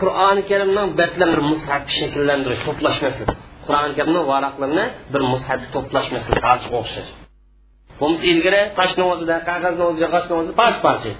qur'oni 0.00 0.42
karimning 0.50 0.88
batlarini 1.00 1.42
mushaf 1.50 1.82
shakllantirish 1.98 2.62
to'plash 2.66 2.98
masalasi 3.06 3.45
qur'oni 3.68 3.94
karimni 3.98 4.22
varaqlarini 4.32 4.84
bir 5.12 5.22
mushab 5.32 5.60
to'plash 5.74 6.08
masalasi 6.16 6.66
o'xshash 6.80 7.10
bo'lmasa 8.00 8.24
ilgari 8.32 8.60
toshni 8.78 9.04
o'zida 9.12 9.36
qog'ozni 9.48 9.84
o'zida 9.90 10.06
g'oshni 10.14 10.34
o'zida 10.40 10.54
parcha 10.60 10.80
parcha 10.86 11.12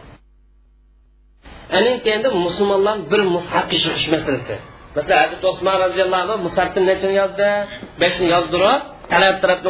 anin 1.78 1.96
keyin 2.04 2.22
musulmonlar 2.44 2.96
bir 3.12 3.20
mushafga 3.34 3.74
yig'ish 3.76 4.06
masalasi. 4.14 4.56
Masalan 4.96 5.18
hazrat 5.24 5.42
osmon 5.50 5.76
roziyallohu 5.84 6.22
anhu 6.24 6.36
musabni 6.46 6.80
nechini 6.90 7.14
yozdi? 7.22 7.48
Beshni 8.02 8.26
yozdirib 8.34 8.80
talab 9.12 9.36
tarafni 9.42 9.68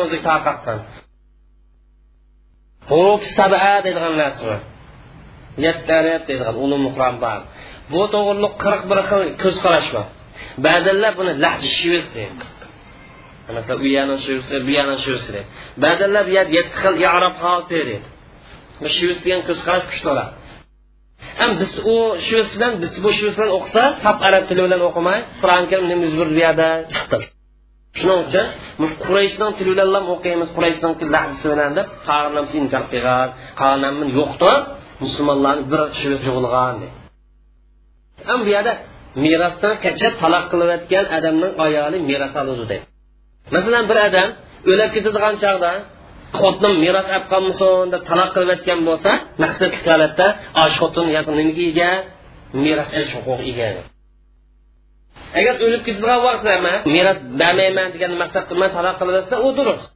huruf 2.90 3.22
saba 3.36 3.58
bu 7.92 8.02
to'g'riliq 8.14 8.54
qirq 8.64 8.82
bir 8.90 8.98
xil 9.08 9.22
ko'z 9.42 9.56
qarash 9.64 9.88
bor 9.94 10.06
masalan 13.56 13.78
u 13.84 13.86
yana 13.98 14.16
shivsi 14.26 14.54
bu 14.66 14.70
yana 14.78 14.96
deydi. 15.34 15.48
Bu 16.28 16.32
yerda 16.38 16.52
yetti 16.58 16.76
xil 16.82 16.94
yarob 17.06 17.34
holati 17.42 17.74
deydi. 17.90 18.08
Bu 18.82 18.88
shivs 18.98 19.18
degan 19.24 19.40
ko'z 19.48 19.58
qarash 19.66 19.86
kuchliroq 19.92 20.28
ham 21.40 21.50
biz 21.60 21.72
u 21.92 21.96
bilan 22.56 22.72
biz 22.82 22.92
bu 23.04 23.10
shivs 23.18 23.34
bilan 23.38 23.50
o'qisa 23.58 23.82
sap 24.04 24.18
arab 24.28 24.44
tili 24.48 24.60
bilan 24.66 24.80
o'qimay 24.88 25.18
qur'oni 25.40 25.66
karim 25.70 25.86
musulmonlarni 35.04 35.64
bir 35.72 35.80
kacha 39.84 40.08
taloq 40.22 40.52
deydi. 42.70 42.95
Masalan 43.54 43.84
bir 43.90 43.98
odam 44.06 44.28
o'lib 44.70 44.90
ketadigan 44.96 45.34
chog'da 45.42 45.72
xotinim 46.38 46.74
meros 46.84 47.06
olib 47.12 47.26
qolmasin 47.32 47.86
deb 47.94 48.02
taloq 48.10 48.30
qilayotgan 48.34 48.80
bo'lsa 48.88 49.10
maqsadli 49.42 49.78
holatda 49.94 50.26
osh 50.62 50.76
xotin 50.80 51.04
nimaga 51.10 51.64
ega? 51.70 51.90
Meros 52.64 52.88
olish 52.96 53.12
huquqi 53.16 53.44
ega 53.52 53.68
agar 55.38 55.54
o'lib 55.66 55.82
ketadigan 55.86 56.20
vaqtda 56.28 56.52
meros 56.96 57.18
bermayman 57.40 57.88
degan 57.94 58.12
maqsad 58.22 58.44
qilmay 58.50 58.70
taloq 58.76 58.94
qilaversa 59.00 59.34
u 59.46 59.48
durust. 59.58 59.88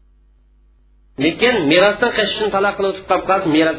Lekin 1.24 1.54
merosdan 1.72 2.10
qachish 2.16 2.34
uchun 2.36 2.50
taloq 2.56 2.74
qilib 2.76 2.90
o'tib 2.92 3.06
qolib 3.10 3.24
qolsa 3.30 3.46
meros 3.56 3.76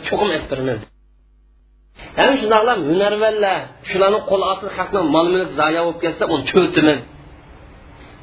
ham 2.19 2.34
shundoqla 2.39 2.74
hunarvanlar 2.88 3.59
shularni 3.89 4.19
qo'l 4.30 4.41
ostida 4.51 4.72
xalqni 4.78 5.01
mol 5.15 5.28
mulk 5.34 5.49
zoya 5.59 5.82
bo'lib 5.86 5.99
ketsa 6.03 6.24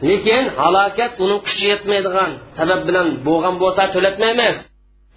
lekin 0.08 0.44
halokat 0.62 1.12
uning 1.24 1.40
kuchi 1.46 1.64
yetmaydigan 1.72 2.30
sabab 2.56 2.80
bilan 2.88 3.06
bo'lgan 3.26 3.54
bo'lsa 3.62 3.82
to'latmaymiz 3.94 4.56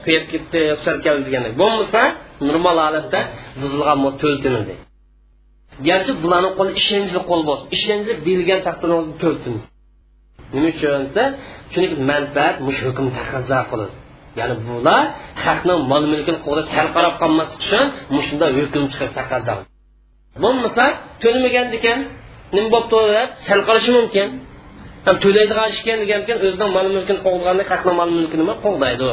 kuyib 0.03 0.25
ketdi 0.31 0.59
keldi 1.05 1.21
degandek 1.27 1.53
bo'lmasa 1.61 2.01
normal 2.47 2.77
holatda 2.85 3.19
buzilgan 3.61 3.97
bo'lsa 4.03 4.17
to'ltimiz 4.23 4.65
garchi 5.87 6.11
bularni 6.23 6.49
qo'li 6.57 6.71
ishonchli 6.81 7.19
qo'l 7.29 7.41
bo'lsin 7.49 7.65
ishonchli 7.77 8.13
deyilgan 8.25 8.59
taqdirda 8.67 8.97
to'ltimiz 9.23 9.61
nima 10.53 10.67
uchun 10.73 11.01
desa 11.05 11.23
chunki 11.71 11.95
manfaat 12.09 12.55
mush 12.65 12.79
hukm 12.87 13.05
taqozo 13.17 13.59
qiladi. 13.71 13.95
Ya'ni 14.39 14.55
bular 14.67 15.03
haqni 15.45 15.73
mol 15.91 16.03
mulkini 16.11 16.39
qo'lda 16.45 16.63
sal 16.73 16.87
qarab 16.95 17.13
qolmaslik 17.21 17.59
uchun 17.65 17.85
mushunda 18.15 18.45
hukm 18.57 18.83
chiqib 18.91 19.11
taqozo 19.19 19.53
bo'lmasa 20.43 20.85
to'lmagan 21.23 21.67
ekan 21.77 21.99
nima 22.55 22.69
bo'libdi 22.73 23.11
deb 23.17 23.29
sal 23.47 23.59
qarashi 23.67 23.91
mumkin. 23.99 24.27
To'laydigan 25.23 25.67
ish 25.73 25.81
ekan 25.83 25.97
degan 26.03 26.19
ekan 26.25 26.37
o'zining 26.47 26.71
mol 26.75 26.87
mulkini 26.95 27.19
qo'g'daganda 27.25 27.63
haqni 27.71 27.93
mol 27.99 28.09
mulkini 28.17 28.43
qo'g'daydi 28.65 29.09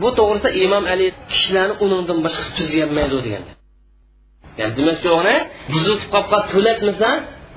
bu 0.00 0.08
to'g'risida 0.18 0.50
imom 0.64 0.84
ali 0.92 1.06
kishilarni 1.30 1.74
unindan 1.84 2.18
boshqasi 2.24 2.50
tuzayolmaydi 2.58 3.16
degan 3.26 3.44
ya'ni 4.58 4.72
demak 4.78 5.04
uni 5.20 5.36
buzilib 5.72 6.02
qolib 6.12 6.44
to'latmasa 6.52 7.08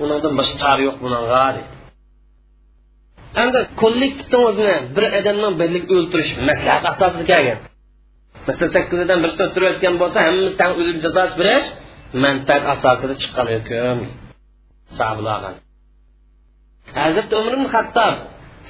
unindan 0.03 0.33
boshqa 0.39 0.55
chora 0.61 0.81
yo'q 0.87 0.97
bunaqa 1.03 1.43
deydi 1.55 1.81
endi 3.43 3.59
kollektivni 3.81 4.37
o'zini 4.49 4.75
bir 4.95 5.05
odamni 5.19 5.49
birlik 5.61 5.85
o'ltirish 5.95 6.31
maslahat 6.49 6.83
asosida 6.91 7.25
kelgan. 7.31 7.59
Masalan 8.47 8.71
sakkiz 8.75 8.99
odam 9.05 9.19
bir 9.23 9.31
o'tirayotgan 9.45 9.95
bo'lsa 10.01 10.17
hammamiz 10.25 10.53
tang 10.61 10.71
o'lim 10.81 10.97
jazosi 11.05 11.35
berish 11.41 11.67
manfaat 12.23 12.63
asosida 12.73 13.15
chiqqan 13.21 13.47
hukm 13.53 13.99
sablag'an 14.99 15.55
hazrati 16.99 17.33
umr 17.41 17.53
ibn 17.57 17.65
hattob 17.73 18.15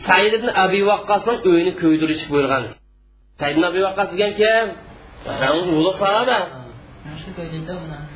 said 0.06 0.32
ibn 0.40 0.48
abi 0.64 0.80
vaqqosning 0.92 1.40
uyini 1.50 1.74
ko'ydirish 1.82 2.24
buyurgan 2.32 2.64
said 3.40 3.52
ibn 3.56 3.64
abi 3.70 3.80
vaqqos 3.88 4.08
degan 4.14 4.32
kim? 4.42 4.66
Ulug' 5.80 5.98
sahoba 6.04 6.38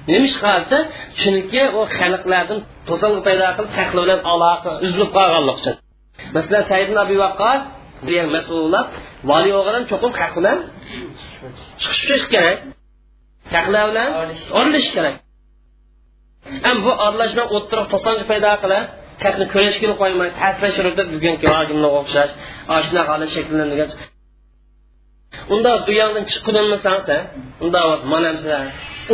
nima 0.10 0.26
ish 0.30 0.38
qilsa? 0.44 0.78
Chunki 1.20 1.64
u 1.78 1.82
xalqlardan 1.98 2.60
to'sqinlik 2.88 3.24
paydo 3.28 3.46
qilib 3.58 3.72
taqli 3.80 4.00
bilan 4.06 4.20
aloqa 4.32 4.72
uzilib 4.86 5.10
qolganlik 5.18 5.58
uchun. 5.62 5.76
Masalan 6.36 6.64
said 6.70 6.84
ibn 6.88 6.98
abi 7.06 7.16
vaqqos 7.26 7.62
mas'ullar 8.36 8.84
vali 9.30 9.52
o'g'lidan 9.60 9.84
cho'qim 9.92 10.12
haq 10.22 10.32
bilan 10.38 10.58
chiqish 11.82 12.26
kerak. 12.34 12.58
Taqla 13.54 13.82
bilan 13.90 14.08
oralash 14.58 14.90
kerak. 14.96 15.16
Ham 16.66 16.78
bu 16.86 16.92
aralashma 17.06 17.44
o'ttirib 17.56 17.88
to'sqinlik 17.94 18.28
paydo 18.32 18.52
qilib 18.64 18.86
haqni 19.24 19.46
ko'rishgini 19.54 19.96
qo'ymay 20.02 20.30
tashlashirib 20.42 20.94
bugungi 21.14 21.48
hokimga 21.56 21.90
o'xshash 22.00 22.32
shunaqa 22.88 23.10
holat 23.16 23.30
shakllangan 23.36 23.90
unda 25.54 25.72
u 25.90 25.92
yoqdan 26.02 26.24
sen 27.08 27.22
unda 27.66 27.80
mana 28.12 28.32
sen 28.44 28.64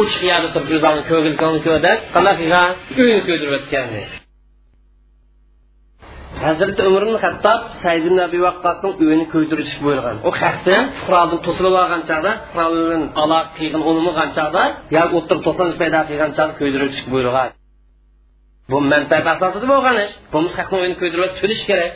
uch 0.01 0.13
yerda 0.29 0.49
turib 0.53 0.69
o'zingni 0.77 1.03
ko'ngilni 1.11 1.61
ko'rda 1.67 1.91
qanaqa 2.15 2.61
uyni 3.01 3.21
ko'ydirib 3.27 3.53
o'tgan 3.59 3.87
hazrati 6.45 6.81
umr 6.89 7.01
ibn 7.07 7.15
hattob 7.23 7.59
sayd 7.83 8.03
ibn 8.09 8.19
abi 8.27 8.39
vaqqosning 8.47 8.93
uyini 9.03 9.25
ko'ydirish 9.33 9.73
buyurgan 9.83 10.17
u 10.27 10.31
haqda 10.41 10.75
qurolni 11.05 11.37
to'silib 11.45 11.73
olgan 11.81 12.01
chog'da 12.09 12.31
quroldan 12.51 13.03
aloq 13.23 13.45
qilgan 13.57 13.81
unmagan 13.89 14.29
chog'da 14.37 14.63
yo 14.95 15.03
o'tirib 15.17 15.41
to'silish 15.47 15.77
paydo 15.81 15.99
qilgan 16.09 16.31
chog'da 16.37 16.53
ko'ydirish 16.59 16.99
buyurgan 17.13 17.49
bu 18.69 18.77
manfaat 18.91 19.25
asosida 19.33 19.65
bo'lgan 19.73 19.95
ish 20.05 20.13
bo'lmasa 20.33 20.55
haqni 20.61 20.77
to'lish 21.39 21.63
kerak. 21.69 21.91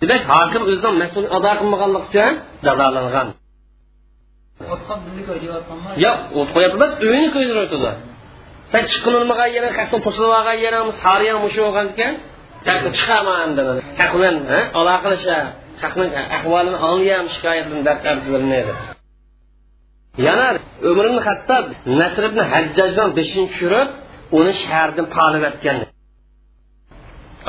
Demak 0.00 0.22
hokim 0.32 0.62
o'zining 0.70 0.96
mas'uliyat 1.02 1.32
ado 1.38 1.50
qilmaganlik 1.60 2.02
uchun 2.08 2.32
jazolangan. 2.66 3.28
Yo'q 6.04 6.18
o't 6.38 6.48
qo'yapti 6.54 6.76
emas 6.80 6.92
uyini 7.06 7.28
ko'ydirib 7.34 7.62
o'tadi 7.66 7.90
sen 8.72 8.82
chiqqin 8.90 9.14
olmagan 9.20 9.48
yeri 9.56 9.68
haqni 9.78 9.98
to'silib 10.06 10.32
olgan 10.38 10.58
yeri 10.64 10.78
sariya 11.02 11.34
mushi 11.44 11.60
bo'lgan 11.66 11.86
ekan. 11.94 12.12
Haqni 12.68 12.90
chiqaman 12.98 13.48
deb. 13.58 13.68
Haq 14.00 14.10
bilan 14.16 14.36
aloqalasha 14.80 15.36
haqni 15.82 16.06
ahvolini 16.36 16.78
anglayam 16.88 17.26
shikoyatini 17.34 17.80
yana 20.26 20.48
umr 20.90 21.04
ibn 21.10 21.18
hattob 21.28 21.64
nasr 22.00 22.22
ibn 22.30 22.40
hajjajdan 22.52 23.08
beshini 23.18 23.46
tushirib 23.52 23.88
uni 24.38 24.52
shahardan 24.62 25.06
polib 25.16 25.44
etgan 25.50 25.78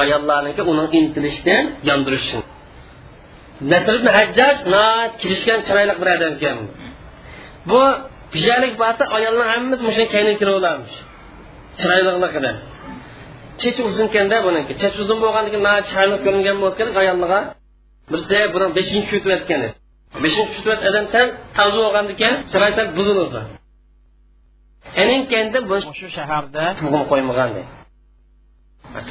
ayollarniki 0.03 0.61
uning 0.71 0.89
intilishdan 0.99 1.63
yondirishsin. 1.89 2.41
Nasr 3.71 3.93
ibn 3.99 4.07
hajjaj 4.17 4.55
kirishgan 5.21 5.59
chiroyli 5.67 5.93
bir 6.01 6.07
odam 6.15 6.33
ekan. 6.37 6.57
Bu 7.69 7.81
bijalik 8.33 8.73
bati 8.83 9.03
ayollar 9.17 9.47
hammasi 9.53 9.81
musha 9.87 10.05
kayni 10.13 10.33
kiraveramish 10.41 10.97
chiroyliqligidan 11.79 12.55
chechi 13.61 13.81
uzun 13.89 14.05
ekanda 14.09 14.37
buniki. 14.45 14.73
Chechi 14.81 14.97
uzun 15.03 15.17
bo'lgandan 15.23 15.61
na 15.67 15.73
chiroyli 15.89 16.17
ko'ringan 16.25 16.57
bo'lsa 16.61 16.75
kerak 16.79 16.95
ayollarga 17.03 17.39
birsi 18.11 18.37
buni 18.53 18.67
beshinchi 18.77 19.07
tutib 19.11 19.29
yotgan 19.35 19.59
edi 19.65 19.73
beshinchi 20.23 20.51
tutib 20.55 20.71
odam 20.89 21.05
san 21.13 21.27
toza 21.57 21.79
bo'lgandan 21.85 22.15
keyin 22.21 22.35
chiroy 22.51 22.71
sal 22.77 22.87
buziladi 24.95 25.01
aninkanda 25.03 25.59
shu 25.99 26.07
shaharda 26.17 26.63
tug'in 26.79 27.03
qo'ymagan 27.11 27.49
dedi 27.57 27.69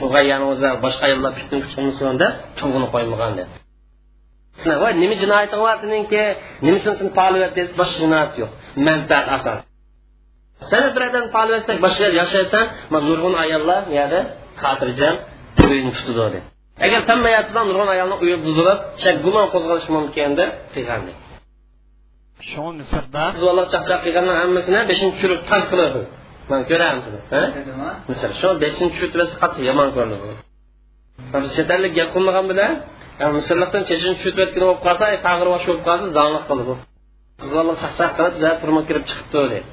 tug'ayani 0.01 0.45
o'zi 0.53 0.69
boshqa 0.85 1.03
ayollar 1.09 1.33
fitna 1.39 1.57
kuch 1.63 1.73
qilmasin 1.77 2.17
deb 2.23 2.33
tug'ini 2.59 2.87
qo'ymagan 2.95 3.33
dedi 3.39 3.53
voy 4.83 4.93
nima 5.03 5.15
jinoyating 5.23 5.61
bor 5.65 5.77
seninki 5.83 6.23
nimasini 6.67 6.95
sen 7.01 7.09
poliyat 7.21 7.53
desa 7.59 7.73
boshqa 7.81 7.99
jinoyat 8.05 8.33
yo'q. 8.41 8.51
Manfaat 8.87 9.27
asos 9.37 9.61
sana 10.71 10.89
bir 10.95 11.03
odam 11.09 11.25
poliyatda 11.37 11.73
boshqa 11.85 12.07
yashaysan 12.21 12.65
nurg'un 13.09 13.35
ayollar 13.45 13.83
yerda 13.99 14.21
xotirjam 14.63 15.15
uyini 15.65 15.93
tutadi 15.99 16.39
agar 16.87 17.01
sen 17.09 17.19
mayatsan 17.27 17.65
nurg'un 17.69 17.89
ayolni 17.95 18.17
uyi 18.25 18.37
buzilib 18.47 18.79
gumon 19.25 19.47
qo'zg'alishi 19.55 19.91
mumkin 19.97 20.31
deb 20.41 20.51
qilgan 20.75 21.01
shu 22.51 22.65
misrda 22.79 23.25
bola 23.47 23.63
chaqchaq 23.73 24.01
qilganlar 24.07 24.37
hammasini 24.43 24.81
beshinchi 24.91 25.15
tushirib 25.17 25.41
tas 25.51 25.65
qiladi. 25.73 26.03
Man 26.51 26.63
ko'ramiz 26.71 27.05
misr 28.11 28.31
shu 28.41 28.49
beshinchi 28.65 28.97
tushirib 29.03 29.31
qattiq 29.43 29.63
yomon 29.71 29.89
ko'rinadi 29.97 30.35
biz 31.43 31.51
chet 31.57 31.69
ellik 31.77 31.93
gap 31.99 32.09
qilmagan 32.15 32.47
bilan 32.53 32.73
misrlikdan 33.37 33.83
chechinchi 33.89 34.19
tushirib 34.19 34.39
yotgan 34.43 34.63
bo'lib 34.69 34.81
qolsa 34.87 35.05
tag'ir 35.27 35.49
bosh 35.55 35.65
bo'lib 35.69 35.83
qolsa 35.89 36.07
zonliq 36.19 36.45
qiladi 36.51 36.75
qiz 37.41 37.51
bola 37.59 37.73
chaqchaq 37.83 38.11
qilib 38.17 38.57
turma 38.63 38.81
kirib 38.89 39.05
chiqibdi 39.09 39.39
deydi 39.53 39.69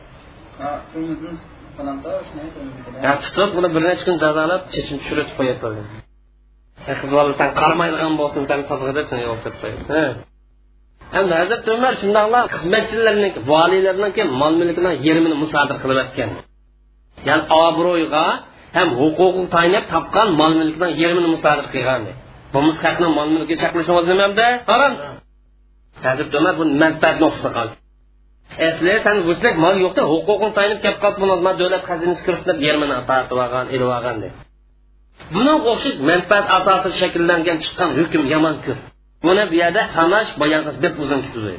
tutib 3.26 3.49
buni 3.57 3.69
bir 3.76 3.82
necha 3.88 4.03
kun 4.07 4.15
jazolab 4.24 4.61
chechin 4.74 4.97
tushirib 5.01 5.30
qo'yib 5.38 5.57
qo'ydi. 5.63 5.82
Qiz 6.99 7.11
bola 7.17 7.32
qaramaydigan 7.59 8.13
bo'lsin 8.21 8.43
san 8.49 8.59
tozg'a 8.69 8.91
deb 8.97 9.07
yo'q 9.28 9.39
deb 9.45 9.55
qo'ydi. 9.61 9.82
Endi 11.18 11.34
hazrati 11.39 11.70
umar 11.78 11.93
shundoqlar 12.01 12.43
xizmatchilarniki 12.55 13.39
voliylarniki 13.51 14.24
mol 14.41 14.53
mulkini 14.59 14.91
yerimini 15.07 15.36
musodir 15.43 15.78
qilib 15.84 15.97
o'tgan 16.03 16.30
ya'ni 17.28 17.43
obro'yga 17.66 18.26
ham 18.78 18.89
huquqni 18.99 19.45
tayinlab 19.55 19.86
topgan 19.93 20.28
mol 20.39 20.53
mulkini 20.59 20.89
yerimini 21.01 21.30
musodir 21.36 21.66
qilgan 21.74 22.01
bu 22.53 22.59
haqni 22.86 23.07
mol 23.18 23.30
mulki 23.36 23.55
chaqlashimiz 23.61 24.05
nimada 24.11 24.47
harom. 24.70 24.93
Hazrati 26.05 26.36
umar 26.41 26.53
bu 26.59 26.64
manfaat 26.84 27.18
nuqsida 27.24 27.49
qoldi. 27.57 27.74
Tayinlab 30.57 30.80
kelib 30.86 30.99
qolib 31.03 31.18
buni 31.22 31.36
davlat 31.59 31.84
xazinasi 31.89 32.22
kirsin 32.28 32.45
deb 32.49 32.57
yerimini 32.68 32.95
tortib 33.09 33.38
olgan 33.43 33.66
ilib 33.76 33.89
olgan 33.97 34.18
deb 34.24 34.34
bunga 35.34 35.53
o'xshash 35.72 35.97
manfaat 36.09 36.45
asosida 36.57 36.91
shakllangan 37.01 37.57
chiqqan 37.64 37.89
hukm 37.99 38.24
yomon 38.34 38.55
buni 39.26 39.43
bu 39.51 39.55
yerda 39.61 39.82
tanash 39.95 40.32
bayon 40.41 40.61
qilish 40.65 40.80
deb 40.86 40.93
uzun 41.03 41.19
ketdi 41.26 41.53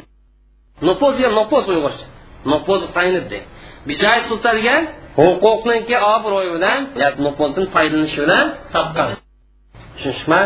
nopoz 0.88 1.14
ya 1.24 1.28
nopoz 1.38 1.64
uyg'urcha 1.72 2.06
nopoz 2.52 2.82
qaynidi 2.96 3.38
bijay 3.88 4.18
sultonga 4.28 4.76
huquqniki 5.18 5.96
obro'yi 6.14 6.50
bilan 6.56 6.80
nopozdan 7.26 7.66
foydalanishi 7.74 8.18
bilan 8.24 8.46
topgan 8.74 9.08
tushunishmi? 9.94 10.42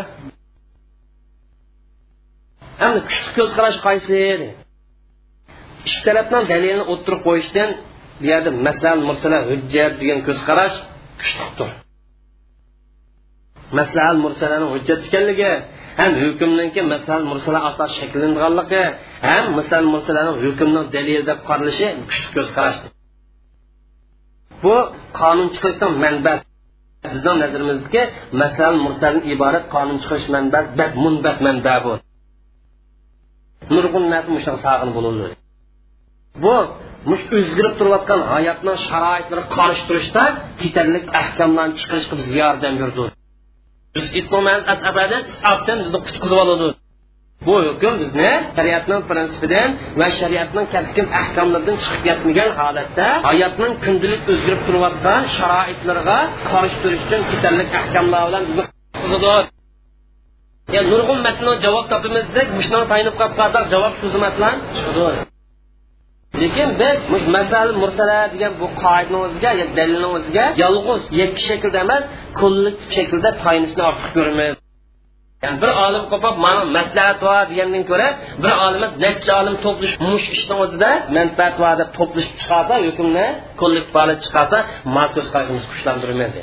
Endi 2.85 2.99
kuchli 3.09 3.31
ko'z 3.39 3.51
qarash 3.59 3.79
qaysi 3.87 4.19
ikki 5.89 6.01
tarafdan 6.07 6.43
dalilni 6.53 6.85
o'ttirib 6.93 7.21
qo'yishdan 7.29 7.71
bu 8.21 8.25
yerda 8.31 8.51
masalan 8.67 8.99
mursala 9.09 9.39
hujjat 9.51 9.93
degan 10.01 10.21
ko'z 10.27 10.39
qarash 10.49 10.77
kuchlidir. 11.21 11.71
Masalan 13.79 14.17
mursalani 14.25 14.67
hujjat 14.75 15.01
ekanligi 15.09 15.53
ham 15.99 16.13
hukmninki 16.23 16.81
masal 16.93 17.21
mursala 17.31 17.59
asos 17.69 17.91
shakllanganligi 18.01 18.83
ham 19.29 19.45
masal 19.59 19.83
mursalani 19.95 20.33
hukmning 20.45 20.87
dalil 20.95 21.21
deb 21.31 21.39
qaralishi 21.49 21.87
kuchli 22.09 22.31
ko'z 22.37 22.49
qarash 22.57 22.81
bu 24.63 24.77
qonun 25.21 25.49
chiqarishdan 25.55 25.93
manbasi. 26.05 26.45
Bizning 27.13 27.37
nazarimizdagi 27.45 28.03
masal 28.43 28.75
mursaldan 28.85 29.23
iborat 29.35 29.65
qonun 29.75 29.97
chiqarish 30.03 30.29
manbasi 30.35 30.69
bak 30.81 30.93
munbat 31.05 31.39
manba 31.47 31.75
bu. 31.85 31.93
Nurg'un 33.75 34.05
sog'in 34.65 34.91
bo'ladi 34.97 35.27
bu 36.45 36.55
mush 37.11 37.25
o'zgarib 37.39 37.75
turayotgan 37.79 38.21
hayotning 38.33 38.79
sharoitlari 38.89 39.45
qarshi 39.57 39.83
turishda 39.89 40.23
yetarli 40.65 40.99
ahkamlarni 41.21 41.75
chiqarishga 41.81 42.15
bizga 42.21 42.39
yordam 42.45 42.75
berdi. 42.83 43.05
Biz 43.99 44.07
itmo'mamiz 44.21 44.65
asabadan 44.75 45.23
isabdan 45.33 45.77
bizni 45.83 45.99
qutqizib 46.07 46.39
oladi. 46.45 46.69
Bu 47.47 47.55
hukm 47.67 47.95
bizni 48.03 48.31
shariatning 48.57 49.03
prinsipidan 49.11 49.69
va 50.01 50.09
shariatning 50.21 50.67
kaskin 50.75 51.07
ahkomlaridan 51.21 51.77
chiqib 51.83 52.03
ketmagan 52.07 52.51
holatda 52.61 53.07
hayotning 53.29 53.73
kundalik 53.85 54.23
o'zgarib 54.33 54.63
turayotgan 54.67 55.21
sharoitlarga 55.37 56.19
qarshi 56.51 56.77
turish 56.83 57.03
uchun 57.07 57.21
yetarli 57.33 57.65
ahkomlar 57.81 58.23
bilan 58.29 58.43
bizni 58.49 58.65
qutqizadi. 59.03 59.49
Ya 60.75 60.83
nurg'un 60.91 61.19
masala 61.27 61.53
javob 61.65 61.85
topamiz 61.93 62.25
desak 62.35 62.49
mushuni 62.59 62.85
tayinib 62.93 63.15
qolib 63.21 63.35
qolsak 63.41 63.65
javob 63.73 63.93
shu 63.99 64.07
bilan 64.37 64.55
chiqadi. 64.77 65.21
Lekin 66.43 66.69
biz 66.81 67.25
masal 67.37 67.69
mursala 67.83 68.19
degan 68.35 68.53
bu 68.61 68.67
qoidani 68.83 69.19
o'ziga 69.27 69.51
dalilni 69.79 70.09
o'ziga 70.17 70.45
yolg'iz 70.65 71.03
yakki 71.21 71.43
shaklda 71.49 71.79
emas 71.87 72.03
kollektiv 72.41 72.89
shaklda 72.99 73.31
tayinishni 73.45 73.83
ortiq 73.91 74.11
ko'rmaymiz 74.17 74.59
ya'ni 75.45 75.57
bir 75.63 75.71
olim 75.87 76.05
qo'pib 76.13 76.35
mana 76.45 76.63
maslahat 76.77 77.19
va 77.29 77.37
degandan 77.51 77.85
ko'ra 77.91 78.09
bir 78.43 78.53
olim 78.67 78.83
necha 79.05 79.33
olim 79.41 79.57
to'plish 79.65 79.95
mush 80.11 80.27
ishni 80.37 80.55
o'zida 80.65 80.91
manfaat 81.17 81.55
va 81.63 81.71
deb 81.81 81.89
to'plashib 81.99 82.35
chiqarsa 82.41 82.75
hukmni 82.87 83.27
kollektiv 83.61 83.97
olib 84.05 84.19
chiqarsa 84.25 84.59
markaz 84.97 85.27
qarashimiz 85.33 85.65
kuchlantirmaydi 85.73 86.41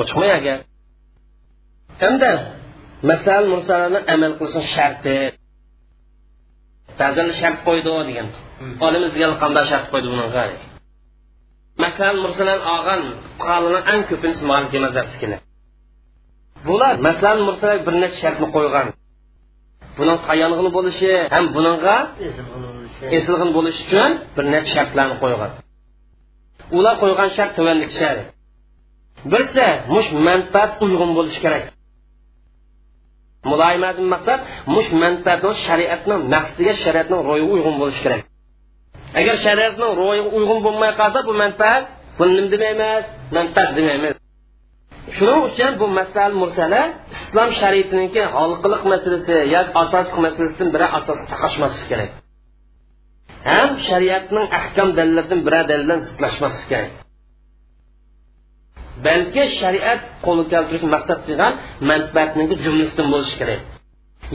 o'chiqmay 0.00 0.30
agar. 0.38 0.58
Hamda 2.02 2.32
masal 3.10 3.42
mursalarni 3.52 4.00
amal 4.14 4.32
qilishni 4.38 4.64
sharti. 4.74 5.16
Ba'zan 7.00 7.28
shart 7.40 7.58
qo'ydi 7.66 7.90
degan. 8.08 8.28
Olimiz 8.86 9.12
qanday 9.42 9.64
shart 9.70 9.86
qo'ydi 9.92 10.08
buni 10.12 10.26
masal 11.84 12.14
mursalar 12.24 12.58
olgan 12.74 13.02
fuqarolarni 13.24 13.80
eng 13.92 14.02
ko'pincha 14.10 14.42
maliki 14.50 14.78
mazhabnikini 14.84 15.36
bular 16.66 16.94
masalan 17.06 17.38
mursalar 17.48 17.78
bir 17.86 17.94
necha 18.02 18.18
shartni 18.22 18.48
qo'ygan. 18.56 18.86
Buning 19.98 20.18
tayong'in 20.26 20.68
bo'lishi 20.76 21.12
ham 21.34 21.44
buningga 21.56 21.96
esilg'in 23.16 23.50
bo'lishi. 23.56 23.82
uchun 23.86 24.10
bir 24.36 24.44
necha 24.54 24.70
shartlarni 24.76 25.16
qo'ygan. 25.22 25.50
Ular 26.78 26.94
qo'ygan 27.02 27.28
shart 27.36 27.52
tuvanlik 27.56 27.92
shart 28.00 28.20
birsa 29.32 29.66
mush 29.94 30.08
manfaat 30.26 30.70
uyg'un 30.84 31.10
bo'lishi 31.18 31.40
kerak 31.44 31.64
muloyimadan 33.52 34.06
maqsad 34.14 34.40
mush 34.74 34.90
manfaatni 35.02 35.52
shariatning 35.66 36.20
maqsadiga 36.34 36.74
shariatning 36.84 37.20
ro'yi 37.30 37.44
uyg'un 37.54 37.74
bo'lishi 37.80 38.00
kerak. 38.04 38.22
Agar 39.20 39.36
shariatning 39.46 39.92
ro'yi 40.02 40.22
uyg'un 40.36 40.58
bo'lmay 40.66 40.92
qolsa 41.00 41.18
bu 41.28 41.32
manfaat 41.42 41.82
buni 42.18 42.40
nima 42.52 42.66
emas 42.74 43.04
manfaat 43.36 43.70
emas 43.98 44.16
shuning 45.16 45.40
uchun 45.48 45.72
bu 45.80 45.86
masal 45.98 46.30
mursala 46.42 46.80
islom 47.16 47.50
shariatiniki 47.60 48.22
halqiliq 48.36 48.82
masalasi 48.92 49.34
yoki 49.54 49.72
asosiy 49.82 50.18
masalasidan 50.26 50.68
biri 50.74 50.86
asos 50.98 51.20
taqashmasligi 51.30 51.86
kerak. 51.90 52.10
Ham 53.50 53.70
shariatning 53.88 54.46
ahkam 54.58 54.88
dalillaridan 54.98 55.40
biri 55.46 55.60
dalildan 55.70 56.00
zidlashmasligi 56.06 56.68
kerak. 56.72 56.90
Balki 59.06 59.42
shariat 59.60 60.00
qo'lga 60.26 60.44
keltirish 60.52 60.84
maqsad 60.94 61.18
qilgan 61.26 61.52
manfaatning 61.90 62.48
jumlasidan 62.64 63.06
bo'lishi 63.14 63.36
kerak. 63.40 63.60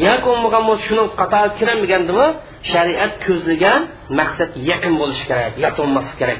Yoki 0.05 0.25
bo'lmagan 0.29 0.63
shuning 0.85 1.07
qatori 1.21 1.51
kirolmagandimi 1.59 2.27
shariat 2.71 3.13
ko'zlagan 3.25 3.79
maqsad 4.19 4.51
yaqin 4.69 4.93
bo'lishi 5.01 5.25
kerak 5.29 5.53
yot 5.63 5.73
bo'lmasligi 5.79 6.17
kerak 6.21 6.39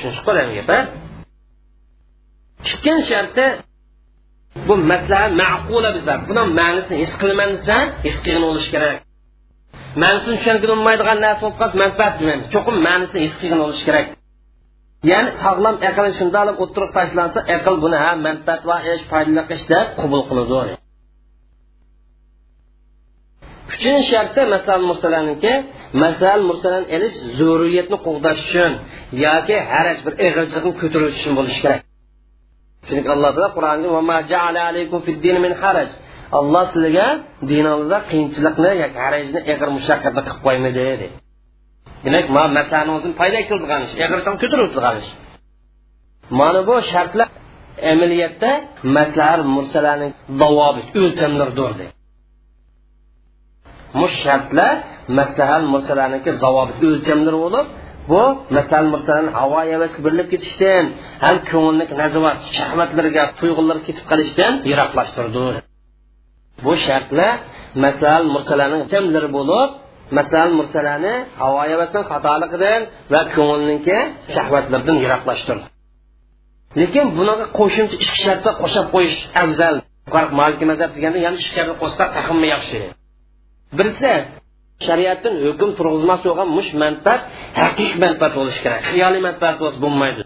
tushunishib 0.00 0.24
gap 0.68 0.86
ikkinchi 2.72 3.04
sharti 3.12 3.46
bu 4.68 4.74
maslahat 4.90 5.32
ma'qula 5.42 5.90
desa 5.96 6.12
buni 6.28 6.42
ma'nisini 6.60 6.96
his 7.02 7.12
qilaman 7.20 7.48
desa 7.56 7.76
his 8.06 8.16
qilgan 8.24 8.42
bo'lishi 8.48 8.70
kerak. 8.74 8.96
Ma'nisini 10.02 10.34
tushungan 10.38 10.58
bo'lmaydigan 10.72 11.18
narsa 11.24 11.40
bo'lib 11.44 11.58
qolsa 11.60 11.76
manfaat 11.84 12.12
demaymiz. 12.20 12.46
Cho'qim 12.54 12.76
ma'nisini 12.88 13.20
his 13.26 13.34
qilgan 13.40 13.58
bo'lishi 13.64 13.84
kerak. 13.88 14.06
Ya'ni 15.08 15.30
sog'lom 15.42 15.76
aql 15.88 16.06
shunday 16.18 16.40
olib 16.44 16.56
o'tirib 16.64 16.90
tashlansa 16.98 17.38
aql 17.56 17.74
buni 17.84 17.98
ha 18.04 18.10
manfaat 18.26 18.62
va 18.70 18.76
ish 18.94 19.04
foydali 19.10 19.42
ish 19.54 19.64
deb 19.72 19.86
qabul 20.00 20.22
qiladi 20.28 20.76
uchinchi 23.72 24.02
sharti 24.12 24.40
masal 24.54 24.80
mursalaniki 24.90 25.52
masal 26.04 26.38
mursalan 26.48 26.84
elish 26.96 27.16
zurriyatni 27.38 27.96
qo'g'dash 28.06 28.40
uchun 28.46 28.72
yoki 29.26 29.56
haraj 29.72 29.98
bir 30.06 30.14
ig'ilchiqni 30.26 30.72
ko'tarish 30.80 31.16
uchun 31.18 31.32
bo'lishi 31.38 31.60
kerak 31.64 31.80
chunki 32.88 33.08
alloh 33.14 33.30
taolo 33.36 33.50
qur'onda 33.56 33.88
alloh 36.38 36.64
sizlarga 36.72 37.06
diningizda 37.50 37.98
qiyinchilikni 38.10 38.70
yoki 38.82 38.98
harajni 39.04 39.40
ig'ir 39.52 39.68
mushaqqatni 39.76 40.22
qilib 40.26 40.40
qo'ymadi 40.46 40.80
dedi. 40.90 41.06
Demak 42.04 42.26
ma 42.36 42.42
masalani 42.58 42.90
o'zini 42.96 43.14
paydo 43.20 43.38
qiladigan 43.48 43.80
ish. 43.86 43.94
Ig'irsan 44.04 44.34
ko'taradigan 44.42 44.94
ish. 45.02 45.10
Mana 46.38 46.60
bu 46.68 46.74
shartlar 46.92 47.28
amaliyotda 47.92 48.50
maslahat 48.96 49.40
mursalarni 49.56 50.08
davobi 50.40 50.82
o'lchamlardir 51.00 51.70
mush 54.00 54.16
shartlar 54.24 54.74
maslahat 55.18 55.62
mursalarniki 55.72 56.30
zavobi 56.42 56.72
o'lchamlar 56.86 57.34
bo'lib 57.44 57.66
bu 58.10 58.22
masalan 58.56 58.86
masalan 58.96 59.26
havo 59.38 59.58
havasga 59.72 60.00
berilib 60.06 60.28
ketishdan 60.32 60.84
ham 61.24 61.36
ko'ngillik 61.50 61.90
nazorat 62.02 62.38
shahvatlarga 62.56 63.24
tuyg'ularga 63.38 63.84
ketib 63.88 64.04
qolishdan 64.10 64.52
yiroqlashtirdi. 64.70 65.44
Bu 66.64 66.72
shartlar 66.86 67.32
masalan 67.84 68.24
mursalarning 68.34 68.82
jamlari 68.92 69.28
bo'lib 69.38 69.68
masalan 70.18 70.50
mursalani 70.58 71.14
havo 71.40 71.58
havasdan 71.72 72.04
xatoliqidan 72.10 72.80
va 73.12 73.20
ko'ngilniki 73.34 73.98
shahvatlardan 74.34 74.96
yiroqlashtir 75.04 75.58
lekin 76.78 77.04
bunaqa 77.18 77.44
qo'shimcha 77.58 77.96
ichki 78.04 78.18
shartlar 78.26 78.54
qo'shib 78.62 78.86
qo'yish 78.94 79.18
afzal. 79.42 79.76
Maliki 80.40 80.64
mazhab 80.70 80.90
deganda 80.96 81.18
yana 81.26 81.36
ichki 81.40 81.52
shartni 81.56 81.76
qo'shsak 81.82 82.08
taqimmi 82.16 82.46
yaxshi? 82.54 82.78
Birisi 83.78 84.12
shariatdan 84.86 85.34
hukm 85.46 85.70
turg'izmoqchi 85.78 86.26
bo'lgan 86.30 86.48
mush 86.56 86.70
manfaat 86.82 87.20
haqiqiy 87.62 87.98
manfaat 88.04 88.32
bo'lishi 88.38 88.60
kerak. 88.64 88.80
Xiyoliy 88.90 89.22
manfaat 89.28 89.56
bo'lsa 89.62 89.78
bo'lmaydi. 89.84 90.22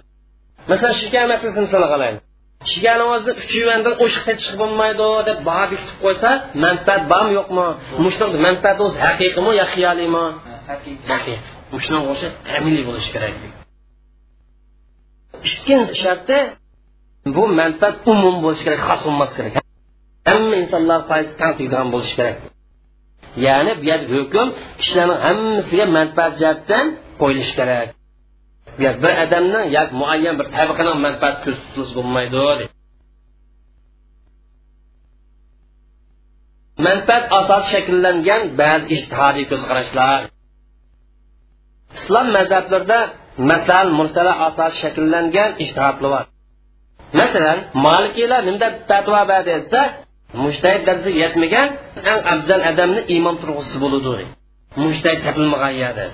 Masalan 0.71 0.97
shikar 1.03 1.25
masalasini 1.33 1.65
misol 1.67 1.85
qilaylik 1.93 2.23
o'zida 3.15 3.33
uch 3.41 3.53
yuvandan 3.61 3.95
o'shiq 4.05 4.23
sotishga 4.29 4.57
bo'lmaydi 4.63 5.09
deb 5.29 5.39
baho 5.49 5.65
bekitib 5.73 5.99
qo'ysa 6.05 6.31
manfaat 6.65 7.03
bormi 7.13 7.33
yo'qmi? 7.39 7.67
Mushuni 8.05 8.39
manfaat 8.47 8.79
o'zi 8.85 8.97
haqiqiymi 9.07 9.53
yo 9.61 9.65
xiyoliymi 9.73 10.25
haqiqiy 10.71 11.39
shunga 11.85 12.01
o'xshab 12.13 12.33
amiliy 12.57 12.85
bo'lishi 12.89 13.11
kerak 13.15 13.35
ikkinchi 15.49 15.95
sharti 16.03 16.39
bu 17.35 17.43
manfaat 17.61 17.97
umum 18.13 18.37
bo'lishi 18.45 18.65
kerak 18.67 18.83
xos 18.89 19.01
bo'lmasi 19.07 19.35
kerak. 19.39 19.55
Hamma 20.31 20.55
insonlar 20.63 21.01
tang 21.11 21.25
tegadigan 21.39 21.89
bo'lishi 21.95 22.15
kerak. 22.19 22.37
Ya'ni 23.47 23.73
bu 23.81 23.85
yerda 23.91 24.09
hukm 24.17 24.49
kishilarning 24.81 25.21
hammasiga 25.27 25.85
manfaat 25.99 26.33
jihatdan 26.41 26.87
qo'yilishi 27.21 27.55
kerak 27.59 27.89
bir 28.79 29.13
odamning 29.25 29.67
yoki 29.77 29.95
muayyan 30.01 30.35
bir 30.41 30.47
tabaqani 30.57 30.93
manfaat 31.07 31.37
ko'z 31.45 31.57
tutilish 31.63 31.93
bo'lmaydi 31.97 32.67
manfaat 36.87 37.25
asosi 37.39 37.67
shakllangan 37.73 38.43
ba'zi 38.61 38.87
ijtihodiy 38.97 39.45
ko'zqarashlar. 39.51 40.21
Islom 41.99 42.27
mazhablarida 42.37 42.99
masalan 43.51 43.89
mursala 43.99 44.33
asosi 44.49 44.77
shakllangan 44.83 45.51
ijtihodlar 45.65 46.11
bor. 46.15 46.25
Masalan 47.21 47.59
malikiylar 47.87 48.41
nimda 48.49 48.69
fatvo 48.89 49.21
berdi 49.31 49.51
desa 49.59 49.81
mushtahid 50.45 50.83
darajasiga 50.87 51.19
yetmagan 51.25 51.69
eng 52.11 52.21
afzal 52.33 52.61
odamni 52.71 53.03
imom 53.17 53.37
turg'usi 53.43 53.77
bo'ladi 53.83 54.25
mushtahid 54.85 55.21
topilmagan 55.27 55.75
yerda. 55.83 56.07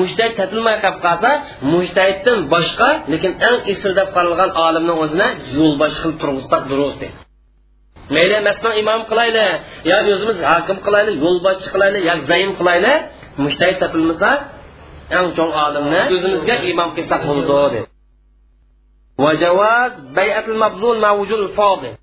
mushtahid 0.00 0.34
topilmay 0.40 0.76
qolib 0.84 0.98
qolsa 1.06 1.30
mushtahiddan 1.74 2.38
boshqa 2.54 2.90
lekin 3.12 3.32
eng 3.48 3.58
isr 3.72 3.90
deb 3.98 4.08
qaralgan 4.16 4.50
olimni 4.66 4.94
o'zini 5.04 5.28
yo'lbosh 5.58 5.96
qilib 6.02 6.16
turg'izsak 6.22 6.62
durust 6.70 7.02
mayli 8.14 8.36
masdan 8.48 8.72
imom 8.82 9.00
qilayli 9.10 9.46
yo 9.90 9.96
o'zimiz 10.14 10.38
hokim 10.52 10.78
qilayli 10.86 11.12
yo'lboshchi 11.24 11.68
qilayli 11.74 11.98
yo 12.08 12.14
zaym 12.30 12.50
qilayli 12.58 12.92
mushtahid 13.44 13.76
topilmasa 13.82 14.30
eng 15.18 15.28
cho'ng 15.36 15.52
olimni 15.66 16.00
o'zimizga 16.14 16.56
imom 16.72 16.90
qilsak 16.96 17.20
bo'ladi 17.28 17.80
وجواز 19.18 20.00
بيعة 20.00 20.46
المبذول 20.54 21.00
مع 21.00 21.10
وجود 21.10 21.38
الفاضل 21.38 21.94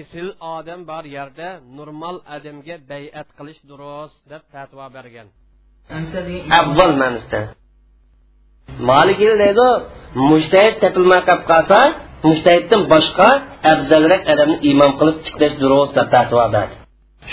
isil 0.00 0.28
odam 0.56 0.80
bor 0.90 1.04
yerda 1.16 1.48
normal 1.78 2.16
odamga 2.36 2.76
bayat 2.90 3.28
qilish 3.38 3.60
durust 3.70 4.20
deb 4.32 4.42
fatvo 4.52 4.86
bergan 4.96 5.28
Afzal 6.59 6.91
ma'nosida 7.01 7.41
molikil 8.89 9.33
deydi 9.43 9.67
mushtahid 10.29 10.75
topilmay 10.83 11.21
qolib 11.27 11.43
qolsa 11.51 11.79
mushtahiddan 12.27 12.81
boshqa 12.93 13.29
afzalroq 13.73 14.23
odamni 14.33 14.57
imom 14.71 14.91
qilib 14.99 15.17
tiklash 15.25 15.55
durust 15.63 15.93
deb 15.97 16.07
fatvo 16.13 16.45
berdi 16.55 16.75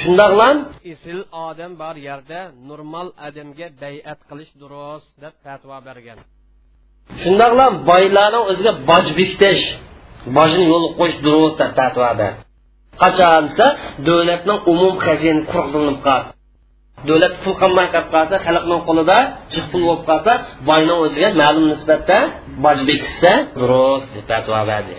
shundoqlam 0.01 0.57
isil 0.92 1.20
odam 1.48 1.72
bor 1.82 1.96
yerda 2.09 2.40
normal 2.70 3.07
odamga 3.28 3.66
bayat 3.82 4.20
qilish 4.30 4.53
durust 4.62 5.11
deb 5.24 5.34
fatvo 5.44 5.76
bergan 5.88 6.18
shundoqla 7.22 7.66
boylarni 7.90 8.40
o'ziga 8.51 8.72
boj 8.90 9.07
bekitish 9.18 9.62
bojni 10.36 10.64
yo'l 10.72 10.84
qo'yish 10.98 11.18
durust 11.26 11.57
deb 11.62 11.72
fatvo 11.78 12.11
berdi 12.20 12.40
qachon 13.03 13.42
desa 13.48 13.66
davlatning 14.07 14.61
umum 14.72 14.94
xazinasi 15.07 15.46
quruqlanib 15.53 15.98
qoldi 16.07 16.39
davlat 17.09 17.34
pul 17.42 17.55
qilmay 17.62 17.86
qolib 17.94 18.09
qolsa 18.14 18.36
xalqni 18.46 18.76
qo'lida 18.88 19.18
jiq 19.55 19.64
pul 19.72 19.82
bo'lib 19.88 20.05
qolsa 20.11 20.32
boyni 20.68 20.94
o'ziga 21.05 21.28
ma'lum 21.42 21.64
nisbatda 21.72 22.18
boj 22.64 22.78
bekitsa 22.88 23.32
durust 23.61 24.09
deb 24.14 24.24
fatvo 24.30 24.61
berdi 24.70 24.94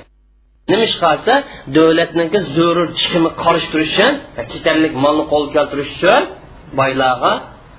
nima 0.72 0.84
ish 0.90 0.98
qilsa 1.04 1.34
davlatniki 1.76 2.40
zarur 2.56 2.88
chiqimi 3.00 3.30
qarish 3.44 3.68
turish 3.72 3.94
uchun 3.96 4.14
ketarlik 4.52 4.94
molni 5.04 5.24
qo'lga 5.32 5.52
keltirish 5.56 5.92
uchun 5.98 6.22
boylarga 6.80 7.32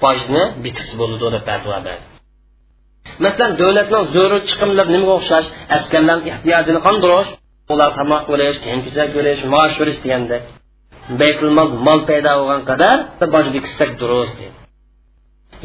bojni 0.04 0.42
bekitsa 0.64 0.94
bo'ladi 1.00 1.28
deb 1.36 1.44
fatvo 1.50 1.78
berdi 1.88 2.12
masalan 3.24 3.52
davlatning 3.60 4.04
zarur 4.14 4.40
chiqimlar 4.48 4.86
nimaga 4.94 5.12
o'xshash? 5.18 5.48
Askarlarni 5.76 6.28
ehtiyojini 6.32 6.80
qondirish 6.86 7.30
ular 7.72 7.90
tomoq 7.98 8.22
bo'lish 8.30 8.58
kiyim 8.64 8.80
kechak 8.86 9.08
bo'lish 9.16 9.40
maosh 9.52 9.76
berish 9.80 9.98
degandek. 10.04 10.42
Baytulmol 11.20 11.68
mol 11.86 12.00
paydo 12.10 12.30
bo'lgan 12.40 12.62
qadar 12.70 12.96
boj 13.34 13.46
bekitsak 13.54 13.90
durust 14.00 14.34
dedi 14.40 14.56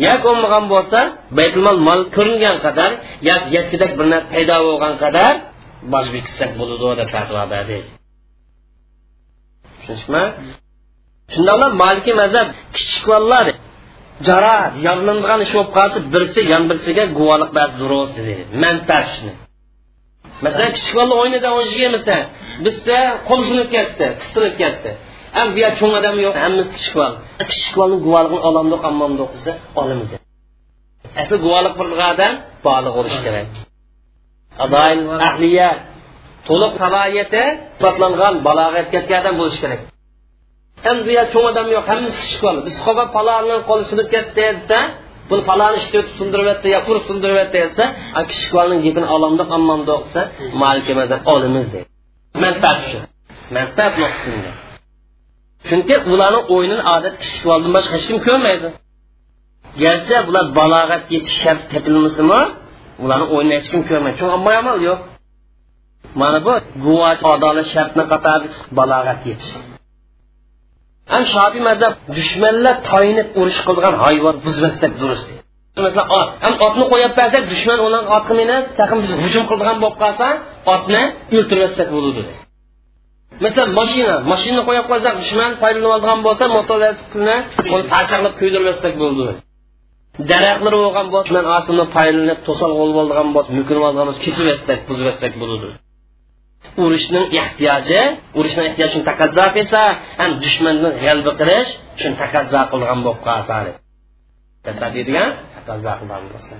yoki 0.05 0.23
bo'lmagan 0.27 0.65
bo'lsa 0.73 0.99
baytulmol 1.39 1.77
mol 1.87 2.01
ko'ringan 2.15 2.57
qadar 2.65 2.91
yoki 3.29 3.47
yetkidek 3.55 3.91
bir 3.97 4.05
narsa 4.13 4.27
paydo 4.33 4.55
bo'lgan 4.67 4.93
qadar 5.03 5.33
boj 5.93 6.05
bekitsak 6.15 6.51
bo'ladi 6.59 6.95
deb 6.99 7.09
fatvo 7.15 7.43
berdi. 7.53 7.77
Tushunishmi? 9.77 10.23
Shundoqla 11.33 11.67
maliki 11.83 12.13
mazhab 12.21 12.47
kichik 12.75 13.05
bolalar 13.11 13.47
jara 14.27 14.57
yog'lanadigan 14.87 15.39
ish 15.45 15.53
bo'lib 15.55 15.71
qolsa 15.77 15.99
birsi 16.13 16.41
yon 16.53 16.63
birsiga 16.69 17.03
guvohlik 17.17 17.51
bas 17.57 17.71
durust 17.81 18.13
dedi. 18.19 18.33
Manfaat 18.63 19.07
shuni 19.13 19.33
masalan 20.45 20.71
kichik 20.77 20.93
bola 20.99 21.13
o'yinida 21.21 21.49
o'ynagan 21.57 22.21
bizsa 22.65 22.97
qo'l 23.27 23.41
sinib 23.49 23.69
ketdi 23.75 24.05
qisilib 24.21 24.55
ketdi. 24.61 24.91
Ham 25.35 25.47
bu 25.53 25.57
yer 25.63 25.73
cho'ng 25.79 25.93
odam 25.99 26.15
yo'q 26.25 26.35
hammasi 26.43 26.71
kichik 26.77 26.93
bola 26.99 27.17
kichik 27.51 27.73
bolani 27.79 27.97
guvohligini 28.05 28.41
olamdiq 28.49 28.81
ammandiq 28.89 29.29
desa 29.35 29.51
olamiz 29.81 30.09
asli 31.21 31.35
guvohlik 31.45 31.73
bir 31.79 31.87
odam 32.11 32.33
bog'liq 32.65 32.93
bo'lishi 32.97 33.19
kerak. 33.25 33.49
Adoil 34.65 35.01
ahliya 35.29 35.69
to'liq 36.47 36.73
salohiyati 36.81 37.43
isbotlangan 37.75 38.33
balog'at 38.47 38.87
ketgan 38.93 39.19
odam 39.21 39.35
bo'lishi 39.41 39.59
kerak. 39.63 39.81
Ham 40.85 40.97
bu 41.05 41.11
yer 41.17 41.25
cho'ng 41.33 41.45
odam 41.51 41.67
yo'q 41.75 41.85
hammasi 41.91 42.17
kichik 42.23 42.41
bola 42.45 42.59
biz 42.67 42.75
qo'ba 42.85 43.03
palonni 43.15 43.55
qo'li 43.69 43.83
sinib 43.91 44.07
ketdi 44.13 44.41
desa 44.57 44.79
buni 45.29 45.43
paloni 45.49 45.75
ishni 45.81 45.97
o'tib 46.01 46.15
sundiryapti 46.21 46.67
yo 46.75 46.79
urib 46.91 47.03
sundiryapti 47.09 47.57
desa 47.65 47.83
kichik 48.31 48.51
bolaning 48.57 48.81
gapini 48.85 49.07
olamdiq 49.15 49.47
ammandiq 49.57 49.99
desa 50.05 50.21
malika 50.63 50.93
mazhab 50.99 51.21
olimiz 51.33 51.65
deydi 51.73 51.87
manfaat 52.43 52.79
shu. 52.89 52.97
Manfaat 53.57 53.93
nuqsonda 54.03 54.51
chunki 55.67 55.95
ularni 56.13 56.39
o'yinini 56.55 56.83
odat 56.95 57.15
kichik 57.21 57.43
boldan 57.49 57.71
boshqa 57.77 57.93
hech 57.97 58.07
kim 58.09 58.19
ko'rmaydi. 58.27 58.67
Garchi 59.83 60.15
bular 60.27 60.45
balog'at 60.59 61.03
yetish 61.13 61.37
shart 61.43 61.61
tepilmasimi 61.73 62.41
ularni 63.03 63.25
o'yinini 63.35 63.55
hech 63.59 63.69
kim 63.73 63.81
ko'rmaydi. 63.89 64.15
Chunki 64.19 64.33
ammo 64.37 64.51
amal 64.61 64.77
yo'q. 64.89 64.99
Mana 66.21 66.39
bu 66.45 66.53
guvoh 66.83 67.05
adolat 67.35 67.67
shartni 67.73 68.03
qatori 68.11 68.47
balog'at 68.77 69.21
yetish 69.29 69.53
ham 71.11 71.23
shobiy 71.33 71.61
mazhab 71.69 71.93
dushmanlar 72.17 72.75
toyinib 72.89 73.27
urush 73.39 73.59
qilgan 73.67 73.95
hayvon 74.03 74.35
buzmasak 74.45 74.91
durust 75.01 75.27
masalan 75.85 76.07
ot. 76.19 76.29
Ham 76.45 76.55
otni 76.67 76.85
qo'yib 76.91 77.11
bersak 77.19 77.43
dushman 77.53 77.79
ularni 77.87 78.09
otga 78.17 78.33
minib 78.41 78.63
taqim 78.79 78.97
biz 79.03 79.11
hujum 79.23 79.43
qilgan 79.51 79.77
bo'lib 79.83 79.97
qolsa 80.03 80.27
otni 80.73 81.03
o'ltirmasak 81.37 81.87
bo'ladi 81.95 82.23
masalan 83.43 83.71
mashina. 83.79 84.15
Mashinani 84.31 84.63
qo'yib 84.67 84.85
qo'ysak 84.91 85.13
dushman 85.21 85.51
foydalanib 85.61 85.91
olgan 85.97 86.19
bo'lsa 86.27 86.43
motor 86.55 86.77
velosipedni 86.83 87.35
uni 87.73 87.83
parchaqlab 87.93 88.33
kuydirmaslik 88.39 88.95
bo'ldi. 89.03 89.27
Daraxtlar 90.31 90.73
bo'lgan 90.83 91.07
bo'lsa 91.13 91.29
man 91.37 91.45
ostini 91.57 91.85
foydalanib 91.95 92.39
to'sal 92.47 92.71
bo'lgan 92.79 93.29
bo'lsa 93.35 93.49
mukinib 93.59 93.83
olgan 93.89 94.05
bo'lsa 94.07 94.21
kesib 94.27 94.45
yotsak 94.51 94.79
buzib 94.87 95.05
yotsak 95.09 95.33
bo'ladi. 95.41 95.69
Urushning 96.83 97.25
ehtiyoji 97.41 98.01
urushni 98.39 98.61
ehtiyojini 98.69 99.03
taqozo 99.09 99.45
qilsa 99.57 99.81
ham 100.19 100.31
dushmanni 100.43 100.89
g'alba 101.03 101.31
qilish 101.39 101.69
shuni 101.99 102.15
taqozo 102.23 102.59
qilgan 102.71 102.99
bo'lib 103.05 103.21
qolsa 103.27 103.55
deydigan 104.95 105.29
taqozo 105.55 105.91
qilgan 105.99 106.23
bo'lsa. 106.33 106.55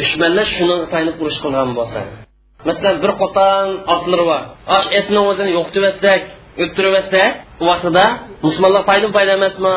Dushmanlar 0.00 0.46
shuni 0.56 0.76
tayanib 0.92 1.16
urush 1.22 1.38
qilgan 1.44 1.70
bo'lsa 1.80 2.00
masalan 2.68 2.96
bir 3.02 3.12
qo'ton 3.20 3.66
otlar 3.94 4.20
bor. 4.30 4.42
Osh 4.76 4.88
etni 4.98 5.20
o'zini 5.30 5.50
yo'qitib 5.56 5.82
yotsak 5.88 6.20
o'ltirib 6.62 6.92
yotsak 6.98 7.30
u 7.62 7.64
vaqtida 7.70 8.04
musulmonlar 8.44 8.82
foyda 8.88 9.08
foyda 9.16 9.32
emasmi? 9.38 9.74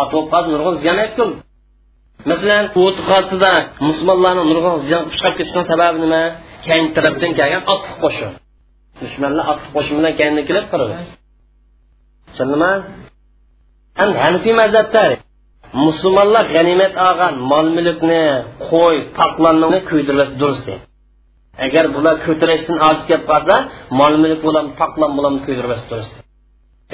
Ot 0.00 0.08
bo'lib 0.14 0.46
nurg'un 0.52 0.74
ziyon 0.82 0.98
aytdim 1.04 1.30
masalan 2.30 2.64
o't 2.84 2.98
qolsida 3.10 3.52
musulmonlarni 3.86 4.44
nurg'un 4.50 4.76
ziyon 4.86 5.02
chiqib 5.12 5.34
ketishining 5.38 5.66
sababi 5.72 5.98
nima? 6.04 6.22
Keyin 6.66 6.86
tarafdan 6.96 7.32
kelgan 7.38 7.62
otliq 7.72 7.96
qo'shin 8.04 8.30
dushmanlar 9.02 9.44
otliq 9.52 9.70
qo'shin 9.76 9.94
bilan 9.98 10.14
keyin 10.18 10.34
kelib 10.48 10.66
qirdi 10.72 10.96
tushundimi 12.28 12.72
endi 14.02 14.16
hanifiy 14.24 14.54
mazhabda 14.62 15.04
musulmonlar 15.86 16.44
g'animat 16.54 16.94
olgan 17.08 17.34
mol 17.50 17.66
mulkni 17.76 18.24
qo'y 18.70 18.96
toqlarni 19.18 19.78
kuydirmasi 19.90 20.34
durust 20.40 20.64
deydi 20.68 20.84
agar 21.66 21.84
bular 21.94 22.16
ko'tarishdan 22.26 22.78
ojiz 22.88 23.02
kelib 23.10 23.26
qolsa 23.32 23.54
mol 24.00 24.14
mulk 24.22 24.40
bilan 24.48 24.66
toqlan 24.80 25.12
bilan 25.18 25.34
kuydirmasi 25.46 25.84
durust 25.90 26.14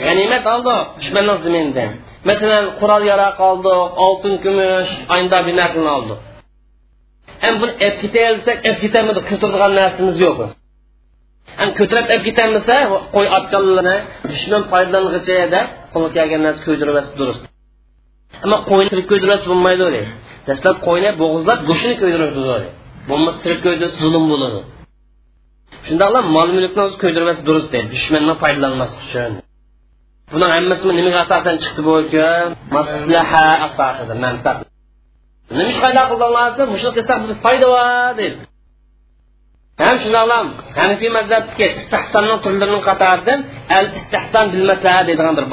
g'animat 0.05 0.45
oldi 0.55 0.75
dushmanning 0.99 1.39
ziminidan 1.45 1.91
masalan 2.29 2.65
qurol 2.81 3.03
yaroq 3.13 3.37
oldi 3.51 3.73
oltin 4.07 4.35
kumush 4.45 4.93
aynda 5.15 5.39
bir 5.47 5.55
narsani 5.61 5.91
oldi 5.97 6.15
ham 7.45 7.55
buni 7.61 7.73
ep 7.87 7.95
ketayolsak 8.03 8.59
ep 8.71 8.77
ketamidi 8.85 9.21
ko'taradigan 9.31 9.73
narsamiz 9.81 10.17
yo'q 10.27 10.39
ham 11.61 11.69
ko'tarib 11.79 12.09
ep 12.17 12.23
ketamisa 12.29 12.77
qo'y 13.15 13.27
otganlarni 13.39 13.97
dushman 14.31 14.63
foydalangicha 14.73 15.37
deb 15.55 15.67
qo'lga 15.93 16.11
kelgan 16.17 16.43
narsa 16.47 16.61
ko'ydirmasi 16.69 17.11
durust 17.21 17.43
ammo 18.45 18.57
qo'yni 18.71 18.89
tirik 18.93 19.07
ko'ydirmasi 19.11 19.45
bo'lmaydi 19.51 19.83
deydi 19.97 20.03
dastlab 20.49 20.77
qo'yni 20.87 21.11
bo'g'izlab 21.21 21.59
go'shtini 21.69 21.97
ko'ydiradi 22.03 22.69
bo'lmasa 23.09 23.39
tirik 23.45 23.61
ko'ydirsa 23.67 23.97
zulm 24.05 24.25
bo'ladi 24.33 24.61
shundoqla 25.87 26.21
mol 26.37 26.49
mulkni 26.57 26.81
o'zi 26.87 26.97
ko'ydirmasi 27.03 27.41
durust 27.49 27.71
dushmandan 27.93 28.37
foydalanmaslik 28.43 29.03
uchun 29.07 29.33
buni 30.33 30.47
hammasi 30.55 30.85
nimaga 30.99 31.21
asosan 31.25 31.57
chiqdi 31.63 31.81
bu 31.87 31.93
uchun 32.03 32.47
maslaha 32.77 33.45
asosida 33.67 34.15
manfaat 34.25 34.59
nima 35.57 35.65
ish 35.73 35.79
qayda 35.85 36.03
qilganlarsa 36.11 36.63
mushuni 36.73 36.93
qilsak 36.97 37.17
bizga 37.23 37.37
foyda 37.45 37.67
bor 37.75 38.11
deydi 38.19 38.37
ham 39.85 39.97
shundoqlam 40.03 40.47
hanifiy 40.81 41.11
mazhabdagi 41.19 41.67
istahsonning 41.81 42.39
turlarining 42.45 42.83
qatoridan 42.89 43.41
al 43.79 43.87
istahson 43.99 44.47
bil 44.53 44.65
maslaha 44.71 45.01
deydigan 45.09 45.35
bir 45.39 45.47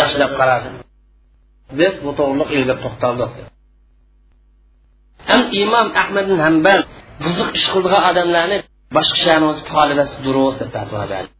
yaxshilab 0.00 0.32
qarasin 0.40 0.74
biz 1.78 1.94
bu 2.04 2.10
ham 5.30 5.42
imom 5.62 5.88
ahmad 6.02 6.26
hambal 6.46 6.80
buzuq 7.24 7.48
ish 7.58 7.68
qilgan 7.74 8.02
odamlarni 8.10 8.56
boshqa 8.96 9.16
shaharimiz 9.24 9.58
polibasi 9.72 10.16
durust 10.26 10.56
deb 10.62 10.70
fatvo 10.76 10.96
berdi 11.12 11.30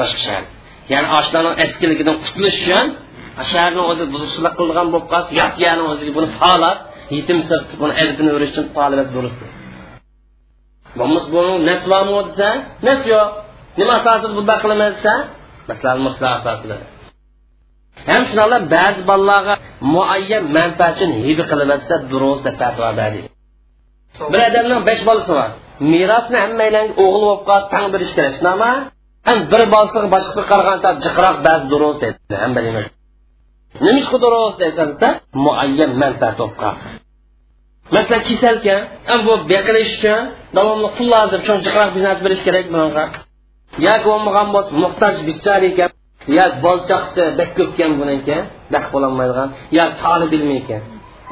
boshqa 0.00 0.20
shahar. 0.26 0.44
Ya'ni 0.92 1.08
oshlarni 1.18 1.52
eskiligidan 1.64 2.16
qutulish 2.24 2.58
uchun 2.62 2.86
shaharni 3.52 3.82
o'zi 3.90 4.04
buzuqchilik 4.14 4.54
qilgan 4.60 4.86
bo'lib 4.92 5.06
qolsa 5.12 5.30
yot 5.40 5.54
yani 5.66 5.82
o'ziga 5.92 6.12
buni 6.18 6.28
polab 6.40 6.76
yetim 7.16 7.38
buni 7.80 7.92
eldini 8.02 8.30
o'rish 8.36 8.52
uchun 8.54 8.66
polibasi 8.76 9.10
durust. 9.16 9.40
Bo'lmasa 10.98 11.28
bu 11.34 11.42
nasvomi 11.68 12.12
desa 12.28 12.48
nas 12.86 13.00
yo'q. 13.12 13.28
Nima 13.80 13.94
asosida 14.00 14.28
bunday 14.36 14.58
qilaman 14.64 14.88
desa 14.96 15.12
masalan 15.70 15.98
muslar 16.06 16.30
asosida 16.38 16.76
ham 18.10 18.22
shunaqa 18.30 18.58
ba'zi 18.74 19.00
bolalarga 19.10 19.54
muayyan 19.94 20.44
manfaat 20.56 20.94
uchun 20.96 21.10
hiba 21.24 21.44
qilinsa 21.50 21.94
durust 22.10 22.42
deb 22.46 22.56
fatvo 22.62 22.88
berdi 23.00 23.20
bir 24.32 24.40
odamning 24.48 24.82
besh 24.88 25.02
bolasi 25.08 25.30
bor 25.38 25.50
merosni 25.92 26.38
hammalarga 26.44 26.92
o'g'il 27.04 27.22
bo'lib 27.26 27.42
qolsa 27.48 27.66
tang 27.72 27.86
berish 27.94 28.12
kerak 28.16 28.32
shunaqmi 28.38 28.70
ham 29.28 29.38
bir 29.52 29.62
bolasiga 29.74 30.08
boshqasiga 30.14 30.44
qaragancha 30.50 30.90
jiqroq 31.04 31.36
ba'zi 31.46 31.64
durust 31.72 32.00
dedi 32.04 32.34
hammalamiz 32.44 32.86
nima 33.84 33.98
ish 34.02 34.10
durust 34.24 34.56
desa 34.62 35.08
muayyan 35.44 35.90
manfaat 36.02 36.36
bo'lib 36.40 36.54
masalan 37.94 38.22
kasalkan 38.28 39.18
bu 39.26 39.32
beqilish 39.50 39.92
uchun 39.96 40.20
davomli 40.56 40.88
pul 40.96 41.08
lozim 41.14 41.40
shu 41.46 41.54
jiqroq 41.66 41.90
biznes 41.96 42.18
berish 42.24 42.42
kerak 42.46 42.66
bunga 42.74 43.04
yoki 43.86 44.06
bo'lmagan 44.10 44.48
bo'lsa 44.54 44.72
muhtoj 44.82 45.14
bichar 45.28 45.60
ekan 45.70 45.90
yo 46.36 46.44
bolchaqsi 46.64 47.22
bak 47.38 47.50
ko'pkan 47.58 47.90
buniki 48.00 48.36
bak 48.74 48.84
bo'lolmaydigan 48.92 49.48
yo 49.76 49.84
toli 50.02 50.26
bilmay 50.32 50.58
ekan 50.62 50.82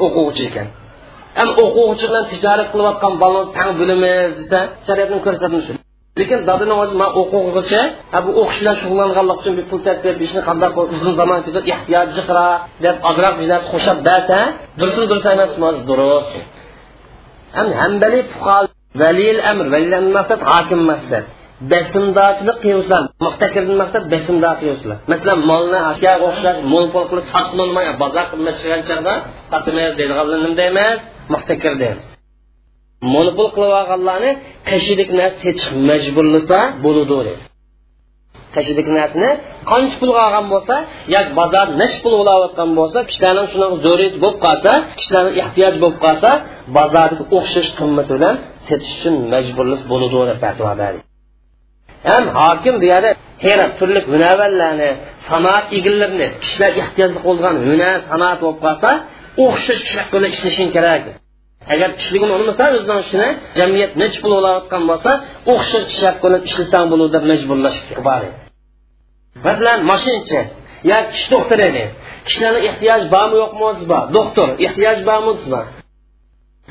o'quvchi 0.05 0.42
ekan. 0.51 0.68
Ham 1.38 1.49
o'quvchi 1.64 2.05
bilan 2.11 2.24
tijorat 2.32 2.68
qilayotgan 2.72 3.12
bolamiz 3.22 3.49
tang 3.57 3.70
bilamiz 3.80 4.30
desa 4.38 4.59
shariatni 4.86 5.18
ko'rsatmishi 5.26 5.72
lekin 6.20 6.40
dadini 6.49 6.74
o'zi 6.82 6.94
man 7.01 7.11
o'quvchi 7.20 7.80
bu 8.26 8.30
o'qish 8.40 8.59
bilan 8.62 8.76
shug'ullanganlik 8.80 9.36
uchun 9.42 9.55
pul 9.70 9.80
berib 10.05 10.20
ishni 10.26 10.40
qanday 10.49 10.70
uzun 10.97 11.14
zamon 11.20 11.40
ketib 11.47 11.64
ehtiyoj 11.74 12.09
jiqra 12.16 12.49
deb 12.84 12.97
ozroq 13.09 13.34
bir 13.38 13.47
narsa 13.53 13.92
bersa 14.09 14.38
dursin 14.80 15.05
dursa 15.11 15.28
emas 15.36 15.53
durust. 15.88 16.32
Ham 17.57 17.68
hambali 17.80 18.18
fuqaro 18.32 18.68
valiyil 19.03 19.40
amr 19.51 19.66
hokim 20.53 20.80
maqsad. 20.90 21.24
Besimdorchilik 21.72 22.57
qiluvchilar 22.64 23.02
muhtakirdan 23.26 23.76
maqsad 23.82 24.04
besimdor 24.14 24.54
qiluvchilar 24.61 24.98
masalan 25.12 25.40
molni 25.50 25.78
ashyoga 25.92 26.24
o'xshash 26.28 26.59
monopol 26.72 27.04
qilib 27.11 27.26
sotqinolmay 27.34 27.86
bozor 28.02 28.24
qilmashigan 28.32 28.80
chog'da 28.88 29.14
sotmaymiz 29.50 29.94
deydiganlar 30.00 30.38
nima 30.44 30.57
deymiz? 30.62 30.98
Muhtakir 31.34 31.72
deymiz. 31.82 32.07
Monopol 33.14 33.48
qilib 33.54 33.72
olganlarni 33.80 34.30
qashidek 34.70 35.09
narsa 35.20 35.50
majburlasa 35.90 36.59
bo'ludi 36.84 37.14
deydi. 37.28 37.34
Narsani 38.98 39.30
qancha 39.70 39.96
pulga 40.00 40.20
olgan 40.28 40.46
bo'lsa 40.52 40.74
yoki 41.14 41.32
bozor 41.40 41.66
necha 41.80 41.98
pul 42.04 42.14
bo'layotgan 42.20 42.70
bo'lsa 42.78 42.98
kishilarni 43.09 43.44
shunaqa 43.52 43.76
zo'riyat 43.86 44.14
bo'lib 44.22 44.38
qolsa 44.46 44.72
kishilarni 44.98 45.32
ehtiyoj 45.42 45.74
bo'lib 45.82 45.98
qolsa 46.07 46.30
bozordagi 46.76 47.24
o'xshash 47.38 47.70
qimmat 47.78 48.09
bilan 48.14 48.34
setish 48.66 48.92
uchun 48.96 49.14
majburlik 49.32 49.82
bo'ladi 49.90 50.16
deb 50.30 51.05
ham 52.09 52.24
hokim 52.40 52.74
bu 52.82 52.86
yerda 52.92 53.11
turli 53.78 54.00
hunavallarni 54.12 54.90
sanoat 55.28 55.66
egillarini 55.78 56.28
kishilar 56.42 56.72
ehtiyojli 56.82 57.18
bo'lgan 57.26 57.54
hunar 57.66 57.96
sanoat 58.11 58.38
bo'lib 58.42 58.61
qolsa 58.66 58.90
o'xshash 59.44 59.80
kishilar 59.84 60.07
bilan 60.12 60.30
ishlashing 60.36 60.70
kerak. 60.76 61.02
Agar 61.72 61.90
kishiligini 61.98 62.32
unamasa 62.38 62.64
o'zidan 62.76 62.98
ishini 63.07 63.28
jamiyat 63.59 63.92
necha 64.02 64.18
pul 64.22 64.32
olayotgan 64.40 64.82
bo'lsa 64.90 65.11
o'xshash 65.52 65.84
kishilar 65.90 66.14
bilan 66.24 66.40
ishlasang 66.48 66.84
bo'ladi 66.92 67.11
deb 67.16 67.24
majburlash 67.30 67.78
bor 68.09 68.22
masalan 69.46 69.80
mashinchi 69.90 70.40
yo 70.90 70.98
kishi 71.12 71.26
doktor 71.34 71.59
edi. 71.68 71.84
Kishilarni 72.26 72.61
ehtiyoj 72.70 73.02
bormi 73.14 73.36
yo'qmi 73.42 73.62
bor. 73.92 74.02
Doktor 74.16 74.48
ehtiyoj 74.66 74.98
bormi 75.09 75.28
o'zi 75.34 75.48
bor. 75.54 75.66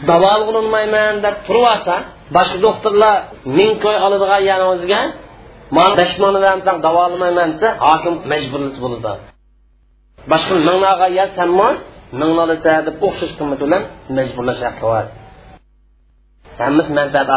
Davolig'inolmayman 0.10 1.14
deb 1.26 1.36
turib 1.48 1.48
turyapsa 1.48 1.96
boshqa 2.36 2.58
doktorlar 2.68 3.16
ming 3.58 3.74
ko'y 3.84 3.98
oladigan 4.06 4.42
yana 4.52 4.66
o'ziga 4.74 5.02
mana 5.76 5.94
besh 6.00 6.14
mingni 6.22 6.40
bersang 6.46 6.78
davolamayman 6.86 7.50
desa 7.54 7.68
hokim 7.88 8.16
majburlisi 8.32 8.80
bo'ladi 8.84 9.12
boshqa 10.32 10.54
minglarga 10.68 11.08
ya 11.20 11.26
sanmo 11.38 11.70
minglisa 12.20 12.72
deb 12.88 12.96
o'xshash 13.08 13.34
qimmat 13.40 13.60
bilan 13.64 13.82
majburlash 14.18 14.62
haqqi 14.68 14.86
bor 14.92 15.06
hammasi 16.62 16.92
manfaat 17.00 17.28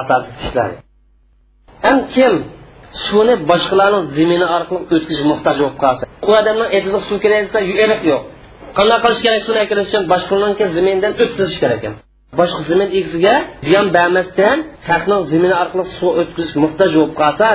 ham 1.84 1.98
kim 2.14 2.34
suvni 3.04 3.34
boshqalarning 3.50 4.04
zimini 4.16 4.46
orqali 4.56 4.78
o'tkazish 4.94 5.24
muhtoj 5.32 5.56
bo'lib 5.60 5.76
qolsa 5.82 6.04
u 6.28 6.30
odamni 6.40 6.66
suv 7.08 7.18
kerak 7.24 7.40
desa 7.46 7.58
yo'q 8.10 8.22
qanday 8.78 8.98
qilish 9.04 9.20
kerak 9.24 9.40
suvni 9.46 9.60
akirish 9.64 9.88
uchun 9.90 10.02
boshqalarniki 10.12 10.64
zimindan 10.76 11.12
o'tkazish 11.22 11.58
kerak 11.62 11.78
ekan 11.80 11.94
boshqa 12.38 12.60
zimin 12.70 12.88
egasiga 12.98 13.34
ziyon 13.66 13.86
bermasdan 13.96 14.58
haqning 14.90 15.22
zimini 15.32 15.54
orqali 15.62 15.84
suv 15.98 16.10
o'tkazish 16.20 16.54
muhtoj 16.64 16.90
bo'lib 16.96 17.12
qolsa 17.20 17.48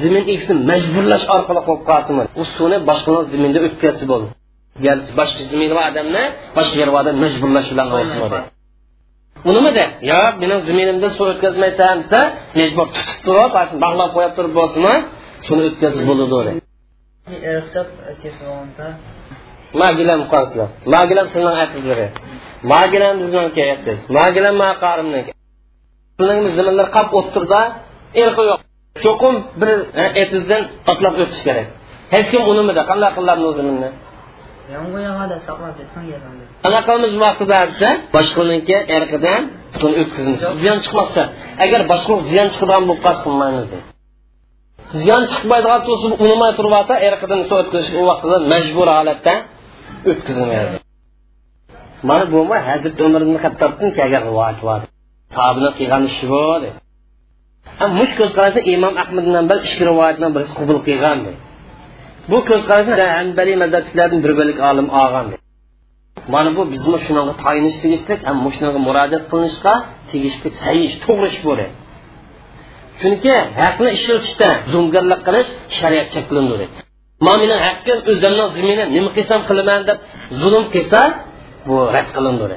zimin 0.00 0.24
egisini 0.32 0.60
majburlash 0.70 1.24
orqali 1.36 1.60
qo'yib 1.66 1.82
qolsin 1.90 2.14
u 2.40 2.42
suvni 2.54 2.78
boshqalarning 2.90 3.30
ziminda 3.34 3.58
o'tkazsa 3.66 4.04
bo'ldi. 4.12 4.28
Ya'ni 4.86 5.02
boshqa 5.20 5.42
zimin 5.52 5.70
odamni 5.88 6.24
boshqa 6.56 6.76
yer 6.82 6.90
odam 7.00 7.14
majburlash 7.24 7.68
bilan 7.72 7.88
bo'lsin 7.94 8.18
unimida 9.50 9.84
yo 10.10 10.20
meni 10.40 10.56
ziminimda 10.68 11.08
suv 11.16 11.26
o'tkazmaysan 11.32 11.94
desa 12.02 12.20
majbur 12.58 12.86
tutib 12.94 13.18
turib 13.26 13.50
bog'lab 13.84 14.10
qo'yib 14.16 14.32
turib 14.36 14.52
bo'lsinmi? 14.60 14.94
Suvni 15.46 15.62
o'tkazib 15.70 16.04
bo'ladi 16.10 16.52
ruxsat 17.58 17.88
kesib 18.22 18.46
magilam 19.82 20.20
qolsizlar 20.32 20.68
magilam 20.94 21.26
sizlarning 21.32 21.62
aqizlari 21.66 22.06
magilam 22.72 23.14
bizniki 23.22 23.60
aytiz 23.68 23.98
magilam 24.18 24.54
maqarimniki. 24.64 25.32
Sizlarni 26.16 26.50
ziminlar 26.58 26.86
qolib 26.96 27.12
o'tirda 27.20 27.60
erqi 28.22 28.42
yo'q 28.50 28.60
cho'qim 29.04 29.34
bir 29.60 29.70
etizdan 30.22 30.62
otlab 30.92 31.14
o'tish 31.22 31.42
kerak. 31.48 31.66
Hech 32.14 32.26
kim 32.32 32.42
unimida 32.52 32.82
qanday 32.90 33.10
qilardi 33.18 33.44
o'zimni 33.50 33.90
anaqamiz 36.68 37.14
vaqtida 37.24 37.58
boshqaniki 38.14 38.76
erqidan 38.96 39.42
buni 39.80 39.94
o'tkazamiz 40.02 40.40
ziyon 40.60 40.78
chiqmoqcha 40.84 41.22
agar 41.64 41.80
boshqa 41.92 42.14
ziyon 42.30 42.48
chiqadigan 42.52 42.82
bo'lib 42.88 43.00
qolsa 43.06 43.20
qilmaymiz 43.26 43.66
deydi 43.72 43.86
ziyon 45.02 45.22
chiqmaydigan 45.32 45.80
bo'lsa 45.88 46.06
unamay 46.24 46.50
turyapsa 46.58 46.94
erqidan 47.08 47.40
suv 47.48 47.56
o'tkazish 47.62 47.92
u 48.00 48.02
vaqtida 48.10 48.36
majbur 48.52 48.88
holatda 48.96 49.34
o'tkazilmaydi 50.10 50.76
mana 52.08 52.24
bu 52.32 52.38
hazrat 52.68 52.96
umar 53.06 53.22
ibn 53.26 53.36
hattobdan 53.44 53.90
kelgan 53.98 54.22
rivoyat 54.28 54.58
bor 54.68 54.80
sahabini 55.34 55.70
qilgan 55.78 56.02
ishi 56.10 56.24
bu 56.32 56.42
mush 57.98 58.12
ko'zqarashni 58.20 58.62
imom 58.74 58.94
ahmad 59.02 59.26
nambal 59.36 59.58
ikki 59.66 59.82
rivoyatdan 59.90 60.30
birisi 60.34 60.52
qabul 60.58 60.78
qilgan 60.86 61.18
bu 62.30 62.38
ko'zqarashni 62.50 62.94
qarashni 63.00 63.54
mazhablardan 63.62 64.18
bir 64.24 64.32
bo'lik 64.38 64.58
olim 64.70 64.88
olgan 65.02 65.26
mana 66.34 66.50
bu 66.56 66.62
bizni 66.72 66.98
shunaqa 67.06 67.32
tayinish 67.44 67.76
tegishli 67.82 68.14
ham 68.26 68.36
shunaqa 68.56 68.78
murojaat 68.88 69.24
qilinishga 69.32 69.74
tegishli 70.10 70.48
sayish 70.64 70.94
to'g'ri 71.04 71.26
ish 71.32 71.40
bo'ladi 71.46 71.72
chunki 73.00 73.34
haqni 73.62 73.88
ishlatishda 73.98 74.48
zo'mgarlik 74.72 75.20
qilish 75.26 75.48
shariat 75.78 76.08
cheklanadi 76.14 76.66
man 77.26 77.36
meni 77.42 77.56
haqqim 77.66 77.98
o'zimni 78.12 78.44
zimini 78.56 78.84
nima 78.96 79.10
qilsam 79.16 79.40
qilaman 79.48 79.80
deb 79.88 79.98
zulm 80.40 80.64
qilsa 80.74 81.00
bu 81.66 81.76
rad 81.94 82.08
qilinadi 82.16 82.56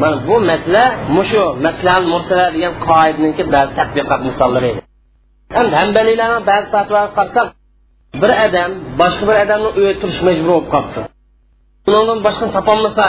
mana 0.00 0.16
bu 0.28 0.34
masala 0.50 0.84
mushu 1.16 1.42
maslal 1.66 2.02
mursala 2.12 2.46
degan 2.54 2.74
qoidaniki 2.88 3.42
ba'zi 3.54 3.72
tadbiqot 3.78 4.20
misollari 4.28 4.66
edi. 4.72 4.80
Ham 5.56 5.66
hambaliylarni 5.78 6.40
ba'zi 6.50 6.68
fatvoga 6.74 7.08
qarasak 7.16 7.46
bir 8.22 8.30
odam 8.46 8.70
boshqa 9.00 9.24
bir 9.28 9.36
odamni 9.44 9.70
uyda 9.78 9.94
turish 10.00 10.20
majbur 10.26 10.48
bo'lib 10.52 10.68
qolibdi. 10.74 11.00
Undan 11.98 12.18
boshqani 12.26 12.52
topolmasa 12.58 13.04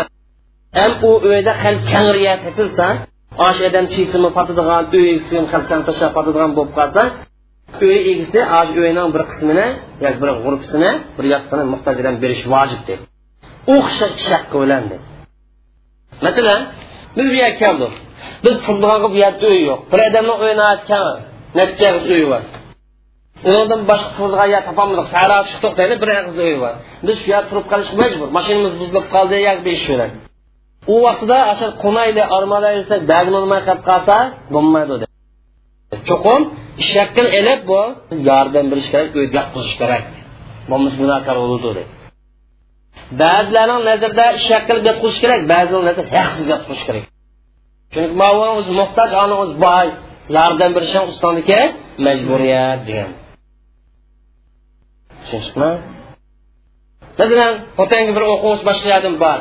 ham 0.79 0.91
u 1.09 1.11
uyda 1.29 1.51
hal 1.61 1.75
kangriya 1.91 2.33
qolsa 2.57 2.85
uy 7.81 7.97
egisi 8.11 8.39
osh 8.59 8.69
bir 9.15 9.23
qismini 9.31 9.67
yoki 10.05 10.17
bir 10.23 10.29
g'urpisini 10.43 10.91
bir 11.17 11.25
muhtojlarga 11.73 12.11
berish 12.23 12.43
masalan 16.25 16.61
biz 17.17 17.27
bu 17.31 17.35
yerga 17.43 17.57
keldik. 17.63 17.93
Biz 18.45 18.55
turdigan 18.65 19.03
bu 19.13 19.17
yerda 19.23 19.45
uy 19.53 19.61
yo'q. 19.69 19.79
Bir 19.91 19.99
odamni 20.07 20.33
o'ynayotgan 20.43 21.05
necha 21.57 21.89
uyi 22.13 22.25
bor. 22.31 22.43
Undan 23.51 23.81
boshqa 23.89 24.09
turadigan 24.17 24.47
yer 24.55 24.63
topolmadik. 24.69 25.07
Sahro 25.13 25.37
chiqdik 25.49 25.73
deydi 25.79 25.95
bir 26.01 26.09
og'iz 26.19 26.35
uyi 26.45 26.57
bor. 26.63 26.73
Biz 27.07 27.15
shu 27.21 27.27
yerda 27.33 27.47
turib 27.49 27.65
qolishga 27.71 27.95
majbur. 28.01 28.27
Mashinamiz 28.37 28.73
buzilib 28.81 29.05
qoldi 29.15 29.37
u 30.93 30.95
vaqtida 31.05 31.37
asha 31.51 31.67
qolsa 33.89 34.17
bo'lmaydi 34.53 34.93
cho'qim 36.09 37.27
ilib 37.39 37.61
bu 37.69 37.81
yordam 38.29 38.65
berish 38.71 38.87
kerak 38.93 39.09
kerak. 39.81 40.03
Ba'zilarning 43.21 43.81
nazarida 43.89 44.25
ishakil 44.39 44.77
yotqizish 44.87 45.19
kerak 45.23 45.41
ba'zilarning 45.53 45.87
nazarida 45.89 46.13
haqsiz 46.19 46.45
yotqizish 46.53 46.83
kerak. 46.87 47.05
Chunki 47.93 48.13
o'zi 48.59 48.71
muhtoj 48.81 49.09
ona 49.23 49.35
o'zi 49.43 49.55
boy 49.65 49.87
yordam 50.37 50.71
berishing 50.77 51.05
ustoniki 51.11 51.59
majburiyat 52.05 52.79
degan. 52.87 53.11
Tushunishmi 55.21 55.71
masalan 57.19 57.53
otangga 57.83 58.11
bir 58.17 58.23
o'quvchi 58.33 58.63
boshqa 58.69 58.87
yerdan 58.93 59.15
bor 59.23 59.39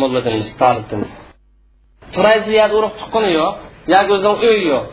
mulladimiz 0.00 0.48
tolibimiz 0.62 1.12
urug' 2.78 2.96
yo'q 3.38 4.08
o'zini 4.16 4.36
uyi 4.48 4.62
yo'q 4.72 4.86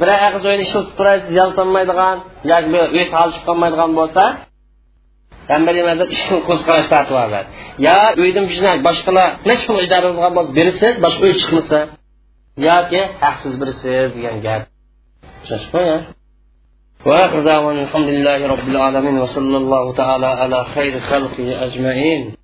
bir 0.00 0.08
og'iz 0.26 0.42
uyni 0.50 0.62
ishlatib 0.66 0.92
turaysiz 0.98 1.28
ziyon 1.34 1.50
solmaydigan 1.58 2.16
yoki 2.52 2.68
uy 2.96 3.04
tolishib 3.14 3.42
qolmaydigan 3.48 3.90
bo'lsa 3.98 4.24
ishni 6.16 6.36
ko'z 6.48 6.60
qarash 6.68 6.88
fatvo 6.94 7.16
yo 7.86 7.96
uydan 8.22 8.44
boshqalar 8.86 9.28
necha 9.48 9.64
pul 9.68 9.78
ijara 9.86 10.08
qilgan 10.14 10.32
bo'lsa 10.38 10.50
berasiz 10.58 10.94
boshqa 11.04 11.22
uy 11.26 11.34
chiqmasa 11.40 11.78
yoki 12.68 13.00
haqsiz 13.24 13.52
birisiz 13.60 14.08
degan 14.16 14.36
gap 14.46 14.62
تشبه 15.44 16.02
وآخر 17.06 17.40
دعوانا 17.40 17.82
الحمد 17.82 18.08
لله 18.08 18.46
رب 18.46 18.68
العالمين 18.68 19.18
وصلى 19.18 19.56
الله 19.56 19.94
تعالى 19.94 20.26
على 20.26 20.64
خير 20.64 21.00
خلقه 21.00 21.64
أجمعين 21.64 22.34